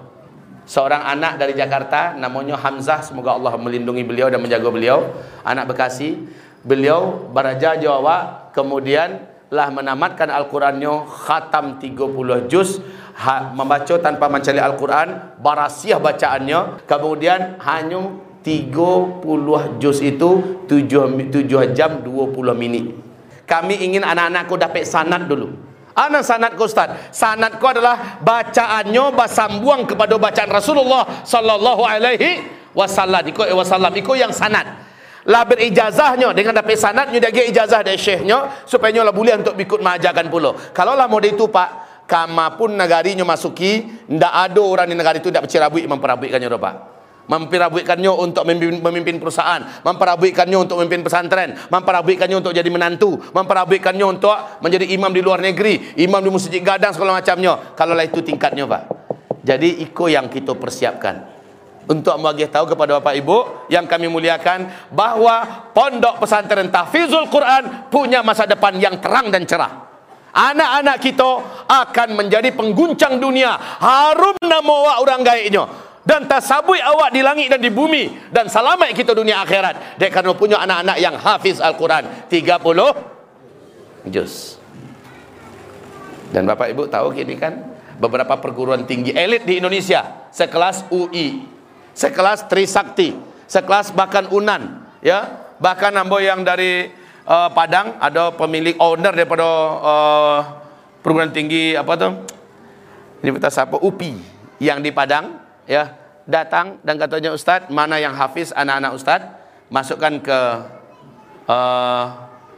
seorang 0.65 1.05
anak 1.05 1.37
dari 1.37 1.53
Jakarta 1.53 2.17
namanya 2.17 2.57
Hamzah 2.57 3.05
semoga 3.05 3.37
Allah 3.37 3.53
melindungi 3.61 4.01
beliau 4.01 4.33
dan 4.33 4.41
menjaga 4.41 4.65
beliau. 4.73 5.13
Anak 5.45 5.69
Bekasi 5.69 6.25
beliau 6.65 7.29
beraja 7.29 7.77
Jawa 7.77 8.49
kemudian 8.51 9.29
lah 9.53 9.69
menamatkan 9.69 10.27
Al-Qurannya 10.27 11.05
khatam 11.05 11.77
30 11.77 12.49
juz 12.49 12.81
ha, 13.15 13.53
membaca 13.53 13.95
tanpa 14.01 14.25
mencari 14.27 14.57
Al-Quran 14.57 15.37
barasiah 15.39 16.01
bacaannya 16.01 16.83
kemudian 16.89 17.61
hanya 17.61 18.25
30 18.45 19.81
juz 19.81 19.97
itu 20.05 20.61
7, 20.69 21.33
7 21.33 21.73
jam 21.73 22.05
20 22.05 22.53
minit. 22.53 22.93
Kami 23.49 23.73
ingin 23.81 24.05
anak-anakku 24.05 24.53
dapat 24.53 24.85
sanat 24.85 25.25
dulu. 25.25 25.49
Anak 25.97 26.21
sanatku 26.21 26.69
Ustaz? 26.69 27.09
Sanatku 27.09 27.65
adalah 27.65 28.21
bacaannya 28.21 29.15
Basambung 29.17 29.89
kepada 29.89 30.19
bacaan 30.19 30.51
Rasulullah 30.51 31.25
Sallallahu 31.25 31.81
alaihi 31.87 32.45
wasallam. 32.77 33.25
Ikut 33.25 33.49
wasallam. 33.49 33.93
Ikut 33.97 34.13
yang 34.13 34.29
sanat 34.29 34.84
lah 35.25 35.41
berijazahnya 35.49 36.37
dengan 36.37 36.53
dapat 36.53 36.77
sanadnya 36.77 37.17
dia 37.17 37.33
ge 37.33 37.49
ijazah 37.49 37.81
dari 37.81 37.97
syekhnya 37.97 38.65
supaya 38.69 38.93
nyolah 38.93 39.13
boleh 39.13 39.41
untuk 39.41 39.57
ikut 39.57 39.81
mengajarkan 39.81 40.29
pula. 40.29 40.53
Kalau 40.69 40.93
lah 40.93 41.09
model 41.09 41.33
itu 41.33 41.49
Pak, 41.49 42.05
kama 42.05 42.53
pun 42.53 42.77
negarinya 42.77 43.25
masuki, 43.25 44.05
ndak 44.05 44.29
ada 44.29 44.61
orang 44.61 44.85
di 44.85 44.93
negara 44.93 45.17
itu 45.17 45.33
ndak 45.33 45.49
bercerabui 45.49 45.89
memperabuikannya 45.89 46.45
dah 46.45 46.61
Pak. 46.61 46.75
Memperabuikannya 47.25 48.11
untuk 48.13 48.45
memimpin, 48.45 48.85
memimpin 48.85 49.17
perusahaan, 49.17 49.57
memperabuikannya 49.81 50.61
untuk 50.61 50.77
memimpin 50.77 51.01
pesantren, 51.01 51.57
memperabuikannya 51.73 52.37
untuk 52.37 52.53
jadi 52.53 52.69
menantu, 52.69 53.17
memperabuikannya 53.33 54.05
untuk 54.05 54.29
menjadi 54.61 54.93
imam 54.93 55.09
di 55.09 55.25
luar 55.25 55.41
negeri, 55.41 55.97
imam 55.97 56.21
di 56.21 56.29
masjid 56.29 56.61
gadang 56.61 56.93
segala 56.93 57.17
macamnya. 57.17 57.73
Kalau 57.73 57.97
lah 57.97 58.05
itu 58.05 58.21
tingkatnya 58.21 58.69
Pak. 58.69 58.83
Jadi 59.41 59.81
iko 59.81 60.05
yang 60.05 60.29
kita 60.29 60.53
persiapkan 60.53 61.34
untuk 61.85 62.17
membagi 62.17 62.49
tahu 62.49 62.73
kepada 62.73 62.97
Bapak 62.97 63.13
Ibu 63.13 63.69
yang 63.69 63.85
kami 63.85 64.09
muliakan 64.09 64.89
bahwa 64.89 65.69
pondok 65.73 66.17
pesantren 66.21 66.73
Tahfizul 66.73 67.29
Quran 67.29 67.89
punya 67.93 68.25
masa 68.25 68.49
depan 68.49 68.73
yang 68.81 68.97
terang 68.97 69.29
dan 69.29 69.45
cerah. 69.45 69.85
Anak-anak 70.35 70.99
kita 70.99 71.31
akan 71.63 72.09
menjadi 72.19 72.51
pengguncang 72.51 73.23
dunia. 73.23 73.55
Harum 73.79 74.35
nama 74.43 74.67
awak 74.67 74.97
orang 74.99 75.21
gaiknya. 75.23 75.63
Dan 76.03 76.27
tasabui 76.27 76.77
awak 76.83 77.15
di 77.15 77.23
langit 77.23 77.47
dan 77.47 77.63
di 77.63 77.71
bumi. 77.71 78.11
Dan 78.35 78.51
selamat 78.51 78.91
kita 78.91 79.15
dunia 79.15 79.39
akhirat. 79.39 79.95
Dek 79.95 80.11
kerana 80.11 80.35
punya 80.35 80.59
anak-anak 80.59 80.97
yang 80.99 81.15
hafiz 81.15 81.63
Al-Quran. 81.63 82.27
30 82.27 84.11
juz. 84.11 84.59
Dan 86.35 86.43
Bapak 86.43 86.67
Ibu 86.67 86.91
tahu 86.91 87.15
kini 87.15 87.39
kan. 87.39 87.55
Beberapa 87.95 88.35
perguruan 88.35 88.83
tinggi 88.83 89.15
elit 89.15 89.47
di 89.47 89.63
Indonesia. 89.63 90.27
Sekelas 90.35 90.83
UI 90.91 91.54
sekelas 91.95 92.45
Trisakti, 92.51 93.15
sekelas 93.47 93.95
bahkan 93.95 94.27
Unan, 94.29 94.85
ya. 94.99 95.47
Bahkan 95.55 95.95
ambo 95.95 96.19
yang 96.19 96.43
dari 96.43 96.91
uh, 97.23 97.49
Padang 97.55 97.95
ada 98.03 98.35
pemilik 98.35 98.75
owner 98.75 99.15
daripada 99.15 99.47
uh, 99.79 100.39
perguruan 100.99 101.31
tinggi 101.31 101.73
apa 101.73 101.95
tuh? 101.95 102.13
Ini 103.23 103.31
kita 103.31 103.47
siapa? 103.49 103.79
UPI 103.79 104.19
yang 104.59 104.83
di 104.83 104.91
Padang, 104.91 105.39
ya. 105.65 105.95
Datang 106.25 106.81
dan 106.81 106.97
katanya 106.97 107.37
Ustadz, 107.37 107.69
mana 107.69 108.01
yang 108.01 108.17
hafiz 108.17 108.49
anak-anak 108.49 108.91
Ustadz, 108.97 109.29
masukkan 109.69 110.13
ke 110.19 110.39
uh, 111.45 112.05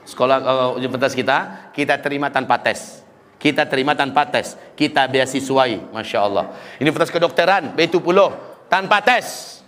sekolah 0.07 0.37
uh, 0.39 0.69
universitas 0.79 1.11
kita, 1.11 1.69
kita 1.75 1.99
terima 1.99 2.31
tanpa 2.31 2.57
tes. 2.63 3.03
Kita 3.37 3.67
terima 3.67 3.93
tanpa 3.93 4.23
tes. 4.25 4.55
Kita 4.73 5.05
beasiswai, 5.05 5.93
Masya 5.93 6.19
Allah. 6.23 6.55
Universitas 6.79 7.11
kedokteran, 7.11 7.75
Betu 7.75 7.99
Pulau 7.99 8.46
tanpa 8.67 9.03
tes 9.03 9.59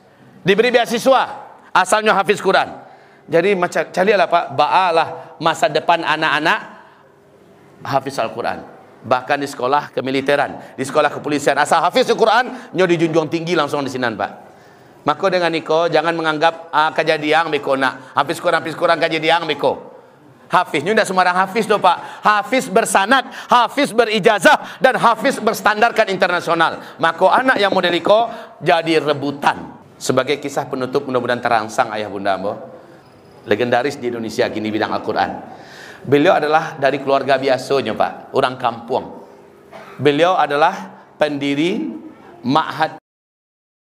diberi 0.43 0.71
beasiswa 0.71 1.49
asalnya 1.73 2.15
hafiz 2.15 2.39
Quran 2.39 2.69
jadi 3.29 3.53
macam 3.53 3.83
carilah 3.89 4.27
Pak 4.27 4.45
baalah 4.55 5.07
masa 5.39 5.67
depan 5.71 6.01
anak-anak 6.03 6.59
hafiz 7.83 8.19
Al-Quran 8.19 8.79
Bahkan 8.99 9.39
di 9.39 9.47
sekolah 9.47 9.95
kemiliteran, 9.95 10.75
di 10.75 10.83
sekolah 10.83 11.07
kepolisian. 11.07 11.55
Asal 11.55 11.79
hafiz 11.79 12.03
Al-Quran, 12.11 12.75
nyo 12.75 12.83
dijunjung 12.83 13.31
tinggi 13.31 13.55
langsung 13.55 13.79
di 13.79 13.87
sinan, 13.87 14.19
Pak. 14.19 14.31
Maka 15.07 15.25
dengan 15.31 15.55
niko 15.55 15.87
jangan 15.87 16.11
menganggap 16.11 16.67
uh, 16.69 16.91
kejadian 16.91 17.47
beko 17.47 17.79
nak. 17.79 18.11
Hafiz 18.11 18.43
Quran, 18.43 18.59
hafiz 18.59 18.75
Quran 18.75 18.99
kejadian 18.99 19.47
beko. 19.47 19.88
Hafiznya 20.49 20.97
tidak 20.97 21.05
sembarang 21.05 21.37
hafiz 21.45 21.69
doh 21.69 21.77
pak. 21.77 22.25
Hafiz 22.25 22.65
bersanad, 22.73 23.29
hafiz 23.45 23.93
berijazah 23.93 24.81
dan 24.81 24.97
hafiz 24.97 25.37
berstandarkan 25.37 26.09
internasional. 26.09 26.97
Maka 26.97 27.45
anak 27.45 27.61
yang 27.61 27.69
model 27.69 27.93
iko 27.93 28.33
jadi 28.57 28.97
rebutan. 28.97 29.77
Sebagai 30.01 30.41
kisah 30.41 30.65
penutup 30.65 31.05
mudah-mudahan 31.05 31.37
terangsang 31.37 31.93
ayah 31.93 32.09
bunda 32.09 32.33
ambo. 32.33 32.57
Legendaris 33.45 34.01
di 34.01 34.09
Indonesia 34.09 34.49
kini 34.49 34.73
bidang 34.73 34.89
Al-Quran. 34.89 35.31
Beliau 36.01 36.33
adalah 36.33 36.81
dari 36.81 36.97
keluarga 36.97 37.37
biasanya 37.37 37.93
pak, 37.93 38.33
orang 38.33 38.55
kampung. 38.57 39.21
Beliau 40.01 40.33
adalah 40.33 40.97
pendiri 41.19 41.93
ma'had 42.41 42.97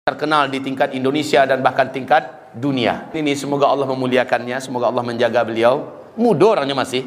terkenal 0.07 0.47
di 0.47 0.63
tingkat 0.63 0.95
Indonesia 0.95 1.43
dan 1.45 1.61
bahkan 1.61 1.91
tingkat 1.91 2.55
dunia. 2.55 3.11
Ini 3.11 3.35
semoga 3.35 3.67
Allah 3.67 3.91
memuliakannya, 3.91 4.57
semoga 4.63 4.87
Allah 4.89 5.03
menjaga 5.03 5.43
beliau 5.43 6.06
muda 6.17 6.59
orangnya 6.59 6.77
masih. 6.77 7.07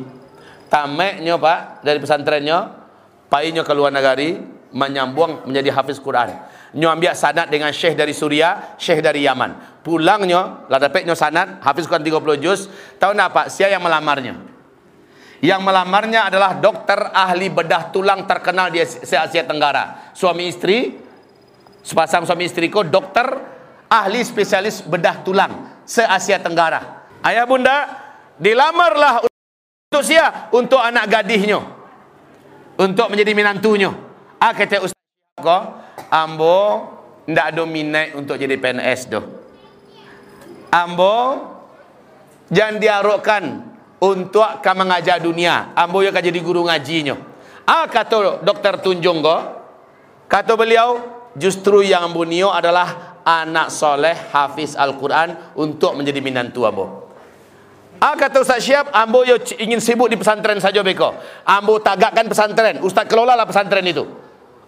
Tameknya 0.69 1.35
pak 1.41 1.81
dari 1.81 1.97
pesantrennya. 1.97 2.79
Painya 3.29 3.61
ke 3.61 3.73
luar 3.77 3.93
negeri 3.93 4.41
menyambung 4.73 5.45
menjadi 5.45 5.69
hafiz 5.73 6.01
Quran. 6.01 6.33
Nyo 6.73 6.89
ambil 6.93 7.13
sanad 7.17 7.49
dengan 7.49 7.73
syekh 7.73 7.97
dari 7.97 8.13
Suria 8.13 8.77
syekh 8.77 9.01
dari 9.01 9.25
Yaman. 9.25 9.81
Pulangnya 9.81 10.65
lah 10.69 10.77
dapatnya 10.81 11.13
sanad 11.13 11.61
hafiz 11.61 11.85
Quran 11.85 12.05
30 12.05 12.41
juz. 12.41 12.69
Tahu 12.97 13.13
apa 13.17 13.49
siapa 13.49 13.73
yang 13.73 13.85
melamarnya? 13.85 14.33
Yang 15.39 15.61
melamarnya 15.61 16.27
adalah 16.27 16.57
dokter 16.57 16.99
ahli 17.15 17.47
bedah 17.47 17.93
tulang 17.95 18.27
terkenal 18.27 18.69
di 18.69 18.83
Asia 18.83 19.45
Tenggara. 19.45 20.11
Suami 20.11 20.51
istri 20.51 20.99
sepasang 21.79 22.27
suami 22.27 22.43
istri 22.43 22.67
dokter 22.67 23.25
ahli 23.87 24.19
spesialis 24.21 24.83
bedah 24.83 25.21
tulang 25.23 25.81
se 25.87 26.03
Asia 26.03 26.37
Tenggara. 26.37 27.07
Ayah 27.23 27.47
bunda 27.47 28.08
dilamarlah 28.39 29.27
untuk 29.91 30.01
sia 30.01 30.49
untuk 30.55 30.79
anak 30.79 31.05
gadisnya 31.11 31.59
untuk 32.79 33.11
menjadi 33.11 33.31
minantunya 33.35 33.91
ah 34.39 34.55
kata 34.55 34.81
ustaz 34.81 35.43
ko 35.43 35.59
ambo 36.09 36.57
ndak 37.29 37.45
ada 37.53 37.63
minat 37.69 38.17
untuk 38.17 38.41
jadi 38.41 38.57
PNS 38.57 39.01
doh. 39.13 39.25
Ambo 40.73 41.45
jangan 42.49 42.81
diarokkan 42.81 43.43
untuk 44.01 44.45
ka 44.65 44.73
mengajar 44.73 45.21
dunia. 45.21 45.73
Ambo 45.77 46.01
yang 46.01 46.17
jadi 46.17 46.39
guru 46.41 46.65
ngajinya. 46.65 47.17
Ah 47.69 47.85
kata 47.85 48.41
dokter 48.41 48.81
tunjung 48.81 49.21
ko 49.21 49.37
kata 50.25 50.57
beliau 50.57 51.05
justru 51.37 51.85
yang 51.85 52.09
ambo 52.09 52.25
nio 52.25 52.49
adalah 52.49 53.21
anak 53.21 53.69
soleh 53.69 54.17
hafiz 54.33 54.73
Al-Quran 54.73 55.53
untuk 55.53 55.93
menjadi 55.93 56.17
minantu 56.17 56.65
ambo 56.65 57.08
Ah 57.99 58.15
kata 58.15 58.39
Ustaz 58.39 58.63
Syihab, 58.63 58.87
ambo 58.95 59.27
yo 59.27 59.35
ingin 59.59 59.83
sibuk 59.83 60.07
di 60.07 60.15
pesantren 60.15 60.55
saja 60.63 60.79
beko. 60.79 61.11
Ambo 61.43 61.83
tagakkan 61.83 62.31
pesantren. 62.31 62.79
Ustaz 62.79 63.03
kelolalah 63.11 63.43
pesantren 63.43 63.83
itu. 63.83 64.07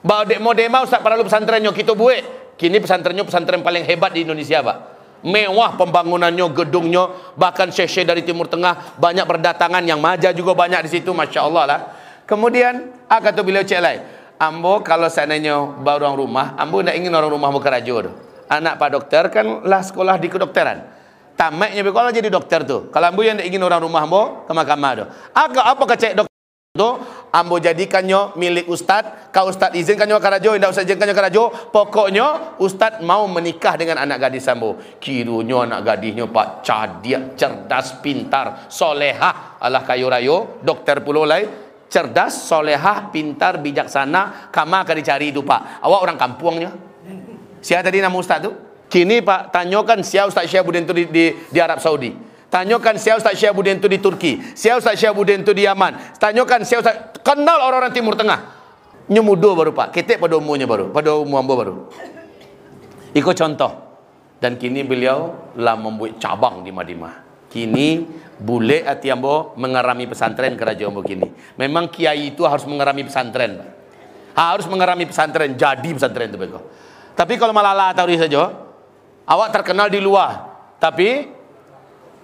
Bawa 0.03 0.27
dek 0.27 0.43
mau 0.43 0.51
dema 0.51 0.83
Ustaz 0.83 0.99
perlu 0.99 1.23
pesantrennya 1.23 1.71
kita 1.71 1.95
buat. 1.95 2.53
Kini 2.59 2.83
pesantrennya 2.83 3.23
pesantren 3.23 3.63
paling 3.63 3.87
hebat 3.87 4.11
di 4.11 4.27
Indonesia, 4.27 4.59
Pak. 4.59 4.77
Mewah 5.23 5.79
pembangunannya, 5.79 6.45
gedungnya, 6.51 7.33
bahkan 7.39 7.71
syekh-syekh 7.71 8.09
dari 8.09 8.21
Timur 8.25 8.51
Tengah 8.51 8.99
banyak 8.99 9.23
berdatangan 9.23 9.81
yang 9.85 10.01
maja 10.01 10.33
juga 10.35 10.51
banyak 10.51 10.89
di 10.89 10.99
situ, 10.99 11.13
masya 11.15 11.45
Allah 11.45 11.63
lah. 11.65 11.79
Kemudian, 12.25 12.89
ah 13.05 13.21
kata 13.21 13.45
beliau 13.45 13.61
cek 13.61 13.79
lain, 13.79 14.01
ambo 14.41 14.81
kalau 14.81 15.07
seandainya 15.07 15.77
baru 15.81 16.09
orang 16.09 16.17
rumah, 16.17 16.45
ambo 16.57 16.81
tidak 16.81 16.97
ingin 16.97 17.13
orang 17.13 17.31
rumah 17.31 17.53
bekerja. 17.53 18.09
Anak 18.49 18.81
Pak 18.81 18.89
Dokter 18.91 19.23
kan 19.29 19.45
lah 19.63 19.85
sekolah 19.85 20.17
di 20.17 20.27
kedokteran 20.27 21.00
tamaknya 21.41 21.81
kalau 21.89 22.13
jadi 22.13 22.29
dokter 22.29 22.61
tu. 22.61 22.93
Kalau 22.93 23.09
ambo 23.09 23.25
yang 23.25 23.41
ingin 23.41 23.57
orang 23.65 23.81
rumah 23.81 24.05
ambo 24.05 24.45
ke 24.45 24.53
mahkamah 24.53 24.91
tu. 24.93 25.05
Apa 25.33 25.73
apa 25.73 25.83
kecek 25.97 26.13
dokter 26.13 26.37
tu? 26.77 26.89
Ambo 27.33 27.57
jadikannya 27.57 28.37
milik 28.37 28.69
ustaz. 28.69 29.33
Kau 29.33 29.49
ustaz 29.49 29.73
izinkannya 29.73 30.21
ke 30.21 30.29
rajo, 30.29 30.49
tidak 30.53 30.69
usah 30.69 30.85
izinkannya 30.85 31.15
ke 31.17 31.23
rajo. 31.25 31.43
Pokoknya 31.73 32.57
ustaz 32.61 33.01
mau 33.01 33.25
menikah 33.25 33.73
dengan 33.73 34.05
anak 34.05 34.21
gadis 34.21 34.45
ambo. 34.53 34.77
Kirunya 35.01 35.65
anak 35.65 35.81
gadisnya 35.81 36.29
pak 36.29 36.61
cadia, 36.61 37.33
cerdas, 37.33 37.97
pintar, 38.05 38.69
soleha. 38.69 39.57
Allah 39.57 39.81
kayu 39.81 40.13
rayo, 40.13 40.61
dokter 40.61 41.01
pulau 41.01 41.25
lain. 41.25 41.73
Cerdas, 41.91 42.47
solehah, 42.47 43.11
pintar, 43.11 43.59
bijaksana, 43.59 44.47
kama 44.47 44.87
akan 44.87 44.95
dicari 44.95 45.35
itu 45.35 45.43
pak. 45.43 45.83
Awak 45.83 45.99
orang 45.99 46.15
kampungnya. 46.15 46.71
Siapa 47.59 47.83
tadi 47.83 47.99
nama 47.99 48.15
ustaz 48.15 48.39
tu? 48.47 48.70
Kini 48.91 49.23
Pak 49.23 49.55
tanyakan 49.55 50.03
siapa 50.03 50.27
Ustaz 50.27 50.51
Syihabuddin 50.51 50.83
itu 50.83 50.91
di, 50.91 51.03
di, 51.07 51.25
di 51.47 51.59
Arab 51.63 51.79
Saudi. 51.79 52.11
Tanyakan 52.51 52.99
siapa 52.99 53.23
Ustaz 53.23 53.39
Syihabuddin 53.39 53.79
itu 53.79 53.87
di 53.87 54.03
Turki. 54.03 54.43
Siapa 54.51 54.83
Ustaz 54.83 54.99
itu 54.99 55.51
di 55.55 55.63
Yaman. 55.63 56.19
Tanyakan 56.19 56.67
siapa 56.67 56.83
Ustaz 56.83 56.95
kenal 57.23 57.63
orang-orang 57.63 57.95
Timur 57.95 58.19
Tengah. 58.19 58.59
Nyemudo 59.07 59.55
baru 59.55 59.71
Pak. 59.71 59.95
Ketik 59.95 60.19
pada 60.19 60.35
umurnya 60.35 60.67
baru. 60.67 60.91
Pada 60.91 61.15
umur 61.15 61.39
ambo 61.39 61.53
baru. 61.55 61.75
Ikut 63.15 63.31
contoh. 63.31 63.71
Dan 64.43 64.59
kini 64.59 64.83
beliau 64.83 65.51
lah 65.55 65.79
membuat 65.79 66.19
cabang 66.19 66.59
di 66.59 66.75
Madinah. 66.75 67.47
Kini 67.47 68.03
boleh 68.35 68.83
hati 68.83 69.07
ambo 69.07 69.55
mengerami 69.55 70.11
pesantren 70.11 70.59
kerajaan 70.59 70.91
ambo 70.91 70.99
kini. 70.99 71.31
Memang 71.55 71.87
kiai 71.87 72.35
itu 72.35 72.43
harus 72.43 72.67
mengerami 72.67 73.07
pesantren. 73.07 73.55
Pak. 73.55 73.69
Harus 74.35 74.67
mengerami 74.67 75.07
pesantren. 75.07 75.55
Jadi 75.55 75.95
pesantren 75.95 76.27
itu. 76.27 76.35
Pak. 76.35 76.63
Tapi 77.15 77.39
kalau 77.39 77.55
malah 77.55 77.95
tahu 77.95 78.11
saja, 78.19 78.70
Awak 79.31 79.49
terkenal 79.55 79.87
di 79.87 80.03
luar, 80.03 80.43
tapi 80.75 81.23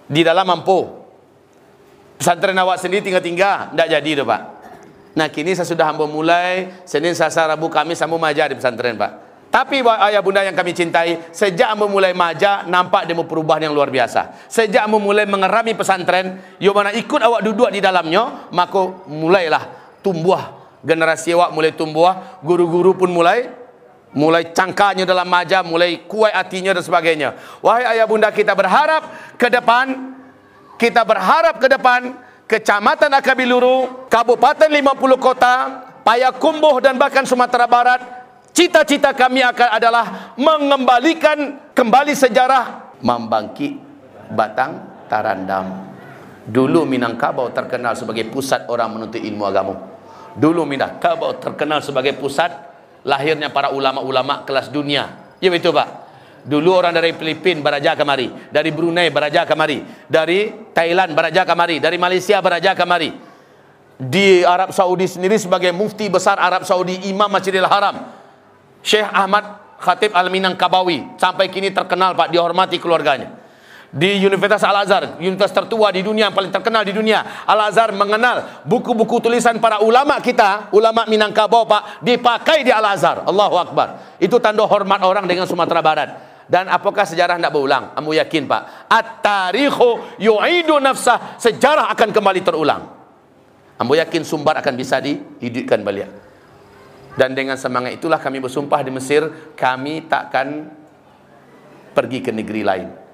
di 0.04 0.20
dalam 0.20 0.44
mampu. 0.44 0.84
Pesantren 2.20 2.52
awak 2.60 2.76
sendiri 2.76 3.00
tinggal-tinggal, 3.00 3.72
tidak 3.72 3.88
jadi 3.96 4.10
tu 4.20 4.24
Pak. 4.28 4.42
Nah 5.16 5.32
kini 5.32 5.56
saya 5.56 5.64
sudah 5.64 5.88
hamba 5.88 6.04
mulai, 6.04 6.68
Senin, 6.84 7.16
Selasa, 7.16 7.48
Rabu, 7.48 7.72
Kamis, 7.72 7.96
saya 7.96 8.12
majar 8.12 8.52
di 8.52 8.60
pesantren 8.60 9.00
Pak. 9.00 9.12
Tapi 9.48 9.80
ayah 9.80 10.20
bunda 10.20 10.44
yang 10.44 10.52
kami 10.52 10.76
cintai, 10.76 11.32
sejak 11.32 11.72
memulai 11.72 12.12
maja, 12.12 12.68
nampak 12.68 13.08
dia 13.08 13.16
perubahan 13.16 13.64
yang 13.64 13.72
luar 13.72 13.88
biasa. 13.88 14.44
Sejak 14.44 14.84
memulai 14.84 15.24
mengerami 15.24 15.72
pesantren, 15.72 16.36
yang 16.60 16.76
mana 16.76 16.92
ikut 16.92 17.20
awak 17.24 17.40
duduk 17.40 17.72
di 17.72 17.80
dalamnya, 17.80 18.52
maka 18.52 19.08
mulailah 19.08 19.96
tumbuh. 20.04 20.60
Generasi 20.84 21.32
awak 21.32 21.56
mulai 21.56 21.72
tumbuh, 21.72 22.12
guru-guru 22.44 22.92
pun 22.92 23.08
mulai 23.08 23.57
mulai 24.12 24.52
cangkanya 24.54 25.04
dalam 25.04 25.28
maja, 25.28 25.60
mulai 25.60 26.04
kuat 26.08 26.32
hatinya 26.32 26.72
dan 26.72 26.84
sebagainya. 26.84 27.36
Wahai 27.60 27.96
ayah 27.96 28.06
bunda 28.08 28.32
kita 28.32 28.56
berharap 28.56 29.36
ke 29.36 29.48
depan, 29.52 30.16
kita 30.80 31.02
berharap 31.04 31.60
ke 31.60 31.68
depan, 31.68 32.00
Kecamatan 32.48 33.12
Akabiluru, 33.12 34.08
Kabupaten 34.08 34.72
50 34.72 35.20
Kota, 35.20 35.54
Payakumbuh 36.00 36.80
dan 36.80 36.96
bahkan 36.96 37.28
Sumatera 37.28 37.68
Barat, 37.68 38.00
cita-cita 38.56 39.12
kami 39.12 39.44
akan 39.44 39.68
adalah 39.76 40.32
mengembalikan 40.40 41.60
kembali 41.76 42.16
sejarah 42.16 42.96
membangkit 43.04 43.76
Batang 44.32 45.04
Tarandam. 45.12 45.92
Dulu 46.48 46.88
Minangkabau 46.88 47.52
terkenal 47.52 47.92
sebagai 47.92 48.24
pusat 48.32 48.64
orang 48.72 48.96
menuntut 48.96 49.20
ilmu 49.20 49.44
agama. 49.44 49.76
Dulu 50.32 50.64
Minangkabau 50.64 51.36
terkenal 51.36 51.84
sebagai 51.84 52.16
pusat 52.16 52.67
lahirnya 53.08 53.48
para 53.48 53.72
ulama-ulama 53.72 54.44
kelas 54.44 54.68
dunia. 54.68 55.32
Ya 55.40 55.48
betul 55.48 55.72
Pak. 55.72 56.04
Dulu 56.44 56.70
orang 56.76 56.92
dari 56.92 57.16
Filipina 57.16 57.64
beraja 57.64 57.96
kemari, 57.96 58.28
dari 58.52 58.68
Brunei 58.68 59.08
beraja 59.08 59.48
kemari, 59.48 59.82
dari 60.06 60.52
Thailand 60.76 61.16
beraja 61.16 61.42
kemari, 61.48 61.80
dari 61.80 61.96
Malaysia 61.96 62.36
beraja 62.44 62.76
kemari. 62.76 63.10
Di 63.98 64.46
Arab 64.46 64.70
Saudi 64.70 65.10
sendiri 65.10 65.34
sebagai 65.40 65.74
mufti 65.74 66.06
besar 66.06 66.38
Arab 66.38 66.62
Saudi 66.62 67.10
Imam 67.10 67.26
Masjidil 67.26 67.66
Haram. 67.66 68.14
Syekh 68.84 69.08
Ahmad 69.10 69.58
Khatib 69.82 70.14
Al-Minangkabawi 70.14 71.18
sampai 71.18 71.50
kini 71.50 71.74
terkenal 71.74 72.14
Pak 72.14 72.30
dihormati 72.30 72.78
keluarganya 72.78 73.47
di 73.88 74.20
Universitas 74.20 74.60
Al-Azhar, 74.68 75.16
universitas 75.16 75.64
tertua 75.64 75.88
di 75.88 76.04
dunia 76.04 76.28
yang 76.28 76.36
paling 76.36 76.52
terkenal 76.52 76.84
di 76.84 76.92
dunia. 76.92 77.48
Al-Azhar 77.48 77.88
mengenal 77.96 78.60
buku-buku 78.68 79.24
tulisan 79.24 79.56
para 79.56 79.80
ulama 79.80 80.20
kita, 80.20 80.68
ulama 80.76 81.08
Minangkabau 81.08 81.64
Pak, 81.64 82.04
dipakai 82.04 82.68
di 82.68 82.72
Al-Azhar. 82.72 83.24
Allahu 83.24 83.56
Akbar. 83.56 84.20
Itu 84.20 84.36
tanda 84.44 84.68
hormat 84.68 85.00
orang 85.00 85.24
dengan 85.24 85.48
Sumatera 85.48 85.80
Barat. 85.80 86.10
Dan 86.48 86.68
apakah 86.68 87.04
sejarah 87.04 87.40
tidak 87.40 87.52
berulang? 87.52 87.92
Kamu 87.96 88.12
yakin 88.24 88.44
Pak? 88.44 88.62
At-tarikhu 88.92 90.20
yu'idu 90.20 90.80
nafsah. 90.80 91.40
Sejarah 91.40 91.88
akan 91.92 92.08
kembali 92.12 92.40
terulang. 92.44 92.92
Kamu 93.80 93.92
yakin 94.04 94.20
sumber 94.24 94.60
akan 94.60 94.74
bisa 94.76 95.00
dihidupkan 95.00 95.80
balik. 95.80 96.08
Dan 97.16 97.32
dengan 97.32 97.56
semangat 97.56 97.96
itulah 97.96 98.20
kami 98.20 98.40
bersumpah 98.40 98.84
di 98.84 98.92
Mesir, 98.92 99.52
kami 99.56 100.08
takkan 100.08 100.72
pergi 101.96 102.20
ke 102.20 102.30
negeri 102.30 102.62
lain 102.62 103.07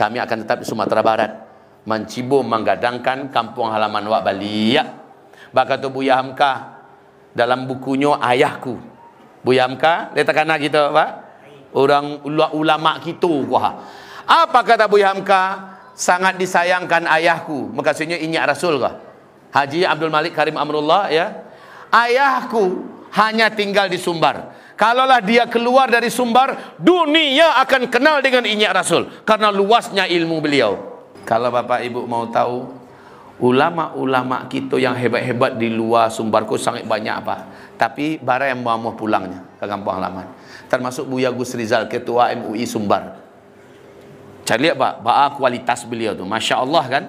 kami 0.00 0.16
akan 0.16 0.48
tetap 0.48 0.64
di 0.64 0.66
Sumatera 0.66 1.04
Barat 1.04 1.28
mencibu 1.84 2.40
menggadangkan 2.40 3.28
kampung 3.28 3.68
halaman 3.68 4.08
wak 4.08 4.24
Bali 4.24 4.80
ya. 4.80 4.88
Baka 5.52 5.76
tu 5.76 5.92
Buya 5.92 6.16
Hamka 6.16 6.80
dalam 7.36 7.68
bukunya 7.68 8.16
ayahku. 8.16 8.80
Buya 9.44 9.68
Hamka, 9.68 10.08
letakkan 10.16 10.48
kita, 10.56 10.88
Pak. 10.88 11.10
Orang 11.76 12.24
ulama 12.56 12.96
kita 12.98 13.28
kuah. 13.28 13.84
Apa 14.24 14.60
kata 14.64 14.88
Buya 14.88 15.12
Hamka? 15.12 15.76
Sangat 15.92 16.40
disayangkan 16.40 17.04
ayahku. 17.04 17.68
Maksudnya 17.76 18.16
inyak 18.16 18.56
Rasul 18.56 18.80
kah? 18.80 18.96
Haji 19.52 19.84
Abdul 19.84 20.08
Malik 20.08 20.32
Karim 20.32 20.56
Amrullah 20.56 21.12
ya. 21.12 21.44
Ayahku 21.92 22.88
hanya 23.12 23.52
tinggal 23.52 23.90
di 23.90 24.00
Sumbar. 24.00 24.54
Kalaulah 24.80 25.20
dia 25.20 25.44
keluar 25.44 25.92
dari 25.92 26.08
Sumbar, 26.08 26.80
dunia 26.80 27.60
akan 27.60 27.92
kenal 27.92 28.24
dengan 28.24 28.48
inyak 28.48 28.72
Rasul 28.72 29.12
karena 29.28 29.52
luasnya 29.52 30.08
ilmu 30.08 30.40
beliau. 30.40 31.04
Kalau 31.28 31.52
Bapak 31.52 31.84
Ibu 31.84 32.08
mau 32.08 32.24
tahu, 32.32 32.64
ulama-ulama 33.44 34.48
kita 34.48 34.80
yang 34.80 34.96
hebat-hebat 34.96 35.60
di 35.60 35.68
luar 35.68 36.08
Sumbarku 36.08 36.56
sangat 36.56 36.88
banyak 36.88 37.12
apa. 37.12 37.44
Tapi 37.76 38.24
bara 38.24 38.48
yang 38.48 38.64
mau 38.64 38.96
pulangnya 38.96 39.44
ke 39.60 39.68
kampung 39.68 40.00
halaman. 40.00 40.32
Termasuk 40.72 41.12
Buya 41.12 41.28
Gus 41.28 41.52
Rizal, 41.52 41.84
ketua 41.84 42.32
MUI 42.40 42.64
Sumbar. 42.64 43.20
Cari 44.48 44.64
lihat 44.64 44.80
Pak, 44.80 45.04
ba'a 45.04 45.36
kualitas 45.36 45.84
beliau 45.84 46.16
tu. 46.16 46.24
Masya 46.24 46.56
Allah 46.56 46.84
kan? 46.88 47.04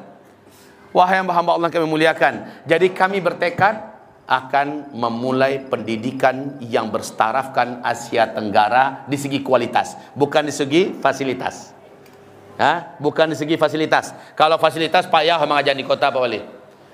Wahai 0.92 1.24
hamba 1.24 1.56
Allah 1.56 1.72
kami 1.72 1.88
muliakan. 1.88 2.68
Jadi 2.68 2.92
kami 2.92 3.24
bertekad 3.24 3.91
akan 4.30 4.96
memulai 4.96 5.60
pendidikan 5.68 6.58
yang 6.64 6.90
berstarafkan 6.90 7.84
Asia 7.84 8.30
Tenggara 8.32 9.04
di 9.10 9.20
segi 9.20 9.44
kualitas, 9.44 9.98
bukan 10.16 10.48
di 10.48 10.54
segi 10.54 10.82
fasilitas. 10.98 11.76
Ha? 12.62 13.02
Bukan 13.02 13.34
di 13.34 13.36
segi 13.36 13.58
fasilitas. 13.58 14.14
Kalau 14.38 14.62
fasilitas 14.62 15.10
payah 15.10 15.42
mengajar 15.44 15.74
di 15.74 15.82
kota 15.82 16.14
Pak 16.14 16.22
Wali. 16.22 16.42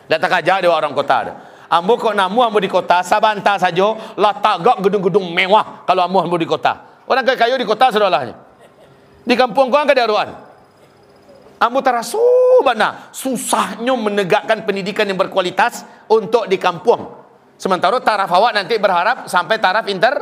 Datang 0.08 0.40
aja 0.40 0.64
dia 0.64 0.72
orang 0.72 0.96
kota 0.96 1.16
ada. 1.20 1.34
Ambo 1.68 2.00
kok 2.00 2.16
namu 2.16 2.40
ambo 2.40 2.64
di 2.64 2.72
kota, 2.72 3.04
sabanta 3.04 3.60
saja 3.60 4.16
lah 4.16 4.40
tagak 4.40 4.80
gedung-gedung 4.80 5.28
mewah 5.36 5.84
kalau 5.84 6.08
ambo 6.08 6.24
ambo 6.24 6.40
di 6.40 6.48
kota. 6.48 7.04
Orang 7.04 7.28
kaya 7.28 7.36
kayu 7.36 7.60
di 7.60 7.68
kota 7.68 7.92
saudaralah. 7.92 8.32
Di 9.28 9.36
kampung 9.36 9.68
kau 9.68 9.84
ada 9.84 10.08
ruan. 10.08 10.32
Ambo 11.58 11.82
terasu 11.82 12.22
mana 12.62 13.10
susahnya 13.10 13.92
menegakkan 13.98 14.62
pendidikan 14.64 15.10
yang 15.10 15.18
berkualitas 15.18 15.84
untuk 16.06 16.46
di 16.46 16.56
kampung. 16.56 17.17
Sementara 17.58 17.98
taraf 17.98 18.30
awak 18.30 18.54
nanti 18.54 18.78
berharap 18.78 19.26
sampai 19.26 19.58
taraf 19.58 19.90
inter 19.90 20.14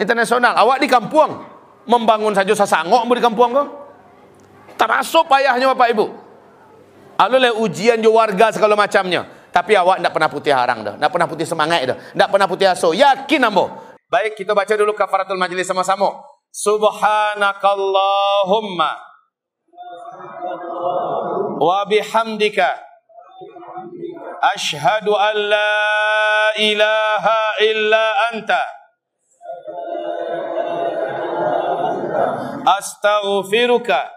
internasional. 0.00 0.56
Awak 0.56 0.80
di 0.80 0.88
kampung 0.88 1.44
membangun 1.84 2.32
saja 2.32 2.56
sasangok 2.56 3.04
di 3.04 3.22
kampung 3.22 3.52
kau. 3.52 3.68
Terasa 4.80 5.20
payahnya 5.28 5.76
Bapak 5.76 5.92
Ibu. 5.92 6.06
Alule 7.20 7.52
ujian 7.52 8.00
jo 8.00 8.16
warga 8.16 8.48
segala 8.48 8.72
macamnya. 8.72 9.28
Tapi 9.52 9.76
awak 9.76 10.00
tidak 10.00 10.12
pernah 10.16 10.30
putih 10.32 10.56
harang 10.56 10.80
dah. 10.80 10.96
Tidak 10.96 11.10
pernah 11.12 11.28
putih 11.28 11.44
semangat 11.44 11.84
dah. 11.84 12.00
Tidak 12.00 12.28
pernah 12.32 12.48
putih 12.48 12.72
aso. 12.72 12.96
Yakin 12.96 13.44
ambo. 13.44 13.68
Baik, 14.08 14.40
kita 14.40 14.56
baca 14.56 14.72
dulu 14.72 14.96
kafaratul 14.96 15.36
majlis 15.36 15.68
sama-sama. 15.68 16.16
Subhanakallahumma 16.50 18.90
wa 21.60 21.84
bihamdika 21.86 22.89
Ashhadu 24.40 25.12
an 25.12 25.36
la 25.52 25.72
ilaha 26.56 27.40
illa 27.60 28.04
anta. 28.32 28.62
Astaghfiruka 32.64 34.08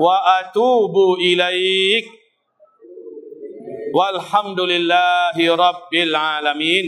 wa 0.00 0.40
atubu 0.40 1.20
ilaik. 1.20 2.08
Walhamdulillahi 3.92 5.52
rabbil 5.52 6.16
alamin. 6.16 6.86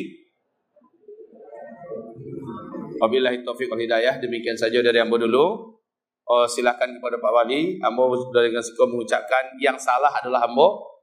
Wabillahi 2.97 3.45
taufiq 3.45 3.69
wal 3.69 3.85
hidayah. 3.85 4.17
Demikian 4.25 4.57
saja 4.57 4.81
dari 4.81 5.05
ambo 5.05 5.21
dulu. 5.21 5.77
Oh, 6.25 6.49
silakan 6.49 6.97
kepada 6.97 7.21
Pak 7.21 7.33
Wali. 7.45 7.77
Ambo 7.85 8.09
sudah 8.17 8.41
dengan 8.41 8.65
mengucapkan 8.65 9.53
yang 9.61 9.77
salah 9.77 10.09
adalah 10.17 10.49
ambo 10.49 10.94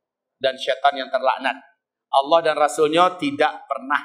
dan 0.42 0.58
syaitan 0.58 0.98
yang 0.98 1.10
terlaknat. 1.14 1.56
Allah 2.12 2.40
dan 2.44 2.58
Rasulnya 2.58 3.16
tidak 3.16 3.70
pernah 3.70 4.02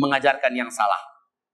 mengajarkan 0.00 0.52
yang 0.56 0.72
salah. 0.72 0.98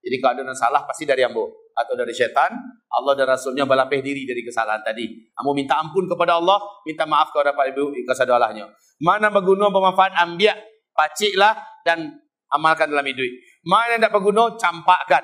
Jadi 0.03 0.16
kalau 0.18 0.33
ada 0.39 0.43
yang 0.47 0.59
salah 0.59 0.83
pasti 0.87 1.07
dari 1.07 1.22
ambo 1.22 1.47
atau 1.74 1.95
dari 1.99 2.14
syaitan. 2.14 2.51
Allah 2.93 3.12
dan 3.18 3.26
Rasulnya 3.28 3.66
balapeh 3.66 4.01
diri 4.01 4.24
dari 4.24 4.43
kesalahan 4.47 4.80
tadi. 4.80 5.11
Ambo 5.39 5.53
minta 5.53 5.78
ampun 5.78 6.07
kepada 6.07 6.39
Allah, 6.39 6.59
minta 6.87 7.05
maaf 7.05 7.35
kepada 7.35 7.53
Pak 7.53 7.66
Ibu 7.74 7.95
kesadalahnya. 8.07 8.70
Mana 9.03 9.28
berguna 9.28 9.68
bermanfaat 9.68 10.14
ambil, 10.26 10.55
paciklah 10.95 11.59
dan 11.83 12.22
amalkan 12.55 12.91
dalam 12.91 13.05
hidup. 13.07 13.26
Mana 13.66 13.97
yang 13.97 14.01
tidak 14.03 14.14
berguna, 14.14 14.55
campakkan. 14.59 15.22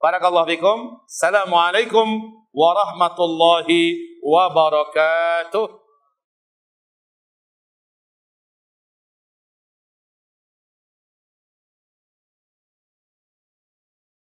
Barakallahu 0.00 0.48
fikum. 0.48 0.78
Assalamualaikum 1.04 2.06
warahmatullahi 2.50 3.94
wabarakatuh. 4.24 5.79